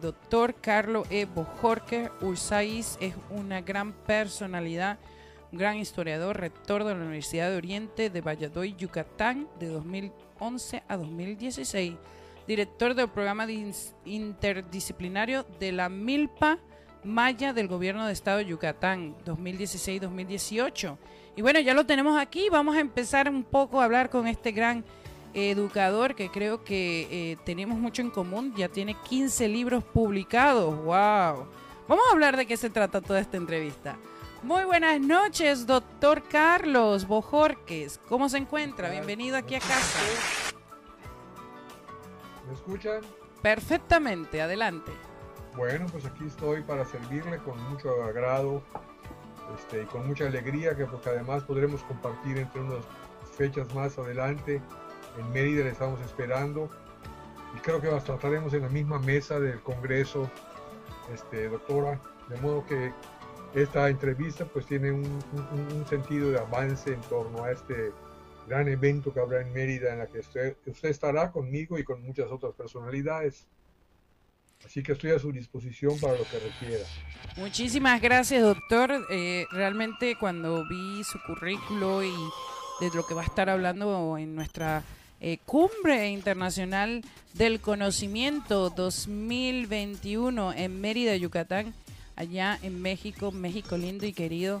doctor 0.00 0.54
Carlos 0.62 1.06
E. 1.10 1.26
Bojorques 1.26 2.08
Ursaiz 2.22 2.96
es 3.02 3.14
una 3.28 3.60
gran 3.60 3.92
personalidad 3.92 4.98
gran 5.54 5.76
historiador, 5.76 6.38
rector 6.38 6.84
de 6.84 6.94
la 6.94 7.00
Universidad 7.00 7.50
de 7.50 7.56
Oriente 7.56 8.10
de 8.10 8.20
Valladolid, 8.20 8.76
Yucatán, 8.76 9.48
de 9.58 9.68
2011 9.68 10.82
a 10.88 10.96
2016, 10.96 11.94
director 12.46 12.94
del 12.94 13.08
programa 13.08 13.46
interdisciplinario 14.04 15.44
de 15.60 15.72
la 15.72 15.88
Milpa 15.88 16.58
Maya 17.04 17.52
del 17.52 17.68
Gobierno 17.68 18.06
de 18.06 18.12
Estado 18.12 18.38
de 18.38 18.46
Yucatán, 18.46 19.14
2016-2018. 19.24 20.96
Y 21.36 21.42
bueno, 21.42 21.60
ya 21.60 21.74
lo 21.74 21.84
tenemos 21.86 22.18
aquí, 22.18 22.48
vamos 22.50 22.76
a 22.76 22.80
empezar 22.80 23.28
un 23.28 23.44
poco 23.44 23.80
a 23.80 23.84
hablar 23.84 24.10
con 24.10 24.26
este 24.26 24.52
gran 24.52 24.84
educador 25.34 26.14
que 26.14 26.30
creo 26.30 26.64
que 26.64 27.08
eh, 27.10 27.36
tenemos 27.44 27.78
mucho 27.78 28.02
en 28.02 28.10
común, 28.10 28.54
ya 28.56 28.68
tiene 28.68 28.94
15 29.08 29.48
libros 29.48 29.84
publicados, 29.84 30.76
wow. 30.76 31.46
Vamos 31.86 32.04
a 32.08 32.12
hablar 32.12 32.36
de 32.36 32.46
qué 32.46 32.56
se 32.56 32.70
trata 32.70 33.00
toda 33.00 33.20
esta 33.20 33.36
entrevista. 33.36 33.96
Muy 34.42 34.64
buenas 34.64 35.00
noches, 35.00 35.66
doctor 35.66 36.22
Carlos 36.28 37.06
Bojorques. 37.06 37.98
¿Cómo 38.08 38.28
se 38.28 38.38
encuentra? 38.38 38.90
Bienvenido 38.90 39.36
aquí 39.36 39.54
a 39.54 39.60
casa. 39.60 39.98
¿Me 42.46 42.54
escuchan? 42.54 43.00
Perfectamente, 43.42 44.40
adelante. 44.40 44.92
Bueno, 45.56 45.86
pues 45.92 46.04
aquí 46.04 46.24
estoy 46.26 46.62
para 46.62 46.84
servirle 46.84 47.38
con 47.38 47.62
mucho 47.70 48.02
agrado 48.02 48.62
este, 49.56 49.82
y 49.82 49.86
con 49.86 50.06
mucha 50.06 50.26
alegría, 50.26 50.76
que 50.76 50.84
porque 50.84 51.10
además 51.10 51.44
podremos 51.44 51.82
compartir 51.84 52.38
entre 52.38 52.60
unas 52.60 52.84
fechas 53.36 53.72
más 53.74 53.96
adelante. 53.98 54.60
En 55.18 55.32
Mérida 55.32 55.62
le 55.62 55.70
estamos 55.70 56.00
esperando 56.00 56.68
y 57.56 57.60
creo 57.60 57.80
que 57.80 57.88
trataremos 57.88 58.52
en 58.54 58.62
la 58.62 58.68
misma 58.68 58.98
mesa 58.98 59.38
del 59.38 59.60
Congreso, 59.62 60.28
este, 61.12 61.48
doctora, 61.48 62.00
de 62.28 62.40
modo 62.40 62.64
que 62.66 62.92
esta 63.54 63.88
entrevista 63.88 64.44
pues 64.46 64.66
tiene 64.66 64.90
un, 64.90 65.86
sentido 65.88 66.30
de 66.30 66.38
avance 66.38 66.92
en 66.92 67.00
torno 67.02 67.44
a 67.44 67.52
este 67.52 67.92
gran 68.48 68.66
evento 68.68 69.12
que 69.12 69.20
habrá 69.20 69.40
en 69.42 69.52
Mérida 69.52 69.92
en 69.92 70.00
la 70.00 70.06
que 70.08 70.18
usted, 70.18 70.56
estará 70.82 71.30
conmigo 71.30 71.78
y 71.78 71.84
con 71.84 72.02
muchas 72.02 72.30
otras 72.30 72.54
personalidades. 72.54 73.46
Así 74.64 74.82
que 74.82 74.92
estoy 74.92 75.12
a 75.12 75.18
su 75.18 75.30
disposición 75.32 75.98
para 76.00 76.16
lo 76.16 76.24
que 76.24 76.38
requiera. 76.38 76.84
Muchísimas 77.36 78.00
gracias, 78.00 78.42
doctor. 78.42 79.06
Eh, 79.10 79.46
realmente 79.50 80.16
cuando 80.18 80.66
vi 80.68 81.04
su 81.04 81.18
currículo 81.26 82.02
y 82.02 82.12
de 82.80 82.90
lo 82.94 83.06
que 83.06 83.14
va 83.14 83.22
a 83.22 83.26
estar 83.26 83.48
hablando 83.50 84.18
en 84.18 84.34
nuestra 84.34 84.82
eh, 85.20 85.38
cumbre 85.46 86.10
internacional 86.10 87.02
del 87.34 87.60
conocimiento 87.60 88.70
2021 88.70 90.52
en 90.52 90.80
Mérida, 90.80 91.16
Yucatán, 91.16 91.72
allá 92.16 92.58
en 92.62 92.82
México, 92.82 93.32
México 93.32 93.76
lindo 93.76 94.06
y 94.06 94.12
querido. 94.12 94.60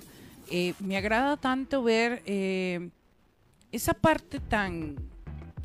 Eh, 0.50 0.74
me 0.78 0.96
agrada 0.96 1.36
tanto 1.36 1.82
ver 1.82 2.22
eh, 2.26 2.88
esa 3.72 3.94
parte 3.94 4.40
tan, 4.40 4.96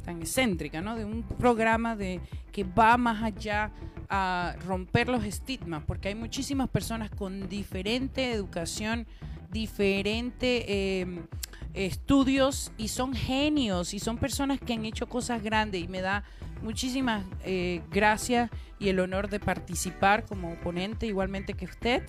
tan 0.04 0.22
excéntrica, 0.22 0.82
¿no? 0.82 0.96
De 0.96 1.06
un 1.06 1.24
programa 1.24 1.96
de, 1.96 2.20
que 2.52 2.64
va 2.64 2.98
más 2.98 3.24
allá 3.24 3.72
a 4.10 4.56
romper 4.66 5.08
los 5.08 5.24
estigmas, 5.24 5.84
porque 5.86 6.10
hay 6.10 6.16
muchísimas 6.16 6.68
personas 6.70 7.12
con 7.12 7.48
diferente 7.48 8.32
educación, 8.32 9.06
diferente 9.52 11.02
em, 11.02 11.28
estudios 11.74 12.72
y 12.78 12.88
son 12.88 13.14
genios 13.14 13.94
y 13.94 14.00
son 14.00 14.18
personas 14.18 14.60
que 14.60 14.74
han 14.74 14.86
hecho 14.86 15.08
cosas 15.08 15.44
grandes 15.44 15.84
y 15.84 15.88
me 15.88 16.02
da 16.02 16.24
muchísimas 16.64 17.24
eh, 17.46 17.82
gracias 17.92 18.50
y 18.80 18.90
el 18.90 19.00
honor 19.00 19.30
de 19.30 19.40
participar 19.40 20.26
como 20.26 20.56
ponente 20.56 21.06
igualmente 21.06 21.54
que 21.54 21.66
usted. 21.66 22.04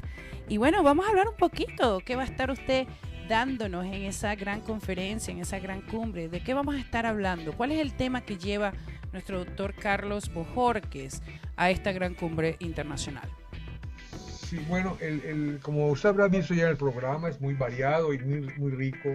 Y 0.48 0.56
bueno, 0.56 0.82
vamos 0.82 1.06
a 1.06 1.10
hablar 1.10 1.28
un 1.28 1.36
poquito, 1.36 2.00
¿qué 2.04 2.16
va 2.16 2.22
a 2.22 2.26
estar 2.26 2.50
usted 2.50 2.86
dándonos 3.28 3.84
en 3.84 4.04
esa 4.04 4.34
gran 4.34 4.60
conferencia, 4.60 5.32
en 5.32 5.40
esa 5.40 5.58
gran 5.58 5.82
cumbre? 5.82 6.28
¿De 6.28 6.40
qué 6.40 6.54
vamos 6.54 6.74
a 6.74 6.78
estar 6.78 7.06
hablando? 7.06 7.52
¿Cuál 7.52 7.72
es 7.72 7.80
el 7.80 7.92
tema 7.92 8.22
que 8.22 8.38
lleva 8.38 8.72
nuestro 9.12 9.38
doctor 9.38 9.74
Carlos 9.74 10.32
Bojorques 10.32 11.22
a 11.56 11.70
esta 11.70 11.92
gran 11.92 12.14
cumbre 12.14 12.56
internacional? 12.60 13.28
Sí, 14.16 14.58
bueno, 14.68 14.96
el, 15.00 15.60
como 15.62 15.88
usted 15.88 16.08
habrá 16.08 16.28
visto 16.28 16.54
ya 16.54 16.64
en 16.64 16.70
el 16.70 16.76
programa, 16.76 17.28
es 17.28 17.40
muy 17.40 17.54
variado 17.54 18.12
y 18.12 18.18
muy, 18.18 18.40
muy 18.56 18.72
rico 18.72 19.10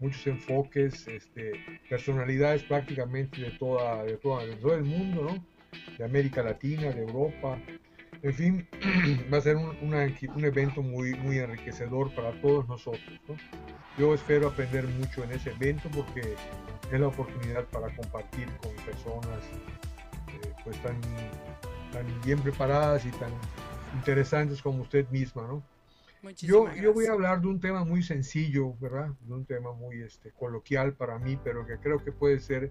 muchos 0.00 0.26
enfoques, 0.26 1.06
este, 1.06 1.52
personalidades 1.88 2.62
prácticamente 2.64 3.40
de, 3.40 3.50
toda, 3.50 4.02
de, 4.04 4.16
toda, 4.16 4.44
todo 4.56 4.74
el 4.74 4.84
mundo, 4.84 5.22
¿no? 5.24 5.44
de 5.96 6.04
América 6.04 6.42
Latina, 6.42 6.90
de 6.90 7.02
Europa. 7.02 7.58
En 8.22 8.34
fin, 8.34 8.68
va 9.32 9.38
a 9.38 9.40
ser 9.40 9.56
un, 9.56 9.76
un, 9.82 10.44
evento 10.44 10.82
muy, 10.82 11.14
muy 11.14 11.38
enriquecedor 11.38 12.14
para 12.14 12.32
todos 12.40 12.66
nosotros. 12.68 13.20
¿no? 13.28 13.36
Yo 13.98 14.14
espero 14.14 14.48
aprender 14.48 14.86
mucho 14.86 15.22
en 15.24 15.32
ese 15.32 15.50
evento 15.50 15.88
porque 15.94 16.34
es 16.92 17.00
la 17.00 17.08
oportunidad 17.08 17.64
para 17.66 17.94
compartir 17.94 18.48
con 18.62 18.74
personas 18.84 19.44
eh, 20.28 20.52
pues 20.64 20.80
tan, 20.82 21.00
tan 21.92 22.06
bien 22.24 22.38
preparadas 22.40 23.04
y 23.04 23.10
tan 23.10 23.32
interesantes 23.94 24.62
como 24.62 24.82
usted 24.82 25.08
misma, 25.10 25.46
¿no? 25.46 25.62
Yo, 26.36 26.70
yo, 26.74 26.92
voy 26.92 27.06
a 27.06 27.12
hablar 27.12 27.40
de 27.40 27.46
un 27.46 27.60
tema 27.60 27.82
muy 27.82 28.02
sencillo, 28.02 28.74
¿verdad? 28.78 29.08
De 29.22 29.32
un 29.32 29.46
tema 29.46 29.72
muy 29.72 30.02
este, 30.02 30.30
coloquial 30.32 30.92
para 30.92 31.18
mí, 31.18 31.38
pero 31.42 31.66
que 31.66 31.78
creo 31.78 32.04
que 32.04 32.12
puede 32.12 32.40
ser 32.40 32.70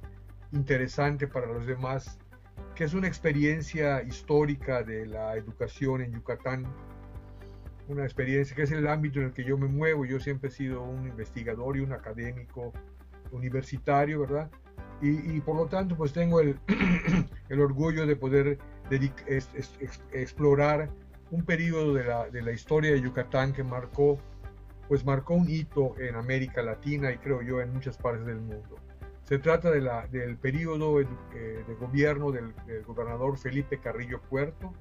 interesante 0.51 1.27
para 1.27 1.47
los 1.47 1.65
demás, 1.65 2.19
que 2.75 2.83
es 2.83 2.93
una 2.93 3.07
experiencia 3.07 4.03
histórica 4.03 4.83
de 4.83 5.07
la 5.07 5.35
educación 5.35 6.01
en 6.01 6.13
Yucatán, 6.13 6.67
una 7.87 8.03
experiencia 8.03 8.55
que 8.55 8.63
es 8.63 8.71
el 8.71 8.87
ámbito 8.87 9.19
en 9.19 9.25
el 9.25 9.33
que 9.33 9.43
yo 9.43 9.57
me 9.57 9.67
muevo. 9.67 10.05
Yo 10.05 10.19
siempre 10.19 10.49
he 10.49 10.51
sido 10.51 10.83
un 10.83 11.07
investigador 11.07 11.75
y 11.75 11.79
un 11.79 11.91
académico 11.91 12.71
universitario, 13.31 14.21
¿verdad? 14.21 14.49
Y, 15.01 15.39
por 15.41 15.55
lo 15.55 15.65
tanto, 15.67 15.95
pues 15.95 16.11
tengo 16.11 16.41
el, 16.41 16.59
el 17.49 17.61
orgullo 17.61 18.05
de 18.05 18.17
poder 18.17 18.57
explorar 20.11 20.89
un 21.31 21.43
periodo 21.43 21.93
de 21.93 22.03
la, 22.03 22.29
de 22.29 22.41
la, 22.41 22.51
historia 22.51 22.91
de 22.91 23.01
Yucatán 23.01 23.53
que 23.53 23.63
marcó, 23.63 24.19
pues 24.89 25.05
marcó 25.05 25.35
un 25.35 25.49
hito 25.49 25.97
en 25.99 26.15
América 26.15 26.61
Latina 26.61 27.11
y 27.11 27.17
creo 27.17 27.41
yo 27.41 27.61
en 27.61 27.71
muchas 27.71 27.97
partes 27.97 28.25
del 28.25 28.41
mundo. 28.41 28.75
Se 29.23 29.37
trata 29.37 29.69
de 29.69 29.79
la, 29.79 30.07
del 30.07 30.37
periodo 30.37 30.99
eh, 30.99 31.07
de 31.67 31.75
gobierno 31.75 32.31
del, 32.31 32.51
gobernador 32.85 33.37
Felipe 33.37 33.79
Carrillo 33.79 34.19
Puerto, 34.21 34.73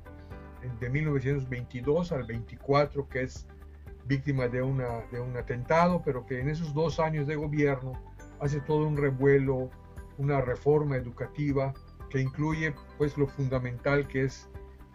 de 0.80 0.90
1922 0.90 2.12
al 2.12 2.24
24, 2.24 3.08
que 3.08 3.22
es 3.22 3.46
víctima 4.06 4.48
de, 4.48 4.62
una, 4.62 5.02
de 5.12 5.20
un 5.20 5.36
atentado, 5.36 6.02
pero 6.02 6.26
que 6.26 6.40
en 6.40 6.48
esos 6.48 6.72
dos 6.72 6.98
años 6.98 7.26
de 7.26 7.36
gobierno 7.36 7.92
hace 8.40 8.60
todo 8.60 8.86
un 8.86 8.96
revuelo, 8.96 9.70
una 10.16 10.40
reforma 10.40 10.96
educativa 10.96 11.74
que 12.10 12.20
incluye 12.20 12.74
pues 12.96 13.16
lo 13.18 13.26
fundamental 13.26 14.06
que 14.08 14.24
es 14.24 14.48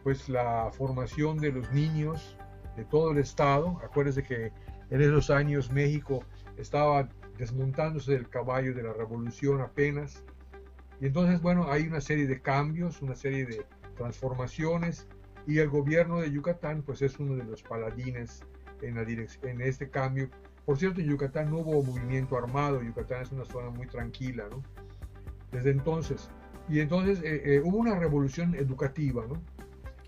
pues 0.03 0.27
la 0.27 0.69
formación 0.71 1.37
de 1.37 1.51
los 1.51 1.71
niños 1.71 2.37
de 2.75 2.83
todo 2.85 3.11
el 3.11 3.19
estado. 3.19 3.79
Acuérdense 3.83 4.23
que 4.23 4.51
en 4.89 5.01
esos 5.01 5.29
años 5.29 5.71
México 5.71 6.23
estaba 6.57 7.09
desmontándose 7.37 8.13
del 8.13 8.29
caballo 8.29 8.73
de 8.73 8.83
la 8.83 8.93
revolución 8.93 9.61
apenas. 9.61 10.23
Y 10.99 11.07
entonces, 11.07 11.41
bueno, 11.41 11.71
hay 11.71 11.87
una 11.87 12.01
serie 12.01 12.27
de 12.27 12.41
cambios, 12.41 13.01
una 13.01 13.15
serie 13.15 13.45
de 13.45 13.65
transformaciones 13.95 15.07
y 15.47 15.59
el 15.59 15.69
gobierno 15.69 16.21
de 16.21 16.31
Yucatán 16.31 16.83
pues 16.83 17.01
es 17.01 17.19
uno 17.19 17.35
de 17.35 17.43
los 17.43 17.63
paladines 17.63 18.43
en, 18.81 18.95
la 18.95 19.03
en 19.03 19.61
este 19.61 19.89
cambio. 19.89 20.29
Por 20.65 20.77
cierto, 20.77 21.01
en 21.01 21.07
Yucatán 21.07 21.51
no 21.51 21.57
hubo 21.57 21.83
movimiento 21.83 22.37
armado, 22.37 22.81
Yucatán 22.81 23.21
es 23.21 23.31
una 23.31 23.45
zona 23.45 23.69
muy 23.69 23.85
tranquila, 23.87 24.45
¿no? 24.49 24.63
Desde 25.51 25.71
entonces. 25.71 26.29
Y 26.69 26.79
entonces 26.79 27.21
eh, 27.23 27.55
eh, 27.55 27.61
hubo 27.63 27.77
una 27.77 27.95
revolución 27.99 28.55
educativa, 28.55 29.25
¿no? 29.27 29.41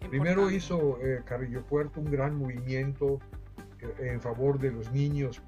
Primero 0.09 0.49
hizo 0.51 0.99
eh, 1.01 1.21
Carrillo 1.25 1.65
Puerto 1.65 1.99
un 1.99 2.11
gran 2.11 2.37
movimiento 2.37 3.19
en 3.99 4.21
favor 4.21 4.59
de 4.59 4.71
los 4.71 4.91
niños 4.91 5.41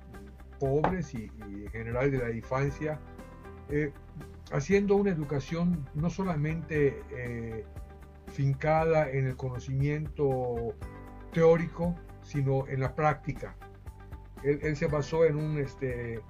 pobres 0.59 1.13
y, 1.13 1.31
en 1.39 1.69
general 1.69 2.11
de 2.11 2.17
la 2.17 2.31
infancia, 2.31 2.99
haciendo 4.51 4.95
una 4.95 5.11
educación 5.11 5.87
no 5.93 6.09
solamente 6.09 7.03
fincada 8.27 9.09
en 9.09 9.27
el 9.27 9.35
conocimiento 9.35 10.75
teórico, 11.31 11.95
sino 12.21 12.67
en 12.67 12.81
la 12.81 12.93
práctica. 12.93 13.55
Él, 14.43 14.75
se 14.75 14.87
basó 14.87 15.25
en 15.25 15.35
un, 15.35 15.57
este, 15.57 16.21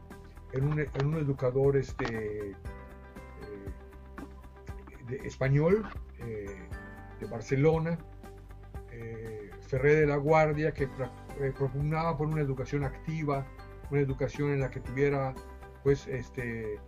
en 0.54 0.64
un, 0.64 0.80
en 0.80 1.06
un 1.06 1.16
educador 1.16 1.78
este, 1.78 2.52
eh, 2.52 2.56
de 5.08 5.18
español 5.28 5.88
eh, 6.20 6.68
de 7.20 7.26
Barcelona, 7.28 7.98
Ferré 9.62 9.96
de 9.96 10.08
la 10.08 10.16
Guardia, 10.16 10.74
que 10.74 10.88
propugnaba 11.58 12.18
por 12.18 12.28
una 12.28 12.42
educación 12.42 12.86
activa, 12.86 13.46
una 13.92 14.00
educación 14.00 14.54
en 14.54 14.62
la 14.62 14.72
que 14.72 14.80
tuviera 14.80 15.36
pues 15.84 16.08
este 16.08 16.80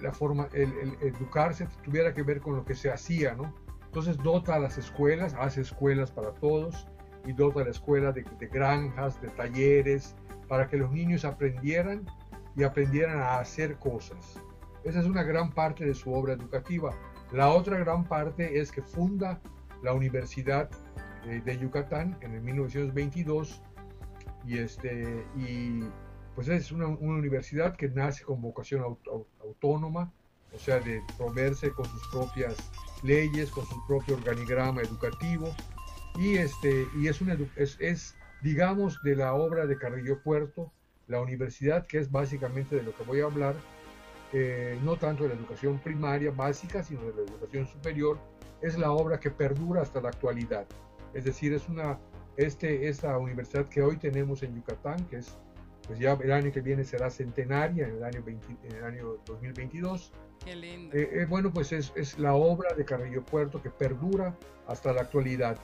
la, 0.00 0.12
forma, 0.12 0.48
el, 0.52 0.96
educarse 1.00 1.66
tuviera 1.84 2.14
que 2.14 2.22
ver 2.22 2.40
con 2.40 2.56
lo 2.56 2.64
que 2.64 2.74
se 2.74 2.90
hacía, 2.90 3.34
¿no? 3.34 3.54
Entonces 3.84 4.16
dota 4.18 4.54
a 4.54 4.58
las 4.58 4.78
escuelas, 4.78 5.34
hace 5.34 5.62
escuelas 5.62 6.10
para 6.10 6.32
todos 6.34 6.86
y 7.28 7.34
dota 7.34 7.62
la 7.62 7.70
escuela 7.70 8.10
de, 8.10 8.24
granjas, 8.50 9.20
de 9.20 9.28
talleres, 9.28 10.16
para 10.48 10.66
que 10.66 10.78
los 10.78 10.90
niños 10.90 11.26
aprendieran 11.26 12.06
y 12.56 12.62
aprendieran 12.62 13.18
a 13.18 13.38
hacer 13.38 13.76
cosas. 13.76 14.40
Esa 14.82 15.00
es 15.00 15.06
una 15.06 15.22
gran 15.22 15.52
parte 15.52 15.84
de 15.84 15.92
su 15.92 16.10
obra 16.10 16.32
educativa. 16.32 16.90
La 17.30 17.50
otra 17.50 17.78
gran 17.78 18.04
parte 18.04 18.58
es 18.58 18.72
que 18.72 18.80
funda 18.80 19.40
la 19.82 19.92
Universidad 19.92 20.70
de, 21.26 21.42
de 21.42 21.58
Yucatán 21.58 22.16
en 22.22 22.32
el 22.32 22.40
1922 22.40 23.62
y, 24.46 24.56
este, 24.56 25.26
y 25.36 25.82
pues 26.34 26.48
es 26.48 26.72
una, 26.72 26.86
universidad 26.86 27.76
que 27.76 27.90
nace 27.90 28.24
con 28.24 28.40
vocación 28.40 28.96
autónoma, 29.42 30.10
o 30.54 30.58
sea, 30.58 30.80
de 30.80 31.02
proveerse 31.18 31.70
con 31.72 31.84
sus 31.84 32.08
propias 32.08 32.56
leyes, 33.02 33.50
con 33.50 33.66
su 33.66 33.86
propio 33.86 34.14
organigrama 34.14 34.80
educativo, 34.80 35.54
y, 36.18 36.36
este, 36.36 36.86
y 36.96 37.06
es, 37.06 37.20
una, 37.20 37.36
es, 37.56 38.16
digamos, 38.42 39.00
de 39.02 39.16
la 39.16 39.34
obra 39.34 39.66
de 39.66 39.78
Carrillo 39.78 40.20
Puerto, 40.22 40.72
la 41.06 41.20
universidad, 41.20 41.86
que 41.86 41.98
es 41.98 42.10
básicamente 42.10 42.76
de 42.76 42.82
lo 42.82 42.94
que 42.94 43.04
voy 43.04 43.20
a 43.20 43.24
hablar, 43.24 43.54
eh, 44.32 44.78
no 44.82 44.96
tanto 44.96 45.22
de 45.22 45.30
la 45.30 45.36
educación 45.36 45.78
primaria 45.78 46.30
básica, 46.32 46.82
sino 46.82 47.02
de 47.02 47.14
la 47.14 47.22
educación 47.22 47.66
superior, 47.66 48.18
es 48.60 48.76
la 48.76 48.90
obra 48.90 49.20
que 49.20 49.30
perdura 49.30 49.82
hasta 49.82 50.00
la 50.00 50.08
actualidad. 50.08 50.66
Es 51.14 51.24
decir, 51.24 51.52
es 51.52 51.68
una, 51.68 51.98
este, 52.36 52.88
esta 52.88 53.16
universidad 53.16 53.68
que 53.68 53.80
hoy 53.80 53.96
tenemos 53.96 54.42
en 54.42 54.56
Yucatán, 54.56 55.02
que 55.06 55.18
es 55.18 55.38
pues 55.86 55.98
ya 55.98 56.12
el 56.12 56.32
año 56.32 56.52
que 56.52 56.60
viene 56.60 56.84
será 56.84 57.08
centenaria, 57.08 57.86
en 57.86 57.96
el 57.96 58.04
año, 58.04 58.22
en 58.26 58.76
el 58.76 58.84
año 58.84 59.16
2022. 59.24 60.12
Qué 60.44 60.54
lindo. 60.54 60.94
Eh, 60.94 61.08
eh, 61.12 61.24
bueno, 61.24 61.50
pues 61.50 61.72
es, 61.72 61.92
es, 61.96 62.18
la 62.18 62.34
obra 62.34 62.74
de 62.74 62.84
Carrillo 62.84 63.24
Puerto 63.24 63.62
que 63.62 63.70
perdura 63.70 64.36
hasta 64.66 64.92
la 64.92 65.00
actualidad, 65.00 65.58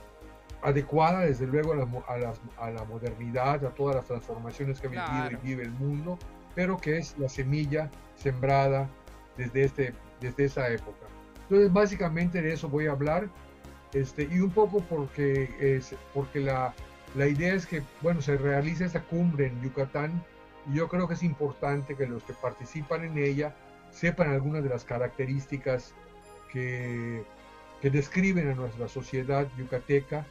adecuada 0.65 1.21
desde 1.21 1.45
luego 1.45 1.73
a 1.73 1.75
la, 1.75 2.33
a, 2.57 2.65
a 2.65 2.71
la 2.71 2.83
modernidad, 2.85 3.63
a 3.63 3.69
todas 3.69 3.95
las 3.95 4.05
transformaciones 4.05 4.81
que 4.81 4.87
ha 4.87 4.89
vivido 4.89 5.39
y 5.43 5.47
vive 5.47 5.63
el 5.63 5.71
mundo, 5.71 6.17
pero 6.55 6.77
que 6.77 6.97
es 6.97 7.15
la 7.19 7.29
semilla 7.29 7.91
sembrada 8.15 8.89
desde, 9.37 9.63
este, 9.63 9.93
desde 10.21 10.45
esa 10.45 10.67
época. 10.69 11.05
Entonces, 11.43 11.71
básicamente 11.71 12.41
de 12.41 12.53
eso 12.53 12.67
voy 12.67 12.87
a 12.87 12.93
hablar, 12.93 13.29
este, 13.93 14.23
y 14.23 14.39
un 14.39 14.49
poco 14.49 14.81
porque, 14.89 15.55
es, 15.59 15.95
porque 16.13 16.39
la, 16.39 16.73
la 17.15 17.27
idea 17.27 17.53
es 17.53 17.67
que, 17.67 17.83
bueno, 18.01 18.21
se 18.21 18.35
realiza 18.35 18.85
esta 18.85 19.03
cumbre 19.03 19.47
en 19.47 19.61
Yucatán 19.61 20.23
y 20.67 20.77
yo 20.77 20.87
creo 20.87 21.07
que 21.07 21.13
es 21.13 21.23
importante 21.23 21.95
que 21.95 22.07
los 22.07 22.23
que 22.23 22.33
participan 22.33 23.03
en 23.03 23.17
ella 23.19 23.55
sepan 23.91 24.31
algunas 24.31 24.63
de 24.63 24.69
las 24.69 24.83
características 24.83 25.93
que, 26.51 27.23
que 27.81 27.89
describen 27.91 28.49
a 28.49 28.55
nuestra 28.55 28.87
sociedad 28.87 29.47
yucateca, 29.57 30.25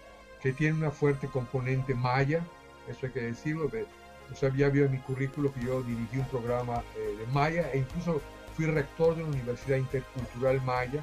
que 0.45 0.53
tiene 0.53 0.77
una 0.77 0.91
fuerte 0.91 1.27
componente 1.27 1.95
maya, 1.95 2.45
eso 2.87 3.07
hay 3.07 3.13
que 3.13 3.23
decirlo, 3.23 3.71
o 4.31 4.37
sea, 4.37 4.55
ya 4.55 4.69
vio 4.69 4.85
en 4.85 4.93
mi 4.93 4.99
currículo 4.99 5.51
que 5.55 5.65
yo 5.65 5.83
dirigí 5.83 6.19
un 6.19 6.27
programa 6.27 6.83
eh, 6.97 7.17
de 7.19 7.27
maya 7.33 7.71
e 7.73 7.79
incluso 7.79 8.21
fui 8.55 8.67
rector 8.67 9.17
de 9.17 9.25
una 9.25 9.33
universidad 9.33 9.79
intercultural 9.79 10.61
maya, 10.61 11.03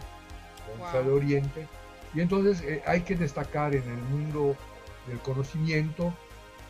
en 0.94 1.06
de 1.06 1.12
Oriente, 1.12 1.68
y 2.14 2.22
entonces 2.22 2.62
eh, 2.62 2.84
hay 2.86 3.02
que 3.02 3.16
destacar 3.16 3.74
en 3.74 3.82
el 3.82 3.98
mundo 4.12 4.56
del 5.08 5.18
conocimiento, 5.22 6.14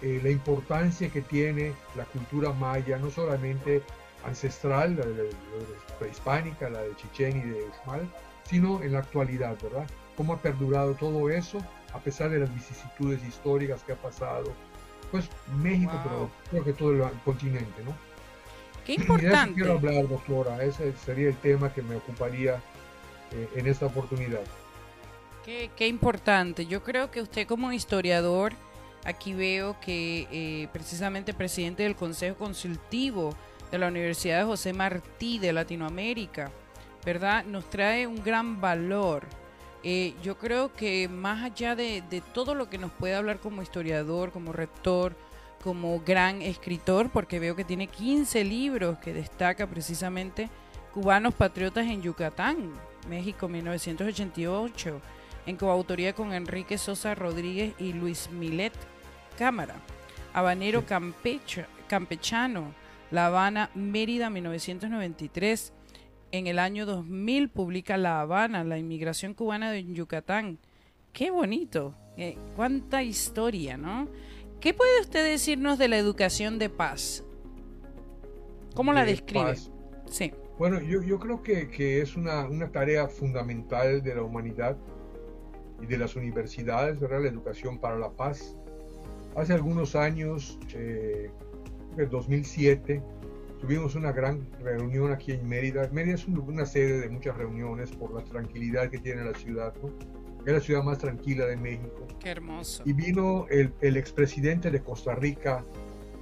eh, 0.02 0.22
la 0.24 0.30
importancia 0.30 1.10
que 1.10 1.22
tiene 1.22 1.74
la 1.98 2.06
cultura 2.06 2.54
maya, 2.54 2.98
no 3.00 3.12
solamente 3.12 3.84
ancestral, 4.26 4.96
la 4.96 5.06
de, 5.06 5.30
prehispánica, 6.00 6.70
la 6.70 6.84
de 6.84 6.96
Chichén 6.96 7.36
y 7.36 7.42
de 7.42 7.66
Uxmal, 7.66 8.10
sino 8.50 8.82
en 8.82 8.94
la 8.94 9.00
actualidad, 9.00 9.58
¿verdad? 9.62 9.86
Cómo 10.16 10.34
ha 10.34 10.38
perdurado 10.38 10.94
todo 10.94 11.30
eso 11.30 11.62
a 11.94 12.00
pesar 12.00 12.30
de 12.30 12.40
las 12.40 12.54
vicisitudes 12.54 13.24
históricas 13.24 13.84
que 13.84 13.94
ha 13.94 13.96
pasado, 13.96 14.54
pues 15.12 15.26
México, 15.62 15.92
pero 16.04 16.30
creo 16.50 16.64
que 16.64 16.74
todo 16.74 16.92
el 16.92 17.02
continente, 17.26 17.84
¿no? 17.84 17.94
Qué 18.86 18.94
importante. 18.94 19.56
quiero 19.56 19.74
hablar, 19.74 20.08
doctora, 20.08 20.64
ese 20.64 20.94
sería 20.94 21.28
el 21.28 21.38
tema 21.38 21.74
que 21.74 21.82
me 21.82 21.96
ocuparía 21.96 22.62
eh, 23.32 23.50
en 23.56 23.68
esta 23.68 23.86
oportunidad. 23.86 24.42
Qué, 25.46 25.88
importante. 25.88 26.66
Yo 26.68 26.84
creo 26.84 27.10
que 27.10 27.22
usted 27.22 27.48
como 27.48 27.72
historiador, 27.72 28.54
aquí 29.06 29.34
veo 29.34 29.80
que 29.80 30.28
eh, 30.32 30.68
precisamente 30.72 31.34
presidente 31.34 31.84
del 31.84 31.96
Consejo 31.96 32.38
Consultivo 32.38 33.36
de 33.72 33.80
la 33.80 33.88
Universidad 33.88 34.40
de 34.40 34.46
José 34.46 34.74
Martí 34.74 35.40
de 35.40 35.52
Latinoamérica, 35.52 36.52
¿verdad? 37.06 37.44
Nos 37.46 37.70
trae 37.70 38.06
un 38.06 38.24
gran 38.24 38.62
valor. 38.62 39.26
Eh, 39.84 40.14
yo 40.22 40.38
creo 40.38 40.74
que 40.74 41.08
más 41.08 41.44
allá 41.44 41.76
de, 41.76 42.04
de 42.10 42.22
todo 42.22 42.54
lo 42.56 42.70
que 42.70 42.78
nos 42.78 42.92
puede 42.92 43.16
hablar 43.16 43.40
como 43.40 43.62
historiador, 43.62 44.32
como 44.32 44.54
rector, 44.54 45.16
como 45.64 46.00
gran 46.00 46.42
escritor, 46.42 47.10
porque 47.10 47.40
veo 47.40 47.56
que 47.56 47.64
tiene 47.64 47.88
15 47.88 48.44
libros 48.44 48.98
que 49.00 49.14
destaca 49.14 49.68
precisamente 49.68 50.50
Cubanos 50.94 51.34
Patriotas 51.34 51.88
en 51.88 52.02
Yucatán, 52.02 52.72
México 53.08 53.48
1988 53.48 55.02
en 55.46 55.58
coautoría 55.58 56.14
con 56.14 56.34
Enrique 56.34 56.78
Sosa 56.78 57.16
Rodríguez 57.16 57.74
y 57.80 57.94
Luis 57.94 58.30
Milet 58.32 58.74
Cámara. 59.38 59.76
Habanero 60.34 60.86
Campechano, 61.88 62.74
La 63.10 63.28
Habana, 63.28 63.70
Mérida, 63.76 64.30
1993. 64.30 65.74
En 66.32 66.48
el 66.48 66.60
año 66.60 66.86
2000 66.86 67.50
publica 67.50 67.98
La 67.98 68.22
Habana, 68.22 68.64
la 68.64 68.78
inmigración 68.78 69.34
cubana 69.34 69.70
de 69.70 69.84
Yucatán. 69.84 70.60
Qué 71.12 71.30
bonito, 71.30 71.94
eh, 72.16 72.38
cuánta 72.56 73.04
historia, 73.04 73.76
¿no? 73.76 74.08
¿Qué 74.62 74.74
puede 74.74 75.02
usted 75.02 75.26
decirnos 75.26 75.78
de 75.78 75.90
la 75.90 75.98
educación 75.98 76.58
de 76.58 76.70
paz? 76.70 77.26
¿Cómo 78.76 78.94
la 78.94 79.04
describe? 79.04 79.56
Sí. 80.10 80.32
Bueno, 80.58 80.80
yo, 80.80 81.02
yo 81.02 81.20
creo 81.20 81.44
que, 81.44 81.70
que 81.70 82.02
es 82.02 82.16
una, 82.16 82.46
una, 82.46 82.72
tarea 82.72 83.08
fundamental 83.08 84.02
de 84.02 84.16
la 84.16 84.22
humanidad 84.22 84.78
y 85.82 85.86
de 85.86 85.98
las 85.98 86.16
universidades, 86.16 86.98
¿verdad? 87.00 87.24
la 87.24 87.28
educación 87.28 87.78
para 87.78 87.98
la 87.98 88.10
paz. 88.10 88.56
Hace 89.36 89.54
algunos 89.54 89.96
años, 89.96 90.60
eh, 90.74 91.30
en 91.98 92.10
2007, 92.10 93.02
tuvimos 93.62 93.96
una 93.96 94.12
gran 94.12 94.46
reunión 94.60 95.12
aquí 95.12 95.32
en 95.34 95.48
Mérida. 95.48 95.88
Mérida 95.92 96.16
es 96.16 96.28
una 96.28 96.66
sede 96.66 97.02
de 97.02 97.10
muchas 97.10 97.38
reuniones 97.38 97.92
por 97.92 98.14
la 98.14 98.24
tranquilidad 98.24 98.90
que 98.90 98.98
tiene 98.98 99.24
la 99.24 99.34
ciudad. 99.38 99.74
¿no? 99.82 99.90
Es 100.46 100.54
la 100.54 100.60
ciudad 100.60 100.84
más 100.84 100.98
tranquila 100.98 101.46
de 101.46 101.56
México. 101.56 102.08
Qué 102.20 102.30
hermoso. 102.30 102.84
Y 102.86 102.94
vino 102.94 103.46
el, 103.50 103.72
el 103.82 103.96
expresidente 103.96 104.72
de 104.72 104.82
Costa 104.82 105.16
Rica, 105.16 105.64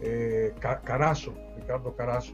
eh, 0.01 0.53
Carazo, 0.59 1.33
Ricardo 1.55 1.95
Carazo. 1.95 2.33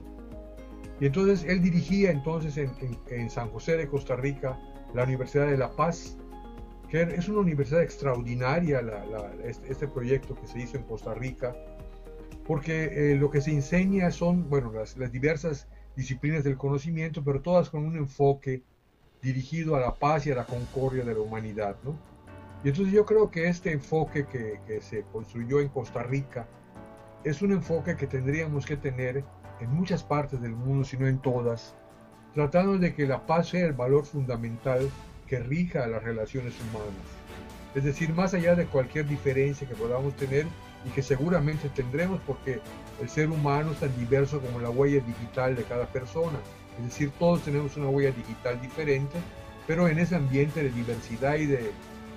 Y 0.99 1.05
entonces 1.05 1.45
él 1.47 1.61
dirigía 1.61 2.09
entonces 2.09 2.57
en, 2.57 2.71
en 3.09 3.29
San 3.29 3.49
José 3.49 3.77
de 3.77 3.87
Costa 3.87 4.15
Rica 4.15 4.59
la 4.93 5.03
Universidad 5.03 5.47
de 5.47 5.57
La 5.57 5.69
Paz 5.71 6.17
que 6.89 7.01
es 7.01 7.27
una 7.27 7.39
universidad 7.39 7.81
extraordinaria 7.81 8.81
este, 9.43 9.71
este, 9.71 9.87
proyecto 9.87 10.35
que 10.35 10.47
se 10.47 10.59
hizo 10.59 10.77
en 10.77 10.83
Costa 10.83 11.13
Rica, 11.13 11.55
porque 12.45 13.13
eh, 13.13 13.15
lo 13.15 13.31
que 13.31 13.41
se 13.41 13.51
enseña 13.51 14.11
son, 14.11 14.49
bueno, 14.49 14.71
las, 14.71 14.95
diversas 15.11 15.67
disciplinas 15.95 16.43
del 16.43 16.57
conocimiento, 16.57 17.23
pero 17.23 17.41
todas 17.41 17.69
con 17.69 17.85
un 17.85 17.97
enfoque 17.97 18.63
dirigido 19.21 19.75
a 19.75 19.79
la 19.79 19.95
paz 19.95 20.27
y 20.27 20.31
a 20.31 20.35
la 20.35 20.45
concordia 20.45 21.03
de 21.03 21.13
la 21.13 21.19
humanidad, 21.19 21.75
¿no? 21.83 21.97
Y 22.63 22.69
entonces 22.69 22.93
yo 22.93 23.05
creo 23.05 23.31
que 23.31 23.47
este 23.47 23.71
enfoque 23.71 24.25
que, 24.25 24.59
que 24.67 24.81
se 24.81 25.03
construyó 25.11 25.59
en 25.59 25.69
Costa 25.69 26.03
Rica 26.03 26.47
es 27.23 27.41
un 27.41 27.51
enfoque 27.51 27.95
que 27.95 28.07
tendríamos 28.07 28.65
que 28.65 28.77
tener 28.77 29.23
en 29.59 29.69
muchas 29.71 30.03
partes 30.03 30.41
del 30.41 30.51
mundo, 30.51 30.83
si 30.83 30.97
no 30.97 31.07
en 31.07 31.19
todas, 31.19 31.75
tratando 32.33 32.77
de 32.77 32.93
que 32.93 33.07
la 33.07 33.25
paz 33.25 33.49
sea 33.49 33.65
el 33.65 33.73
valor 33.73 34.05
fundamental 34.05 34.89
que 35.27 35.39
rija 35.39 35.87
las 35.87 36.03
relaciones 36.03 36.53
humanas. 36.61 36.93
Es 37.73 37.83
decir, 37.83 38.13
más 38.13 38.33
allá 38.33 38.55
de 38.55 38.65
cualquier 38.65 39.07
diferencia 39.07 39.67
que 39.67 39.75
podamos 39.75 40.15
tener 40.15 40.45
y 40.85 40.89
que 40.89 41.01
seguramente 41.01 41.69
tendremos 41.69 42.21
porque 42.25 42.61
el 43.01 43.09
ser 43.09 43.29
humano 43.29 43.71
es 43.71 43.79
tan 43.79 43.95
diverso 43.97 44.39
como 44.39 44.59
la 44.59 44.69
huella 44.69 45.01
digital 45.05 45.55
de 45.55 45.63
cada 45.63 45.87
persona. 45.87 46.37
Es 46.77 46.85
decir, 46.85 47.11
todos 47.17 47.41
tenemos 47.41 47.75
una 47.77 47.89
huella 47.89 48.11
digital 48.11 48.61
diferente, 48.61 49.17
pero 49.67 49.87
en 49.87 49.97
ese 49.97 50.15
ambiente 50.15 50.61
de 50.61 50.69
diversidad 50.69 51.35
y 51.35 51.47
de, 51.47 51.71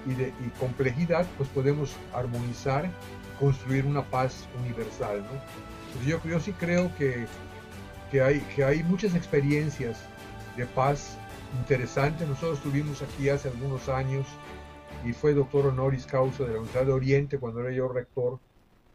y 0.07 0.15
de 0.15 0.33
complejidad, 0.59 1.27
pues 1.37 1.49
podemos 1.49 1.97
armonizar 2.13 2.91
construir 3.39 3.87
una 3.87 4.03
paz 4.03 4.47
universal. 4.61 5.23
¿no? 5.23 6.07
yo, 6.07 6.21
yo 6.25 6.41
sí 6.41 6.53
creo 6.53 6.95
que, 6.97 7.27
que, 8.11 8.21
hay, 8.21 8.41
que 8.55 8.65
hay 8.65 8.83
muchas 8.83 9.15
experiencias 9.15 9.99
de 10.57 10.67
paz 10.67 11.17
interesantes. 11.61 12.29
Nosotros 12.29 12.59
estuvimos 12.59 13.03
aquí 13.03 13.29
hace 13.29 13.49
algunos 13.49 13.89
años 13.89 14.27
y 15.05 15.13
fue 15.13 15.35
doctor 15.35 15.67
honoris 15.67 16.07
causa 16.07 16.45
de 16.45 16.51
la 16.51 16.59
Universidad 16.59 16.87
de 16.87 16.93
Oriente 16.93 17.39
cuando 17.39 17.61
era 17.61 17.73
yo 17.73 17.89
rector. 17.89 18.39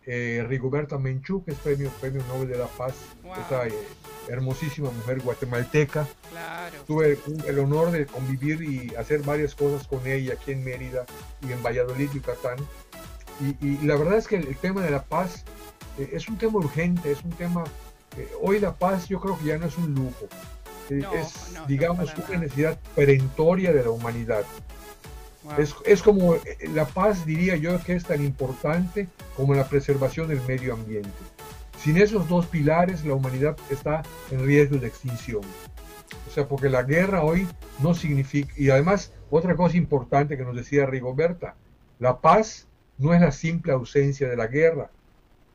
Eh, 0.06 0.46
Rigoberta 0.50 0.98
Menchú, 0.98 1.46
que 1.46 1.52
es 1.52 1.58
premio, 1.58 1.90
premio 2.02 2.22
Nobel 2.28 2.50
de 2.50 2.58
la 2.58 2.68
Paz, 2.68 2.94
esa 3.46 3.68
eh, 3.68 3.74
hermosísima 4.28 4.92
mujer 4.92 5.22
guatemalteca. 5.22 6.06
Tuve 6.86 7.18
el 7.48 7.60
honor 7.60 7.92
de 7.92 8.06
convivir 8.06 8.62
y 8.62 8.94
hacer 8.96 9.22
varias 9.22 9.56
cosas 9.56 9.88
con 9.88 10.06
ella 10.06 10.34
aquí 10.34 10.52
en 10.52 10.64
Mérida 10.64 11.06
y 11.48 11.54
en 11.54 11.64
Valladolid, 11.64 12.10
Yucatán. 12.12 12.58
Y, 13.40 13.66
y 13.66 13.78
la 13.86 13.96
verdad 13.96 14.18
es 14.18 14.28
que 14.28 14.36
el, 14.36 14.58
tema 14.58 14.82
de 14.82 14.92
la 14.92 15.04
paz 15.04 15.46
eh, 15.98 16.10
es 16.12 16.28
un 16.28 16.38
tema 16.38 16.60
urgente, 16.60 17.12
es 17.12 17.24
un 17.24 17.32
tema... 17.32 17.64
Hoy 18.42 18.60
la 18.60 18.76
paz 18.76 19.08
yo 19.08 19.20
creo 19.20 19.40
que 19.40 19.46
ya 19.46 19.58
no 19.58 19.66
es 19.66 19.76
un 19.76 19.96
lujo, 19.96 20.28
es, 20.90 21.34
digamos, 21.68 22.14
una 22.30 22.38
necesidad 22.40 22.78
perentoria 22.96 23.74
de 23.74 23.84
la 23.84 23.90
humanidad. 23.90 24.44
Es, 25.58 25.76
es, 25.86 26.02
como 26.02 26.36
eh, 26.36 26.42
la 26.74 26.86
paz, 26.86 27.26
diría 27.26 27.58
yo, 27.58 27.78
que 27.84 27.94
es 27.94 28.06
tan 28.06 28.24
importante 28.24 29.08
como 29.36 29.54
la 29.54 29.68
preservación 29.68 30.30
del 30.30 30.42
medio 30.48 30.74
ambiente. 30.74 31.10
Sin 31.78 31.98
esos 31.98 32.30
dos 32.30 32.46
pilares, 32.46 33.04
la 33.04 33.14
humanidad 33.14 33.58
está 33.70 34.04
en 34.32 34.46
riesgo 34.46 34.78
de 34.78 34.88
extinción. 34.88 35.42
O 36.28 36.32
sea, 36.32 36.48
porque 36.48 36.70
la 36.70 36.84
guerra 36.84 37.24
hoy 37.24 37.48
no 37.80 37.94
significa, 37.94 38.54
y 38.56 38.70
además, 38.70 39.12
otra 39.30 39.56
cosa 39.56 39.76
importante 39.76 40.38
que 40.38 40.46
nos 40.46 40.56
decía 40.56 40.86
Rigoberta, 40.86 41.56
la 42.00 42.22
paz 42.22 42.68
no 42.98 43.14
es 43.14 43.20
la 43.20 43.32
simple 43.32 43.74
ausencia 43.74 44.30
de 44.30 44.38
la 44.38 44.48
guerra, 44.48 44.92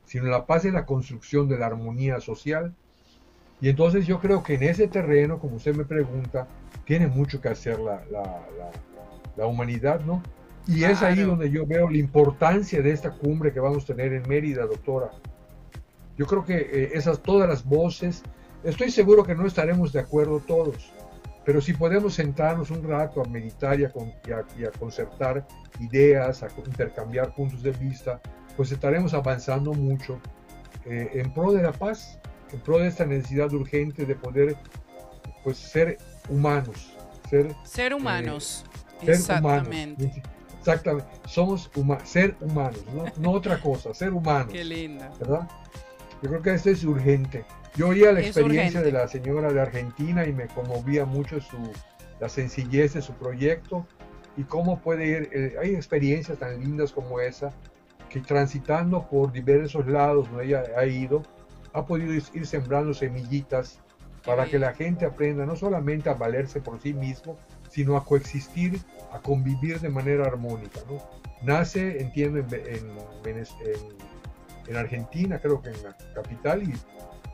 sino 0.05 0.25
la 0.25 0.45
paz 0.45 0.65
es 0.65 0.73
la 0.73 0.85
construcción 0.85 1.49
de 1.49 1.57
la 1.57 1.65
armonía 1.65 2.19
social. 2.19 2.75
Y 3.59 3.69
entonces 3.69 4.05
yo 4.05 4.19
creo 4.19 4.43
que 4.43 4.53
en 4.53 4.63
ese 4.63 4.87
terreno, 4.87 5.39
como 5.39 5.55
usted 5.55 5.75
me 5.75 5.83
pregunta, 5.83 6.47
tiene 6.85 7.07
mucho 7.07 7.41
que 7.41 7.49
hacer 7.49 7.79
la 7.79 8.03
humanidad, 9.47 10.01
¿no? 10.01 10.21
Y 10.67 10.83
es 10.83 11.01
ahí 11.01 11.21
donde 11.21 11.49
yo 11.49 11.65
veo 11.65 11.89
la 11.89 11.97
importancia 11.97 12.81
de 12.81 12.91
esta 12.91 13.11
cumbre 13.11 13.51
que 13.51 13.59
vamos 13.59 13.83
a 13.83 13.87
tener 13.87 14.13
en 14.13 14.27
Mérida, 14.27 14.65
doctora. 14.67 15.09
Yo 16.15 16.27
creo 16.27 16.45
que 16.45 16.57
eh, 16.57 16.91
esas 16.93 17.23
todas 17.23 17.49
las 17.49 17.65
voces, 17.65 18.21
estoy 18.63 18.91
seguro 18.91 19.23
que 19.23 19.33
no 19.33 19.47
estaremos 19.47 19.91
de 19.93 20.01
acuerdo 20.01 20.39
todos, 20.41 20.91
pero 21.45 21.61
si 21.61 21.73
podemos 21.73 22.13
sentarnos 22.13 22.69
un 22.69 22.87
rato 22.87 23.21
a 23.21 23.27
meditar 23.27 23.79
y 23.79 23.85
a, 23.85 24.71
concertar 24.77 25.47
ideas, 25.79 26.43
a 26.43 26.49
intercambiar 26.63 27.33
puntos 27.33 27.63
de 27.63 27.71
vista, 27.71 28.21
pues 28.55 28.71
estaremos 28.71 29.13
avanzando 29.15 29.73
mucho 29.73 30.19
eh, 30.85 31.09
en 31.13 31.33
pro 31.33 31.51
de 31.51 31.63
la 31.63 31.71
paz, 31.71 32.19
en 32.51 32.59
pro 32.59 32.77
de 32.77 32.87
esta 32.89 33.05
necesidad 33.05 33.51
urgente 33.53 34.05
de 34.05 34.13
poder 34.13 34.55
pues 35.43 35.57
ser 35.57 35.97
humanos, 36.29 36.93
ser, 37.29 37.55
ser 37.63 37.95
humanos. 37.95 38.65
Ser 38.99 39.09
Exactamente. 39.11 40.03
Humanos. 40.03 40.21
Exactamente. 40.59 41.09
Somos 41.25 41.71
ser 42.03 42.35
humanos, 42.41 42.83
¿no? 43.17 43.31
otra 43.31 43.59
cosa, 43.59 43.93
ser 43.93 44.13
humanos. 44.13 44.47
Qué 44.51 44.63
linda. 44.63 45.11
¿Verdad? 45.19 45.49
Yo 46.21 46.29
creo 46.29 46.41
que 46.41 46.53
esto 46.53 46.69
es 46.69 46.83
urgente. 46.83 47.45
Yo 47.75 47.89
oía 47.89 48.11
la 48.11 48.19
experiencia 48.19 48.81
de 48.81 48.91
la 48.91 49.07
señora 49.07 49.53
de 49.53 49.61
Argentina 49.61 50.25
y 50.25 50.33
me 50.33 50.47
conmovía 50.47 51.05
mucho 51.05 51.39
su, 51.39 51.57
la 52.19 52.27
sencillez 52.27 52.93
de 52.93 53.01
su 53.01 53.13
proyecto 53.13 53.85
y 54.35 54.43
cómo 54.43 54.79
puede 54.79 55.07
ir. 55.07 55.29
Eh, 55.31 55.55
hay 55.61 55.75
experiencias 55.75 56.39
tan 56.39 56.59
lindas 56.59 56.91
como 56.91 57.19
esa 57.19 57.53
que 58.09 58.19
transitando 58.19 59.07
por 59.07 59.31
diversos 59.31 59.87
lados 59.87 60.27
donde 60.29 60.45
ella 60.45 60.63
ha 60.75 60.85
ido, 60.85 61.21
ha 61.73 61.85
podido 61.85 62.13
ir 62.13 62.45
sembrando 62.45 62.93
semillitas 62.93 63.79
para 64.25 64.45
que 64.45 64.59
la 64.59 64.73
gente 64.73 65.05
aprenda 65.05 65.45
no 65.45 65.55
solamente 65.55 66.09
a 66.09 66.15
valerse 66.15 66.59
por 66.59 66.81
sí 66.81 66.93
mismo, 66.93 67.37
sino 67.79 67.95
a 67.95 68.03
coexistir, 68.03 68.77
a 69.13 69.19
convivir 69.19 69.79
de 69.79 69.87
manera 69.87 70.25
armónica. 70.25 70.81
¿no? 70.89 71.01
Nace, 71.41 72.01
entiendo, 72.01 72.39
en, 72.39 72.91
en, 74.67 74.75
Argentina, 74.75 75.39
creo 75.39 75.61
que 75.61 75.69
en 75.69 75.81
la 75.83 75.95
capital, 76.13 76.61
y 76.61 76.73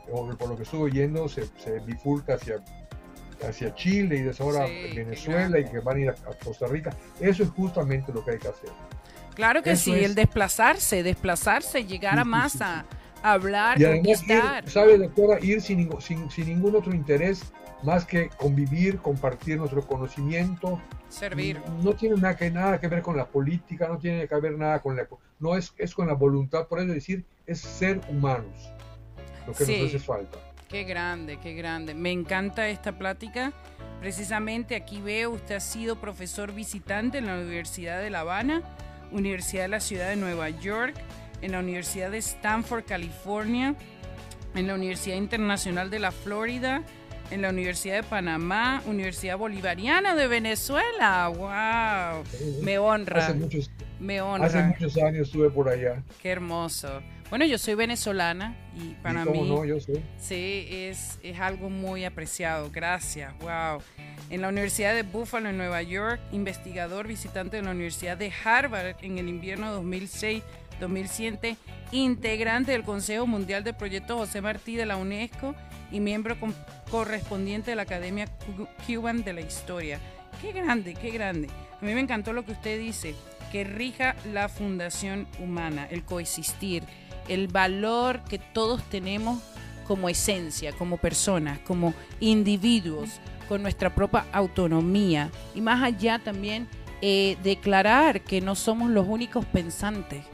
por 0.08 0.48
lo 0.48 0.56
que 0.56 0.62
estuve 0.62 0.82
oyendo, 0.84 1.28
se, 1.28 1.48
bifurca 1.84 2.34
hacia, 2.34 2.62
hacia 3.44 3.74
Chile 3.74 4.18
y 4.18 4.22
desde 4.22 4.44
ahora 4.44 4.66
Venezuela 4.94 5.58
y 5.58 5.64
que 5.64 5.80
van 5.80 5.96
a 5.96 6.00
ir 6.00 6.10
a, 6.10 6.14
Costa 6.44 6.68
Rica. 6.68 6.90
Eso 7.18 7.42
es 7.42 7.48
justamente 7.48 8.12
lo 8.12 8.24
que 8.24 8.30
hay 8.30 8.38
que 8.38 8.46
hacer. 8.46 8.70
Claro 9.34 9.64
que 9.64 9.74
sí, 9.74 9.92
el 9.92 10.14
desplazarse, 10.14 11.02
desplazarse, 11.02 11.86
llegar 11.86 12.20
a 12.20 12.24
más 12.24 12.60
a 12.60 12.84
hablar, 13.20 13.80
y 13.80 13.84
además 13.84 14.22
¿Sabe, 14.66 14.96
doctora? 14.96 15.40
Ir 15.40 15.60
sin, 15.60 15.90
sin, 16.00 16.30
sin 16.30 16.46
ningún 16.46 16.76
otro 16.76 16.94
interés 16.94 17.42
más 17.82 18.04
que 18.04 18.28
convivir, 18.30 18.98
compartir 18.98 19.58
nuestro 19.58 19.86
conocimiento. 19.86 20.80
Servir. 21.08 21.60
No 21.82 21.92
tiene 21.94 22.16
nada 22.16 22.36
que, 22.36 22.50
nada 22.50 22.80
que 22.80 22.88
ver 22.88 23.02
con 23.02 23.16
la 23.16 23.26
política, 23.26 23.88
no 23.88 23.98
tiene 23.98 24.26
que 24.26 24.34
ver 24.36 24.58
nada 24.58 24.80
con 24.80 24.96
la... 24.96 25.06
No 25.38 25.56
es, 25.56 25.72
es 25.78 25.94
con 25.94 26.06
la 26.06 26.14
voluntad, 26.14 26.66
por 26.66 26.80
eso 26.80 26.92
decir, 26.92 27.24
es 27.46 27.60
ser 27.60 28.00
humanos, 28.08 28.72
lo 29.46 29.52
que 29.52 29.66
nos 29.66 29.88
hace 29.88 29.98
falta. 29.98 30.38
Qué 30.68 30.84
grande, 30.84 31.38
qué 31.38 31.54
grande. 31.54 31.94
Me 31.94 32.10
encanta 32.10 32.68
esta 32.68 32.98
plática. 32.98 33.52
Precisamente 34.00 34.74
aquí 34.74 35.00
veo, 35.00 35.30
usted 35.30 35.56
ha 35.56 35.60
sido 35.60 35.96
profesor 36.00 36.52
visitante 36.52 37.18
en 37.18 37.26
la 37.26 37.34
Universidad 37.34 38.00
de 38.00 38.10
La 38.10 38.20
Habana, 38.20 38.62
Universidad 39.12 39.62
de 39.62 39.68
la 39.68 39.80
Ciudad 39.80 40.08
de 40.08 40.16
Nueva 40.16 40.50
York, 40.50 40.94
en 41.40 41.52
la 41.52 41.60
Universidad 41.60 42.10
de 42.10 42.18
Stanford, 42.18 42.84
California, 42.84 43.74
en 44.54 44.66
la 44.66 44.74
Universidad 44.74 45.16
Internacional 45.16 45.90
de 45.90 45.98
la 45.98 46.10
Florida, 46.10 46.82
en 47.30 47.42
la 47.42 47.50
Universidad 47.50 47.96
de 47.96 48.02
Panamá, 48.02 48.82
Universidad 48.86 49.38
Bolivariana 49.38 50.14
de 50.14 50.26
Venezuela. 50.28 51.28
¡Wow! 51.28 52.24
Me 52.62 52.78
honra. 52.78 53.26
Hace 53.26 53.34
muchos, 53.34 53.70
me 54.00 54.20
honra. 54.20 54.46
Hace 54.46 54.62
muchos 54.62 54.96
años 54.98 55.28
estuve 55.28 55.50
por 55.50 55.68
allá. 55.68 56.02
Qué 56.22 56.30
hermoso. 56.30 57.02
Bueno, 57.28 57.44
yo 57.44 57.58
soy 57.58 57.74
venezolana 57.74 58.56
y 58.76 58.94
para 59.02 59.24
mí. 59.24 59.48
No, 59.48 59.64
yo 59.64 59.80
sé. 59.80 60.00
Sí, 60.18 60.68
es, 60.70 61.18
es 61.22 61.40
algo 61.40 61.70
muy 61.70 62.04
apreciado. 62.04 62.70
Gracias. 62.70 63.36
¡Wow! 63.40 63.82
En 64.30 64.42
la 64.42 64.48
Universidad 64.48 64.94
de 64.94 65.02
Buffalo, 65.02 65.48
en 65.48 65.56
Nueva 65.56 65.82
York, 65.82 66.20
investigador 66.32 67.08
visitante 67.08 67.56
de 67.56 67.62
la 67.62 67.72
Universidad 67.72 68.16
de 68.16 68.32
Harvard 68.44 68.96
en 69.02 69.18
el 69.18 69.28
invierno 69.28 69.72
2006. 69.72 70.42
2007, 70.80 71.56
integrante 71.92 72.72
del 72.72 72.82
Consejo 72.82 73.26
Mundial 73.26 73.64
del 73.64 73.74
Proyecto 73.74 74.18
José 74.18 74.40
Martí 74.40 74.76
de 74.76 74.86
la 74.86 74.96
UNESCO 74.96 75.54
y 75.90 76.00
miembro 76.00 76.36
correspondiente 76.90 77.70
de 77.70 77.76
la 77.76 77.82
Academia 77.82 78.26
Cuban 78.86 79.24
de 79.24 79.32
la 79.32 79.40
Historia. 79.40 80.00
Qué 80.40 80.52
grande, 80.52 80.94
qué 80.94 81.10
grande. 81.10 81.48
A 81.80 81.84
mí 81.84 81.94
me 81.94 82.00
encantó 82.00 82.32
lo 82.32 82.44
que 82.44 82.52
usted 82.52 82.78
dice, 82.78 83.14
que 83.52 83.64
rija 83.64 84.16
la 84.32 84.48
fundación 84.48 85.26
humana, 85.38 85.86
el 85.90 86.04
coexistir, 86.04 86.82
el 87.28 87.48
valor 87.48 88.22
que 88.24 88.38
todos 88.38 88.82
tenemos 88.88 89.42
como 89.86 90.08
esencia, 90.08 90.72
como 90.72 90.96
personas, 90.96 91.58
como 91.60 91.94
individuos, 92.20 93.20
con 93.48 93.62
nuestra 93.62 93.94
propia 93.94 94.26
autonomía 94.32 95.30
y 95.54 95.60
más 95.60 95.82
allá 95.82 96.18
también 96.18 96.68
eh, 97.00 97.36
declarar 97.42 98.22
que 98.22 98.40
no 98.40 98.54
somos 98.54 98.90
los 98.90 99.06
únicos 99.06 99.44
pensantes. 99.44 100.24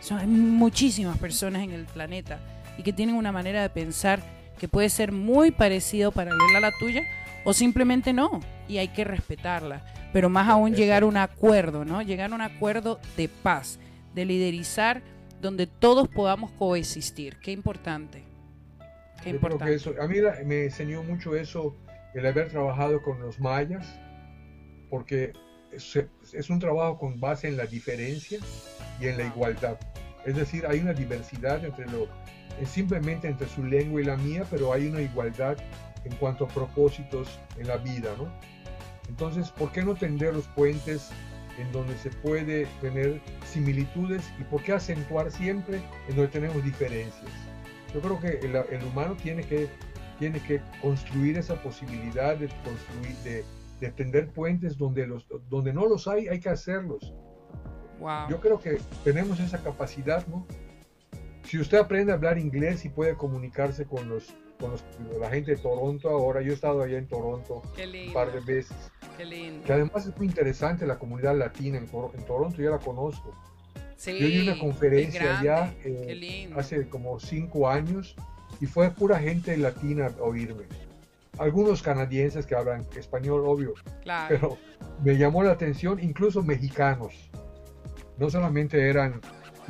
Son 0.00 0.40
muchísimas 0.54 1.18
personas 1.18 1.62
en 1.62 1.72
el 1.72 1.84
planeta 1.84 2.40
y 2.78 2.82
que 2.82 2.92
tienen 2.92 3.16
una 3.16 3.32
manera 3.32 3.62
de 3.62 3.70
pensar 3.70 4.22
que 4.60 4.68
puede 4.68 4.90
ser 4.90 5.10
muy 5.10 5.50
parecido, 5.50 6.12
paralela 6.12 6.58
a 6.58 6.60
la 6.60 6.72
tuya, 6.78 7.02
o 7.44 7.54
simplemente 7.54 8.12
no, 8.12 8.40
y 8.68 8.76
hay 8.76 8.88
que 8.88 9.04
respetarla. 9.04 9.86
Pero 10.12 10.28
más 10.28 10.50
aún 10.50 10.74
llegar 10.74 11.02
a 11.02 11.06
un 11.06 11.16
acuerdo, 11.16 11.86
¿no? 11.86 12.02
Llegar 12.02 12.30
a 12.30 12.34
un 12.34 12.42
acuerdo 12.42 13.00
de 13.16 13.28
paz, 13.28 13.78
de 14.14 14.26
liderizar, 14.26 15.00
donde 15.40 15.66
todos 15.66 16.08
podamos 16.08 16.50
coexistir. 16.52 17.38
Qué 17.38 17.52
importante. 17.52 18.22
Qué 19.24 19.30
importante. 19.30 19.74
Eso, 19.74 19.94
a 19.98 20.06
mí 20.06 20.18
me 20.44 20.64
enseñó 20.64 21.02
mucho 21.02 21.34
eso, 21.34 21.74
el 22.12 22.26
haber 22.26 22.50
trabajado 22.50 23.00
con 23.00 23.18
los 23.18 23.40
mayas, 23.40 23.98
porque 24.90 25.32
es, 25.72 25.98
es 26.34 26.50
un 26.50 26.58
trabajo 26.58 26.98
con 26.98 27.18
base 27.18 27.48
en 27.48 27.56
la 27.56 27.64
diferencia 27.64 28.40
y 29.00 29.06
en 29.06 29.16
la 29.16 29.24
igualdad. 29.24 29.78
Es 30.26 30.36
decir, 30.36 30.66
hay 30.66 30.80
una 30.80 30.92
diversidad 30.92 31.64
entre 31.64 31.86
lo, 31.86 32.08
es 32.60 32.68
simplemente 32.68 33.28
entre 33.28 33.48
su 33.48 33.64
lengua 33.64 34.00
y 34.00 34.04
la 34.04 34.16
mía, 34.16 34.44
pero 34.50 34.72
hay 34.72 34.88
una 34.88 35.02
igualdad 35.02 35.56
en 36.04 36.14
cuanto 36.16 36.44
a 36.44 36.48
propósitos 36.48 37.38
en 37.58 37.68
la 37.68 37.76
vida, 37.76 38.10
¿no? 38.18 38.30
Entonces, 39.08 39.50
¿por 39.50 39.72
qué 39.72 39.82
no 39.82 39.94
tender 39.94 40.34
los 40.34 40.46
puentes 40.48 41.10
en 41.58 41.70
donde 41.72 41.96
se 41.98 42.10
puede 42.10 42.66
tener 42.80 43.20
similitudes 43.44 44.32
y 44.38 44.44
por 44.44 44.62
qué 44.62 44.72
acentuar 44.72 45.30
siempre 45.30 45.80
en 46.08 46.16
donde 46.16 46.30
tenemos 46.30 46.62
diferencias? 46.64 47.30
Yo 47.92 48.00
creo 48.00 48.20
que 48.20 48.38
el, 48.46 48.84
humano 48.84 49.16
tiene 49.20 49.42
que 49.42 49.68
tiene 50.18 50.38
que 50.40 50.60
construir 50.82 51.38
esa 51.38 51.54
posibilidad 51.62 52.36
de 52.36 52.48
construir, 52.62 53.16
de, 53.24 53.44
de 53.80 53.90
tender 53.90 54.28
puentes 54.28 54.76
donde, 54.76 55.06
los, 55.06 55.26
donde 55.48 55.72
no 55.72 55.88
los 55.88 56.06
hay, 56.06 56.28
hay 56.28 56.38
que 56.38 56.50
hacerlos. 56.50 57.14
Yo 58.28 58.40
creo 58.40 58.58
que 58.58 58.78
tenemos 59.04 59.40
esa 59.40 59.62
capacidad, 59.62 60.26
¿no? 60.26 60.46
Si 61.50 61.58
usted 61.58 61.78
aprende 61.78 62.12
a 62.12 62.14
hablar 62.14 62.38
inglés 62.38 62.84
y 62.84 62.90
puede 62.90 63.16
comunicarse 63.16 63.84
con 63.84 64.08
los 64.08 64.32
con 64.60 64.70
la 65.20 65.30
gente 65.30 65.52
de 65.52 65.56
Toronto 65.56 66.08
ahora. 66.08 66.42
Yo 66.42 66.52
he 66.52 66.54
estado 66.54 66.82
allá 66.82 66.96
en 66.96 67.08
Toronto 67.08 67.62
un 67.76 68.12
par 68.12 68.30
de 68.30 68.38
veces. 68.38 68.76
Qué 69.16 69.24
lindo. 69.24 69.64
Que 69.64 69.72
además 69.72 70.06
es 70.06 70.16
muy 70.16 70.28
interesante 70.28 70.86
la 70.86 70.96
comunidad 70.96 71.36
latina 71.36 71.78
en, 71.78 71.88
Toronto, 71.88 72.62
ya 72.62 72.70
la 72.70 72.78
conozco. 72.78 73.34
Sí, 73.96 74.16
yo 74.16 74.28
di 74.28 74.48
una 74.48 74.60
conferencia 74.60 75.40
allá 75.40 75.74
eh, 75.84 76.52
hace 76.56 76.88
como 76.88 77.18
cinco 77.18 77.68
años 77.68 78.14
y 78.60 78.66
fue 78.66 78.88
pura 78.92 79.18
gente 79.18 79.56
latina 79.56 80.06
a 80.06 80.22
oírme. 80.22 80.66
Algunos 81.36 81.82
canadienses 81.82 82.46
que 82.46 82.54
hablan 82.54 82.86
español, 82.96 83.42
obvio, 83.44 83.74
claro. 84.02 84.28
pero 84.28 84.58
me 85.02 85.16
llamó 85.16 85.42
la 85.42 85.50
atención, 85.50 85.98
incluso 86.00 86.44
mexicanos. 86.44 87.28
No 88.18 88.30
solamente 88.30 88.88
eran 88.88 89.20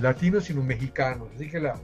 latinos, 0.00 0.44
sino 0.44 0.62
mexicanos. 0.62 1.28
Así 1.34 1.48
que 1.48 1.60
la, 1.60 1.78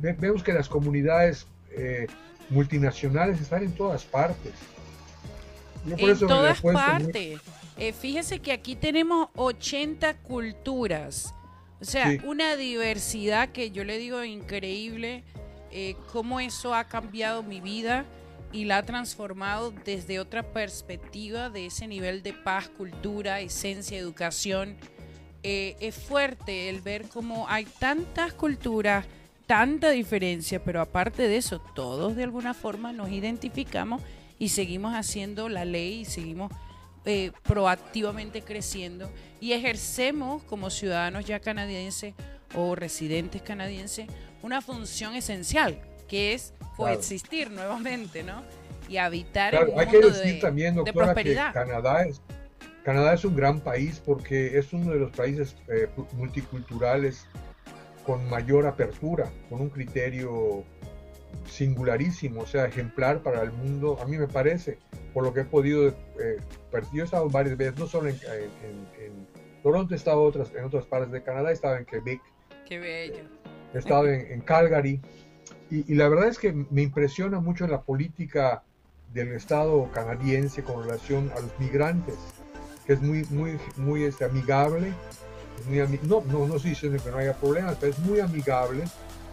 vemos 0.00 0.42
que 0.42 0.52
las 0.52 0.68
comunidades 0.68 1.46
eh, 1.72 2.06
multinacionales 2.48 3.40
están 3.40 3.62
en 3.62 3.72
todas 3.72 4.04
partes. 4.04 4.52
en 5.86 6.18
todas 6.18 6.60
partes. 6.60 7.40
Eh, 7.76 7.92
fíjese 7.92 8.40
que 8.40 8.52
aquí 8.52 8.76
tenemos 8.76 9.28
80 9.36 10.14
culturas. 10.18 11.34
O 11.80 11.84
sea, 11.84 12.18
una 12.26 12.56
diversidad 12.56 13.48
que 13.50 13.70
yo 13.70 13.84
le 13.84 13.96
digo 13.96 14.22
increíble, 14.22 15.24
eh, 15.70 15.96
cómo 16.12 16.40
eso 16.40 16.74
ha 16.74 16.84
cambiado 16.84 17.42
mi 17.42 17.60
vida 17.60 18.04
y 18.52 18.64
la 18.64 18.78
ha 18.78 18.82
transformado 18.82 19.72
desde 19.84 20.18
otra 20.18 20.42
perspectiva 20.42 21.48
de 21.48 21.66
ese 21.66 21.86
nivel 21.86 22.22
de 22.22 22.32
paz, 22.32 22.68
cultura, 22.68 23.40
esencia, 23.40 23.96
educación. 23.96 24.76
Eh, 25.42 25.76
es 25.80 25.94
fuerte 25.94 26.68
el 26.68 26.82
ver 26.82 27.08
cómo 27.08 27.48
hay 27.48 27.64
tantas 27.64 28.34
culturas, 28.34 29.06
tanta 29.46 29.90
diferencia, 29.90 30.62
pero 30.62 30.80
aparte 30.80 31.28
de 31.28 31.38
eso, 31.38 31.60
todos 31.74 32.14
de 32.14 32.24
alguna 32.24 32.52
forma 32.52 32.92
nos 32.92 33.10
identificamos 33.10 34.02
y 34.38 34.50
seguimos 34.50 34.94
haciendo 34.94 35.48
la 35.48 35.64
ley 35.64 36.00
y 36.00 36.04
seguimos 36.04 36.52
eh, 37.06 37.32
proactivamente 37.44 38.42
creciendo 38.42 39.10
y 39.40 39.52
ejercemos 39.52 40.42
como 40.42 40.68
ciudadanos 40.68 41.24
ya 41.24 41.40
canadienses 41.40 42.14
o 42.54 42.74
residentes 42.74 43.40
canadienses 43.40 44.06
una 44.42 44.60
función 44.60 45.14
esencial, 45.14 45.80
que 46.06 46.34
es 46.34 46.52
coexistir 46.76 47.50
nuevamente, 47.50 48.22
¿no? 48.22 48.42
Y 48.88 48.98
habitar 48.98 49.54
en 49.54 49.70
un 49.70 49.80
hay 49.80 49.86
que 49.86 50.00
decir 50.00 50.40
también, 50.40 50.74
doctora, 50.74 51.14
que 51.14 51.34
Canadá 51.34 52.04
es, 52.04 52.20
Canadá 52.84 53.14
es 53.14 53.24
un 53.24 53.36
gran 53.36 53.60
país 53.60 54.00
porque 54.04 54.58
es 54.58 54.72
uno 54.72 54.92
de 54.92 54.98
los 54.98 55.10
países 55.10 55.56
eh, 55.68 55.88
multiculturales 56.16 57.26
con 58.06 58.28
mayor 58.30 58.66
apertura, 58.66 59.30
con 59.48 59.60
un 59.60 59.68
criterio 59.68 60.64
singularísimo, 61.46 62.42
o 62.42 62.46
sea, 62.46 62.66
ejemplar 62.66 63.22
para 63.22 63.42
el 63.42 63.52
mundo, 63.52 63.98
a 64.00 64.06
mí 64.06 64.16
me 64.16 64.28
parece, 64.28 64.78
por 65.12 65.24
lo 65.24 65.32
que 65.32 65.40
he 65.40 65.44
podido, 65.44 65.88
eh, 65.88 66.38
yo 66.92 67.02
he 67.02 67.04
estado 67.04 67.28
varias 67.28 67.56
veces, 67.56 67.78
no 67.78 67.86
solo 67.86 68.08
en, 68.08 68.18
Toronto, 69.62 69.92
he 69.94 69.96
estado 69.96 70.22
otras, 70.22 70.52
en 70.54 70.64
otras 70.64 70.86
partes 70.86 71.12
de 71.12 71.22
Canadá, 71.22 71.50
he 71.50 71.52
estado 71.52 71.76
en 71.76 71.84
Quebec, 71.84 72.20
Qué 72.66 72.78
bello. 72.78 73.24
he 73.74 73.78
estado 73.78 74.08
en, 74.08 74.40
Calgary, 74.40 75.00
y, 75.70 75.94
la 75.94 76.08
verdad 76.08 76.28
es 76.28 76.38
que 76.38 76.52
me 76.52 76.82
impresiona 76.82 77.40
mucho 77.40 77.66
la 77.66 77.82
política 77.82 78.64
del 79.12 79.32
Estado 79.34 79.88
canadiense 79.92 80.62
con 80.62 80.82
relación 80.82 81.30
a 81.36 81.40
los 81.40 81.58
migrantes, 81.60 82.16
es 82.92 83.00
muy, 83.00 83.24
muy, 83.30 83.58
muy 83.76 84.04
este, 84.04 84.24
amigable, 84.24 84.92
no, 86.02 86.22
no, 86.26 86.46
no 86.46 86.58
diciendo 86.58 87.02
que 87.02 87.10
no 87.10 87.18
haya 87.18 87.34
problemas, 87.34 87.76
pero 87.78 87.92
es 87.92 87.98
muy 88.00 88.20
amigable, 88.20 88.84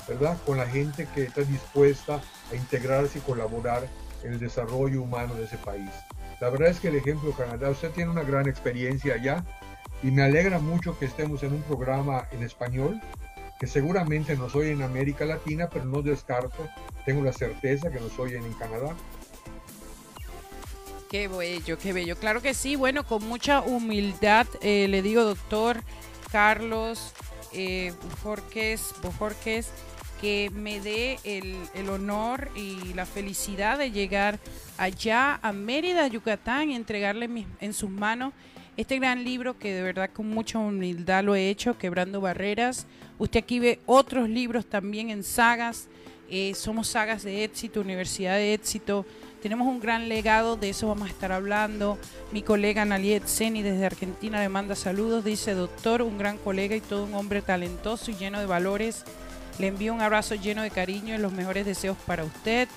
¿verdad? 0.08 0.38
Con 0.46 0.58
la 0.58 0.68
gente 0.68 1.08
que 1.16 1.24
está 1.24 1.42
dispuesta 1.42 2.22
a 2.52 2.56
integrarse 2.56 3.20
y 3.20 3.22
colaborar 3.22 3.88
en 4.24 4.34
el 4.34 4.40
desarrollo 4.40 5.02
humano 5.02 5.36
de 5.36 5.46
ese 5.46 5.58
país. 5.58 5.90
La 6.40 6.50
verdad 6.50 6.70
es 6.70 6.80
que 6.80 6.90
el 6.90 6.96
ejemplo 6.96 7.30
de 7.30 7.36
Canadá, 7.36 7.70
usted 7.70 7.92
tiene 7.92 8.12
una 8.12 8.24
gran 8.24 8.48
experiencia 8.48 9.16
allá 9.16 9.44
y 10.04 10.12
me 10.12 10.22
alegra 10.22 10.60
mucho 10.60 10.98
que 11.00 11.06
estemos 11.06 11.42
en 11.44 11.54
un 11.54 11.62
programa 11.64 12.28
en 12.32 12.44
español 12.44 13.02
que 13.60 13.66
seguramente 13.66 14.36
nos 14.36 14.56
oyen 14.56 14.78
en 14.78 14.82
América 14.84 15.26
Latina, 15.26 15.68
pero 15.72 15.86
no 15.86 16.04
descarto, 16.04 16.68
tengo 17.06 17.24
la 17.24 17.34
certeza 17.34 17.90
que 17.90 18.00
nos 18.00 18.18
oyen 18.20 18.44
en 18.44 18.54
Canadá. 18.54 18.96
Qué 21.10 21.30
bello, 21.30 21.78
qué 21.78 21.94
bello. 21.94 22.18
Claro 22.18 22.42
que 22.42 22.54
sí, 22.54 22.76
bueno, 22.76 23.06
con 23.06 23.26
mucha 23.28 23.62
humildad 23.62 24.46
eh, 24.62 24.88
le 24.90 25.02
digo, 25.02 25.24
doctor, 25.24 25.82
Carlos 26.32 27.14
eh, 27.54 27.94
Bojorquez, 28.24 29.72
que 30.20 30.52
me 30.54 30.82
dé 30.82 31.18
el, 31.24 31.90
honor 31.90 32.50
y 32.56 32.94
la 32.94 33.06
felicidad 33.06 33.78
de 33.78 33.92
llegar 33.92 34.40
allá 34.78 35.40
a 35.42 35.54
Mérida, 35.54 36.08
Yucatán, 36.08 36.72
y 36.72 36.76
entregarle 36.76 37.46
en 37.62 37.74
sus 37.74 37.90
manos 37.90 38.34
este 38.76 39.00
gran 39.00 39.24
libro 39.24 39.58
que 39.58 39.74
de 39.74 39.82
verdad 39.82 40.10
con 40.12 40.30
mucha 40.30 40.60
humildad 40.60 41.24
lo 41.24 41.36
he 41.36 41.50
hecho, 41.50 41.78
Quebrando 41.78 42.20
Barreras. 42.20 42.86
Usted 43.18 43.40
aquí 43.40 43.60
ve 43.60 43.80
otros 43.86 44.28
libros 44.28 44.66
también 44.66 45.10
en 45.10 45.24
sagas. 45.24 45.88
Eh, 46.30 46.54
somos 46.54 46.90
sagas 46.90 47.24
de 47.24 47.46
éxito, 47.46 47.80
Universidad 47.80 48.36
de 48.36 48.54
Éxito. 48.54 49.06
Tenemos 49.42 49.68
un 49.68 49.80
gran 49.80 50.10
legado, 50.10 50.56
de 50.56 50.70
eso 50.70 50.88
vamos 50.88 51.08
a 51.08 51.12
estar 51.12 51.32
hablando. 51.32 51.98
Mi 52.32 52.42
colega 52.42 52.86
Naliet 52.86 53.26
Seni 53.26 53.62
desde 53.62 53.86
Argentina 53.86 54.40
le 54.40 54.50
manda 54.50 54.76
saludos. 54.76 55.24
Dice, 55.24 55.54
doctor, 55.54 56.02
un 56.02 56.18
gran 56.18 56.38
colega 56.38 56.76
y 56.76 56.82
todo 56.82 57.04
un 57.04 57.14
hombre 57.14 57.42
talentoso 57.42 58.12
y 58.12 58.16
lleno 58.16 58.40
de 58.40 58.46
valores. 58.48 59.04
Le 59.60 59.68
envío 59.68 59.94
un 59.94 60.02
abrazo 60.02 60.36
lleno 60.36 60.64
de 60.64 60.72
cariño 60.72 61.16
y 61.16 61.20
los 61.20 61.34
mejores 61.34 61.66
deseos 61.66 61.98
para 62.06 62.24
usted. 62.24 62.68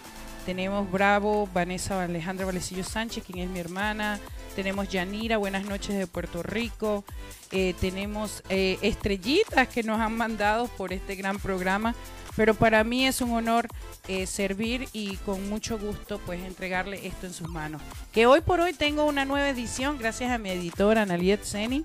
Tenemos 0.46 0.90
Bravo, 0.90 1.48
Vanessa 1.52 2.02
Alejandra 2.02 2.46
Valecillo 2.46 2.84
Sánchez, 2.84 3.24
quien 3.24 3.38
es 3.38 3.50
mi 3.50 3.58
hermana. 3.58 4.18
Tenemos 4.56 4.88
Yanira, 4.88 5.36
buenas 5.36 5.64
noches 5.64 5.96
de 5.96 6.06
Puerto 6.06 6.42
Rico. 6.42 7.04
Eh, 7.52 7.74
tenemos 7.80 8.42
eh, 8.48 8.78
estrellitas 8.82 9.68
que 9.68 9.82
nos 9.82 10.00
han 10.00 10.16
mandado 10.16 10.66
por 10.68 10.92
este 10.92 11.14
gran 11.14 11.38
programa. 11.38 11.94
Pero 12.37 12.55
para 12.55 12.85
mí 12.85 13.07
es 13.07 13.20
un 13.20 13.33
honor 13.33 13.68
eh, 14.09 14.26
servir 14.26 14.89
y 14.93 15.16
con 15.18 15.49
mucho 15.49 15.78
gusto 15.78 16.20
pues 16.24 16.41
entregarle 16.43 17.07
esto 17.07 17.26
en 17.26 17.33
sus 17.33 17.49
manos. 17.49 17.83
Que 18.12 18.26
hoy 18.26 18.41
por 18.41 18.61
hoy 18.61 18.72
tengo 18.72 19.05
una 19.05 19.24
nueva 19.24 19.49
edición 19.49 19.99
gracias 19.99 20.31
a 20.31 20.39
mi 20.39 20.51
editora 20.51 21.03
Analiet 21.03 21.43
Seni, 21.43 21.85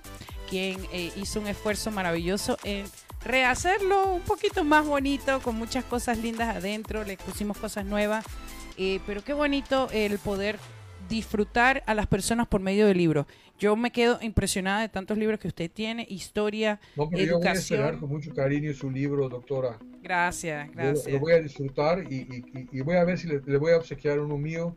quien 0.50 0.80
eh, 0.92 1.12
hizo 1.16 1.40
un 1.40 1.48
esfuerzo 1.48 1.92
maravilloso 1.92 2.58
en 2.64 2.86
rehacerlo 3.24 4.06
un 4.14 4.22
poquito 4.22 4.64
más 4.64 4.86
bonito, 4.86 5.42
con 5.42 5.56
muchas 5.56 5.84
cosas 5.84 6.20
lindas 6.20 6.56
adentro, 6.56 7.04
le 7.04 7.18
pusimos 7.18 7.58
cosas 7.58 7.84
nuevas, 7.86 8.24
eh, 8.78 9.00
pero 9.08 9.24
qué 9.24 9.34
bonito 9.34 9.90
el 9.92 10.20
poder 10.20 10.60
disfrutar 11.10 11.84
a 11.88 11.94
las 11.94 12.08
personas 12.08 12.48
por 12.48 12.62
medio 12.62 12.88
de 12.88 12.96
libros. 12.96 13.26
Yo 13.58 13.76
me 13.76 13.92
quedo 13.92 14.20
impresionada 14.22 14.82
de 14.82 14.90
tantos 14.90 15.18
libros 15.18 15.40
que 15.40 15.48
usted 15.48 15.72
tiene, 15.72 16.06
historia, 16.10 16.80
no, 16.98 17.10
pero 17.10 17.26
Yo 17.26 17.38
voy 17.40 17.48
a 17.48 17.54
esperar 17.54 17.98
con 17.98 18.10
mucho 18.10 18.34
cariño 18.34 18.74
su 18.74 18.92
libro, 18.92 19.30
doctora. 19.30 19.80
Gracias, 20.02 20.70
gracias. 20.72 21.14
lo 21.14 21.20
voy 21.20 21.34
a 21.34 21.42
disfrutar 21.42 22.04
y, 22.12 22.82
voy 22.82 22.98
a 22.98 23.04
ver 23.06 23.18
si 23.18 23.28
le, 23.28 23.58
voy 23.58 23.72
a 23.72 23.78
obsequiar 23.78 24.20
uno 24.20 24.38
mío, 24.38 24.76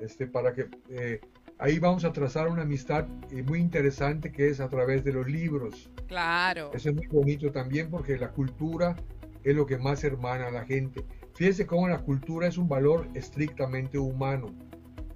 este, 0.00 0.28
para 0.28 0.52
que 0.52 0.66
eh, 0.88 1.20
ahí 1.58 1.80
vamos 1.80 2.04
a 2.04 2.12
trazar 2.12 2.48
una 2.48 2.62
amistad 2.62 3.06
eh, 3.32 3.42
muy 3.42 3.58
interesante 3.58 4.30
que 4.30 4.48
es 4.48 4.60
a 4.60 4.68
través 4.68 5.02
de 5.02 5.12
los 5.12 5.26
libros. 5.26 5.90
Claro. 6.06 6.70
Eso 6.74 6.90
es 6.90 6.94
muy 6.94 7.08
bonito 7.08 7.50
también 7.50 7.90
porque 7.90 8.16
la 8.16 8.30
cultura 8.30 8.94
es 9.42 9.56
lo 9.56 9.66
que 9.66 9.78
más 9.78 10.04
hermana 10.04 10.46
a 10.46 10.50
la 10.52 10.64
gente. 10.64 11.04
Fíjese 11.34 11.66
cómo 11.66 11.88
la 11.88 11.98
cultura 11.98 12.46
es 12.46 12.56
un 12.56 12.68
valor 12.68 13.08
estrictamente 13.14 13.98
humano 13.98 14.54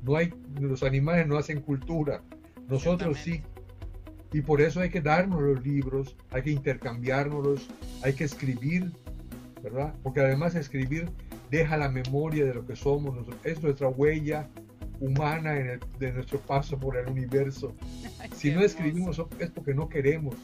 no 0.06 0.16
hay, 0.16 0.32
los 0.60 0.82
animales 0.82 1.26
no 1.26 1.36
hacen 1.36 1.60
cultura, 1.60 2.22
nosotros 2.68 3.18
sí. 3.18 3.42
Y 4.32 4.42
por 4.42 4.60
eso 4.60 4.80
hay 4.80 4.90
que 4.90 5.00
darnos 5.00 5.40
los 5.40 5.64
libros, 5.64 6.16
hay 6.30 6.42
que 6.42 6.50
intercambiarnos, 6.50 7.68
hay 8.02 8.12
que 8.12 8.24
escribir, 8.24 8.92
¿verdad? 9.62 9.94
Porque 10.02 10.20
además 10.20 10.54
escribir 10.54 11.08
deja 11.50 11.76
la 11.76 11.88
memoria 11.88 12.44
de 12.44 12.54
lo 12.54 12.66
que 12.66 12.76
somos, 12.76 13.16
es 13.44 13.62
nuestra 13.62 13.88
huella 13.88 14.48
humana 15.00 15.58
en 15.58 15.70
el, 15.70 15.80
de 15.98 16.12
nuestro 16.12 16.40
paso 16.40 16.78
por 16.78 16.96
el 16.96 17.08
universo. 17.08 17.74
si 18.34 18.50
no 18.50 18.60
escribimos 18.60 19.22
es 19.38 19.50
porque 19.50 19.74
no 19.74 19.88
queremos. 19.88 20.34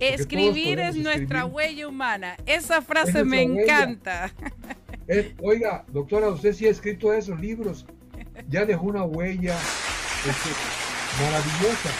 Escribir 0.00 0.78
es 0.78 0.96
nuestra 0.96 1.44
huella 1.44 1.88
humana. 1.88 2.36
Esa 2.46 2.82
frase 2.82 3.24
me 3.24 3.42
encanta. 3.42 4.32
oiga, 5.42 5.84
doctora, 5.92 6.28
usted 6.28 6.52
sí 6.52 6.66
ha 6.66 6.70
escrito 6.70 7.12
esos 7.12 7.38
libros 7.40 7.86
ya 8.48 8.64
dejó 8.64 8.86
una 8.86 9.04
huella 9.04 9.56
este, 10.26 10.50
maravillosa. 11.20 11.90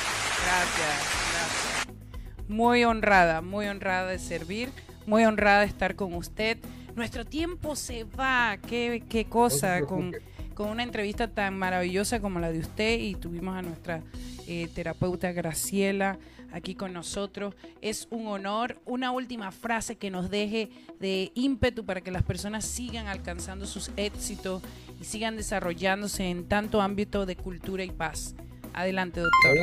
Gracias, 0.44 0.96
gracias. 1.32 2.48
Muy 2.48 2.84
honrada, 2.84 3.40
muy 3.42 3.66
honrada 3.66 4.08
de 4.08 4.18
servir, 4.18 4.70
muy 5.06 5.24
honrada 5.24 5.60
de 5.60 5.66
estar 5.66 5.96
con 5.96 6.14
usted. 6.14 6.58
Nuestro 6.94 7.24
tiempo 7.24 7.76
se 7.76 8.04
va. 8.04 8.58
Qué, 8.66 9.02
qué 9.08 9.24
cosa 9.24 9.82
con, 9.82 10.14
con, 10.54 10.68
una 10.68 10.82
entrevista 10.82 11.28
tan 11.28 11.58
maravillosa 11.58 12.20
como 12.20 12.38
la 12.38 12.52
de 12.52 12.60
usted 12.60 12.98
y 13.00 13.14
tuvimos 13.14 13.56
a 13.56 13.62
nuestra 13.62 14.02
eh, 14.46 14.68
terapeuta 14.74 15.32
Graciela 15.32 16.18
aquí 16.52 16.74
con 16.74 16.92
nosotros. 16.92 17.54
Es 17.82 18.06
un 18.10 18.26
honor. 18.28 18.80
Una 18.84 19.10
última 19.10 19.50
frase 19.50 19.96
que 19.96 20.10
nos 20.10 20.30
deje 20.30 20.70
de 21.00 21.32
ímpetu 21.34 21.84
para 21.84 22.00
que 22.00 22.10
las 22.10 22.22
personas 22.22 22.64
sigan 22.64 23.08
alcanzando 23.08 23.66
sus 23.66 23.90
éxitos 23.96 24.62
y 25.00 25.04
sigan 25.04 25.36
desarrollándose 25.36 26.30
en 26.30 26.48
tanto 26.48 26.80
ámbito 26.80 27.26
de 27.26 27.36
cultura 27.36 27.84
y 27.84 27.90
paz. 27.90 28.34
Adelante, 28.74 29.20
doctor. 29.20 29.58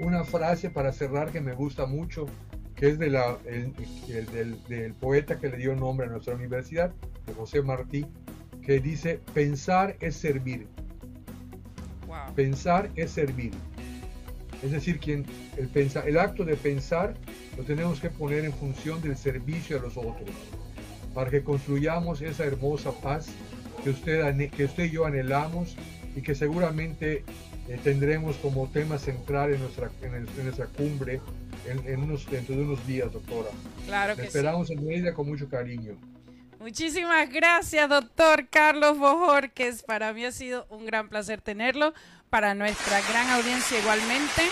Una 0.00 0.24
frase 0.24 0.70
para 0.70 0.92
cerrar 0.92 1.30
que 1.30 1.40
me 1.40 1.52
gusta 1.52 1.86
mucho, 1.86 2.26
que 2.74 2.88
es 2.88 2.98
de 2.98 3.10
la, 3.10 3.36
del, 3.44 4.94
poeta 4.94 5.38
que 5.38 5.48
le 5.48 5.56
dio 5.56 5.74
nombre 5.76 6.06
a 6.06 6.10
nuestra 6.10 6.34
universidad, 6.34 6.92
de 7.26 7.34
José 7.34 7.62
Martí, 7.62 8.06
que 8.62 8.80
dice, 8.80 9.20
pensar 9.34 9.96
es 10.00 10.16
servir. 10.16 10.66
Pensar 12.34 12.90
es 12.96 13.10
servir. 13.10 13.52
Es 14.62 14.70
decir, 14.70 14.98
quien 15.00 15.24
el, 15.56 15.68
pensa, 15.68 16.00
el 16.06 16.18
acto 16.18 16.44
de 16.44 16.56
pensar 16.56 17.14
lo 17.56 17.64
tenemos 17.64 18.00
que 18.00 18.10
poner 18.10 18.44
en 18.44 18.52
función 18.52 19.02
del 19.02 19.16
servicio 19.16 19.78
a 19.78 19.82
los 19.82 19.96
otros, 19.96 20.30
para 21.14 21.30
que 21.30 21.42
construyamos 21.42 22.22
esa 22.22 22.44
hermosa 22.44 22.92
paz 23.02 23.28
que 23.82 23.90
usted, 23.90 24.50
que 24.50 24.64
usted 24.64 24.84
y 24.84 24.90
yo 24.90 25.04
anhelamos 25.04 25.76
y 26.14 26.22
que 26.22 26.34
seguramente 26.34 27.24
eh, 27.72 27.80
tendremos 27.82 28.36
como 28.36 28.68
tema 28.68 28.98
central 28.98 29.54
en 29.54 29.60
nuestra, 29.60 29.90
en, 30.02 30.26
nuestra 30.44 30.66
cumbre 30.66 31.22
en, 31.66 32.02
unos, 32.02 32.28
dentro 32.30 32.54
de 32.54 32.64
unos 32.64 32.86
días, 32.86 33.10
doctora. 33.10 33.48
Claro 33.86 34.14
que 34.14 34.24
esperamos 34.24 34.70
en 34.70 34.84
Mérida 34.84 35.14
con 35.14 35.26
mucho 35.26 35.48
cariño. 35.48 35.96
Muchísimas 36.60 37.32
gracias, 37.32 37.88
doctor 37.88 38.46
Carlos 38.50 38.98
Bojorques. 38.98 39.82
Para 39.84 40.12
mí 40.12 40.22
ha 40.26 40.32
sido 40.32 40.66
un 40.68 40.84
gran 40.84 41.08
placer 41.08 41.40
tenerlo. 41.40 41.94
Para 42.28 42.54
nuestra 42.54 43.00
gran 43.10 43.30
audiencia 43.30 43.78
igualmente. 43.78 44.42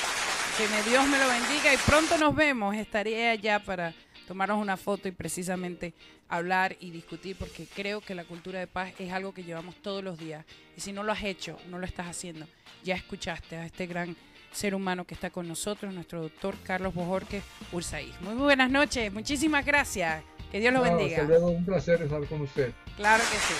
Que 0.56 0.66
me 0.68 0.82
Dios 0.90 1.06
me 1.06 1.18
lo 1.18 1.28
bendiga 1.28 1.74
y 1.74 1.76
pronto 1.86 2.16
nos 2.16 2.34
vemos. 2.34 2.74
Estaré 2.74 3.28
allá 3.28 3.62
para 3.62 3.92
tomarnos 4.26 4.62
una 4.62 4.78
foto 4.78 5.08
y 5.08 5.12
precisamente 5.12 5.92
hablar 6.30 6.76
y 6.80 6.90
discutir 6.90 7.36
porque 7.36 7.66
creo 7.66 8.00
que 8.00 8.14
la 8.14 8.24
cultura 8.24 8.58
de 8.60 8.66
paz 8.66 8.92
es 8.98 9.12
algo 9.12 9.34
que 9.34 9.44
llevamos 9.44 9.74
todos 9.82 10.02
los 10.02 10.18
días. 10.18 10.46
Y 10.76 10.80
si 10.80 10.92
no 10.92 11.02
lo 11.02 11.12
has 11.12 11.24
hecho, 11.24 11.58
no 11.68 11.78
lo 11.78 11.84
estás 11.84 12.06
haciendo, 12.06 12.46
ya 12.82 12.94
escuchaste 12.94 13.56
a 13.56 13.66
este 13.66 13.86
gran 13.86 14.16
ser 14.52 14.74
humano 14.74 15.04
que 15.04 15.14
está 15.14 15.30
con 15.30 15.46
nosotros, 15.46 15.92
nuestro 15.92 16.22
doctor 16.22 16.56
Carlos 16.64 16.94
Bojorque 16.94 17.42
Ursaí. 17.72 18.12
Muy 18.20 18.34
buenas 18.34 18.70
noches, 18.70 19.12
muchísimas 19.12 19.66
gracias. 19.66 20.22
Que 20.50 20.58
Dios 20.58 20.72
lo 20.72 20.82
bendiga. 20.82 21.22
un 21.22 21.64
placer 21.64 22.02
estar 22.02 22.24
con 22.26 22.40
usted. 22.40 22.72
Claro 22.96 23.22
que 23.22 23.36
sí. 23.36 23.54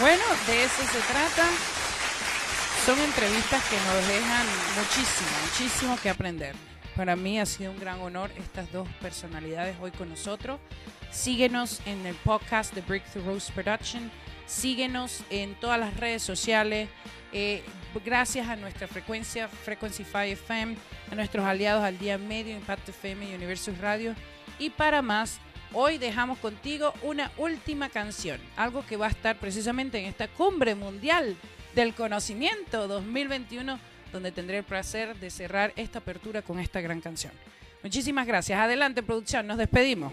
Bueno, 0.00 0.22
de 0.46 0.64
eso 0.64 0.82
se 0.82 1.00
trata. 1.12 1.46
Son 2.86 2.98
entrevistas 2.98 3.62
que 3.68 3.76
nos 3.76 4.08
dejan 4.08 4.46
muchísimo, 4.78 5.28
muchísimo 5.44 5.98
que 6.02 6.08
aprender. 6.08 6.69
Para 6.96 7.16
mí 7.16 7.38
ha 7.38 7.46
sido 7.46 7.70
un 7.70 7.78
gran 7.78 8.00
honor 8.00 8.30
estas 8.36 8.70
dos 8.72 8.88
personalidades 9.00 9.76
hoy 9.80 9.90
con 9.90 10.08
nosotros. 10.08 10.60
Síguenos 11.10 11.80
en 11.86 12.04
el 12.06 12.14
podcast 12.16 12.74
de 12.74 12.82
Breakthrough 12.82 13.26
Rose 13.26 13.52
Production. 13.52 14.10
Síguenos 14.46 15.22
en 15.30 15.54
todas 15.54 15.78
las 15.78 15.96
redes 15.96 16.22
sociales. 16.22 16.88
Eh, 17.32 17.62
gracias 18.04 18.48
a 18.48 18.56
nuestra 18.56 18.88
frecuencia, 18.88 19.48
Frequency 19.48 20.04
5 20.04 20.18
FM, 20.18 20.76
a 21.10 21.14
nuestros 21.14 21.44
aliados 21.44 21.84
al 21.84 21.98
día 21.98 22.18
medio, 22.18 22.56
Impact 22.56 22.88
FM 22.88 23.30
y 23.30 23.34
Universus 23.34 23.78
Radio 23.78 24.14
y 24.60 24.68
para 24.68 25.00
más, 25.00 25.40
hoy 25.72 25.96
dejamos 25.96 26.38
contigo 26.38 26.92
una 27.02 27.32
última 27.38 27.88
canción, 27.88 28.38
algo 28.56 28.84
que 28.86 28.98
va 28.98 29.06
a 29.06 29.10
estar 29.10 29.38
precisamente 29.38 29.98
en 29.98 30.04
esta 30.04 30.28
cumbre 30.28 30.74
mundial 30.74 31.34
del 31.74 31.94
conocimiento 31.94 32.86
2021, 32.86 33.80
donde 34.12 34.32
tendré 34.32 34.58
el 34.58 34.64
placer 34.64 35.16
de 35.16 35.30
cerrar 35.30 35.72
esta 35.76 36.00
apertura 36.00 36.42
con 36.42 36.58
esta 36.58 36.80
gran 36.80 37.00
canción. 37.00 37.32
Muchísimas 37.82 38.26
gracias. 38.26 38.58
Adelante, 38.58 39.02
producción, 39.02 39.46
nos 39.46 39.58
despedimos. 39.58 40.12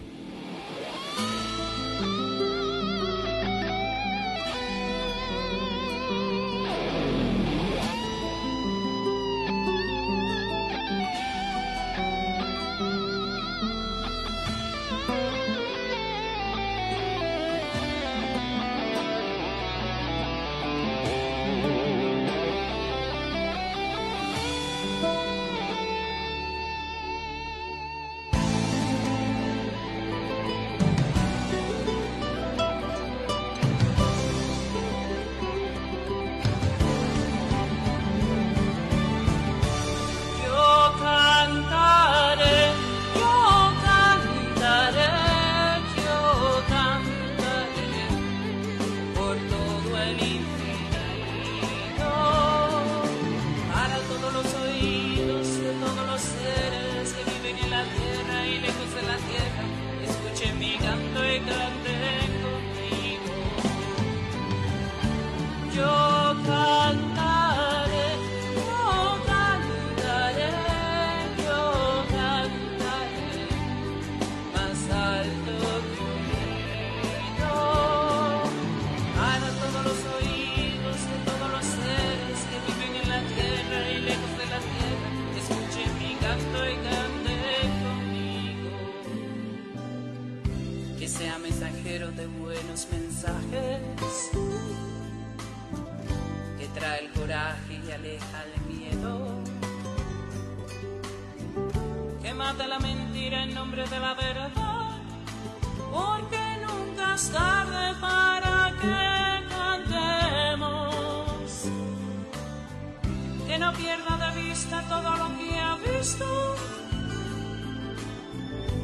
pierda 113.78 114.16
de 114.26 114.42
vista 114.42 114.82
todo 114.88 115.16
lo 115.16 115.36
que 115.38 115.58
ha 115.58 115.76
visto 115.76 116.26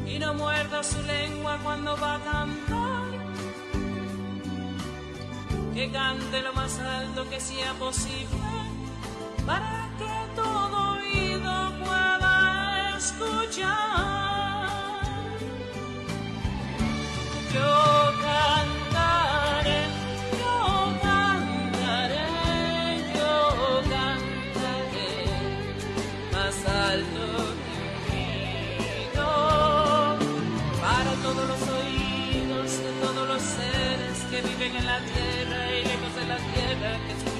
y 0.07 0.19
no 0.19 0.33
muerda 0.33 0.83
su 0.83 1.01
lengua 1.03 1.59
cuando 1.63 1.97
va 1.97 2.15
a 2.15 2.19
cantar. 2.19 3.05
Que 5.73 5.91
cante 5.91 6.41
lo 6.41 6.53
más 6.53 6.79
alto 6.79 7.29
que 7.29 7.39
sea 7.39 7.73
posible 7.73 8.39
para 9.45 9.84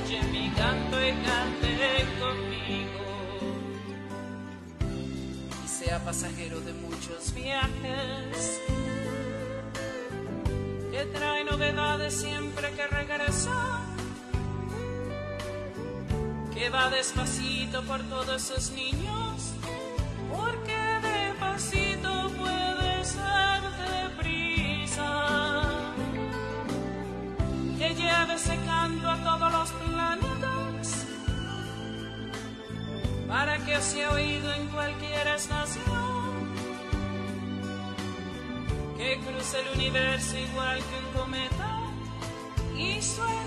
escuchen 0.06 0.32
mi 0.32 0.50
canto 0.52 1.04
y 1.04 1.12
cante 1.12 2.06
conmigo. 2.20 3.06
Y 5.64 5.68
sea 5.68 6.00
pasajero 6.04 6.60
de 6.62 6.74
muchos 6.74 7.34
viajes 7.34 8.62
que 10.92 11.06
trae 11.06 11.44
novedades 11.44 12.14
siempre 12.14 12.72
que 12.72 12.88
regresa. 12.88 13.82
Que 16.54 16.70
va 16.70 16.90
despacito 16.90 17.84
por 17.84 18.02
todos 18.04 18.50
esos 18.50 18.72
niños 18.72 19.05
radio 33.76 33.82
se 33.82 34.04
ha 34.04 34.12
oído 34.12 34.54
en 34.54 34.68
cualquier 34.68 35.28
estación 35.28 35.84
que 38.98 39.20
cruza 39.20 39.60
el 39.60 39.78
universo 39.78 40.38
igual 40.38 40.80
que 40.80 41.20
un 41.20 41.22
cometa 41.22 41.80
y 42.78 43.02
suena. 43.02 43.45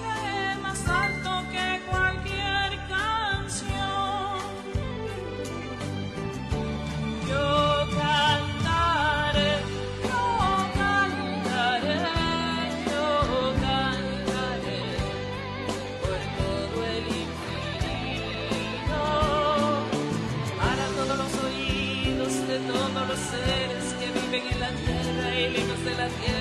Yeah. 26.08 26.37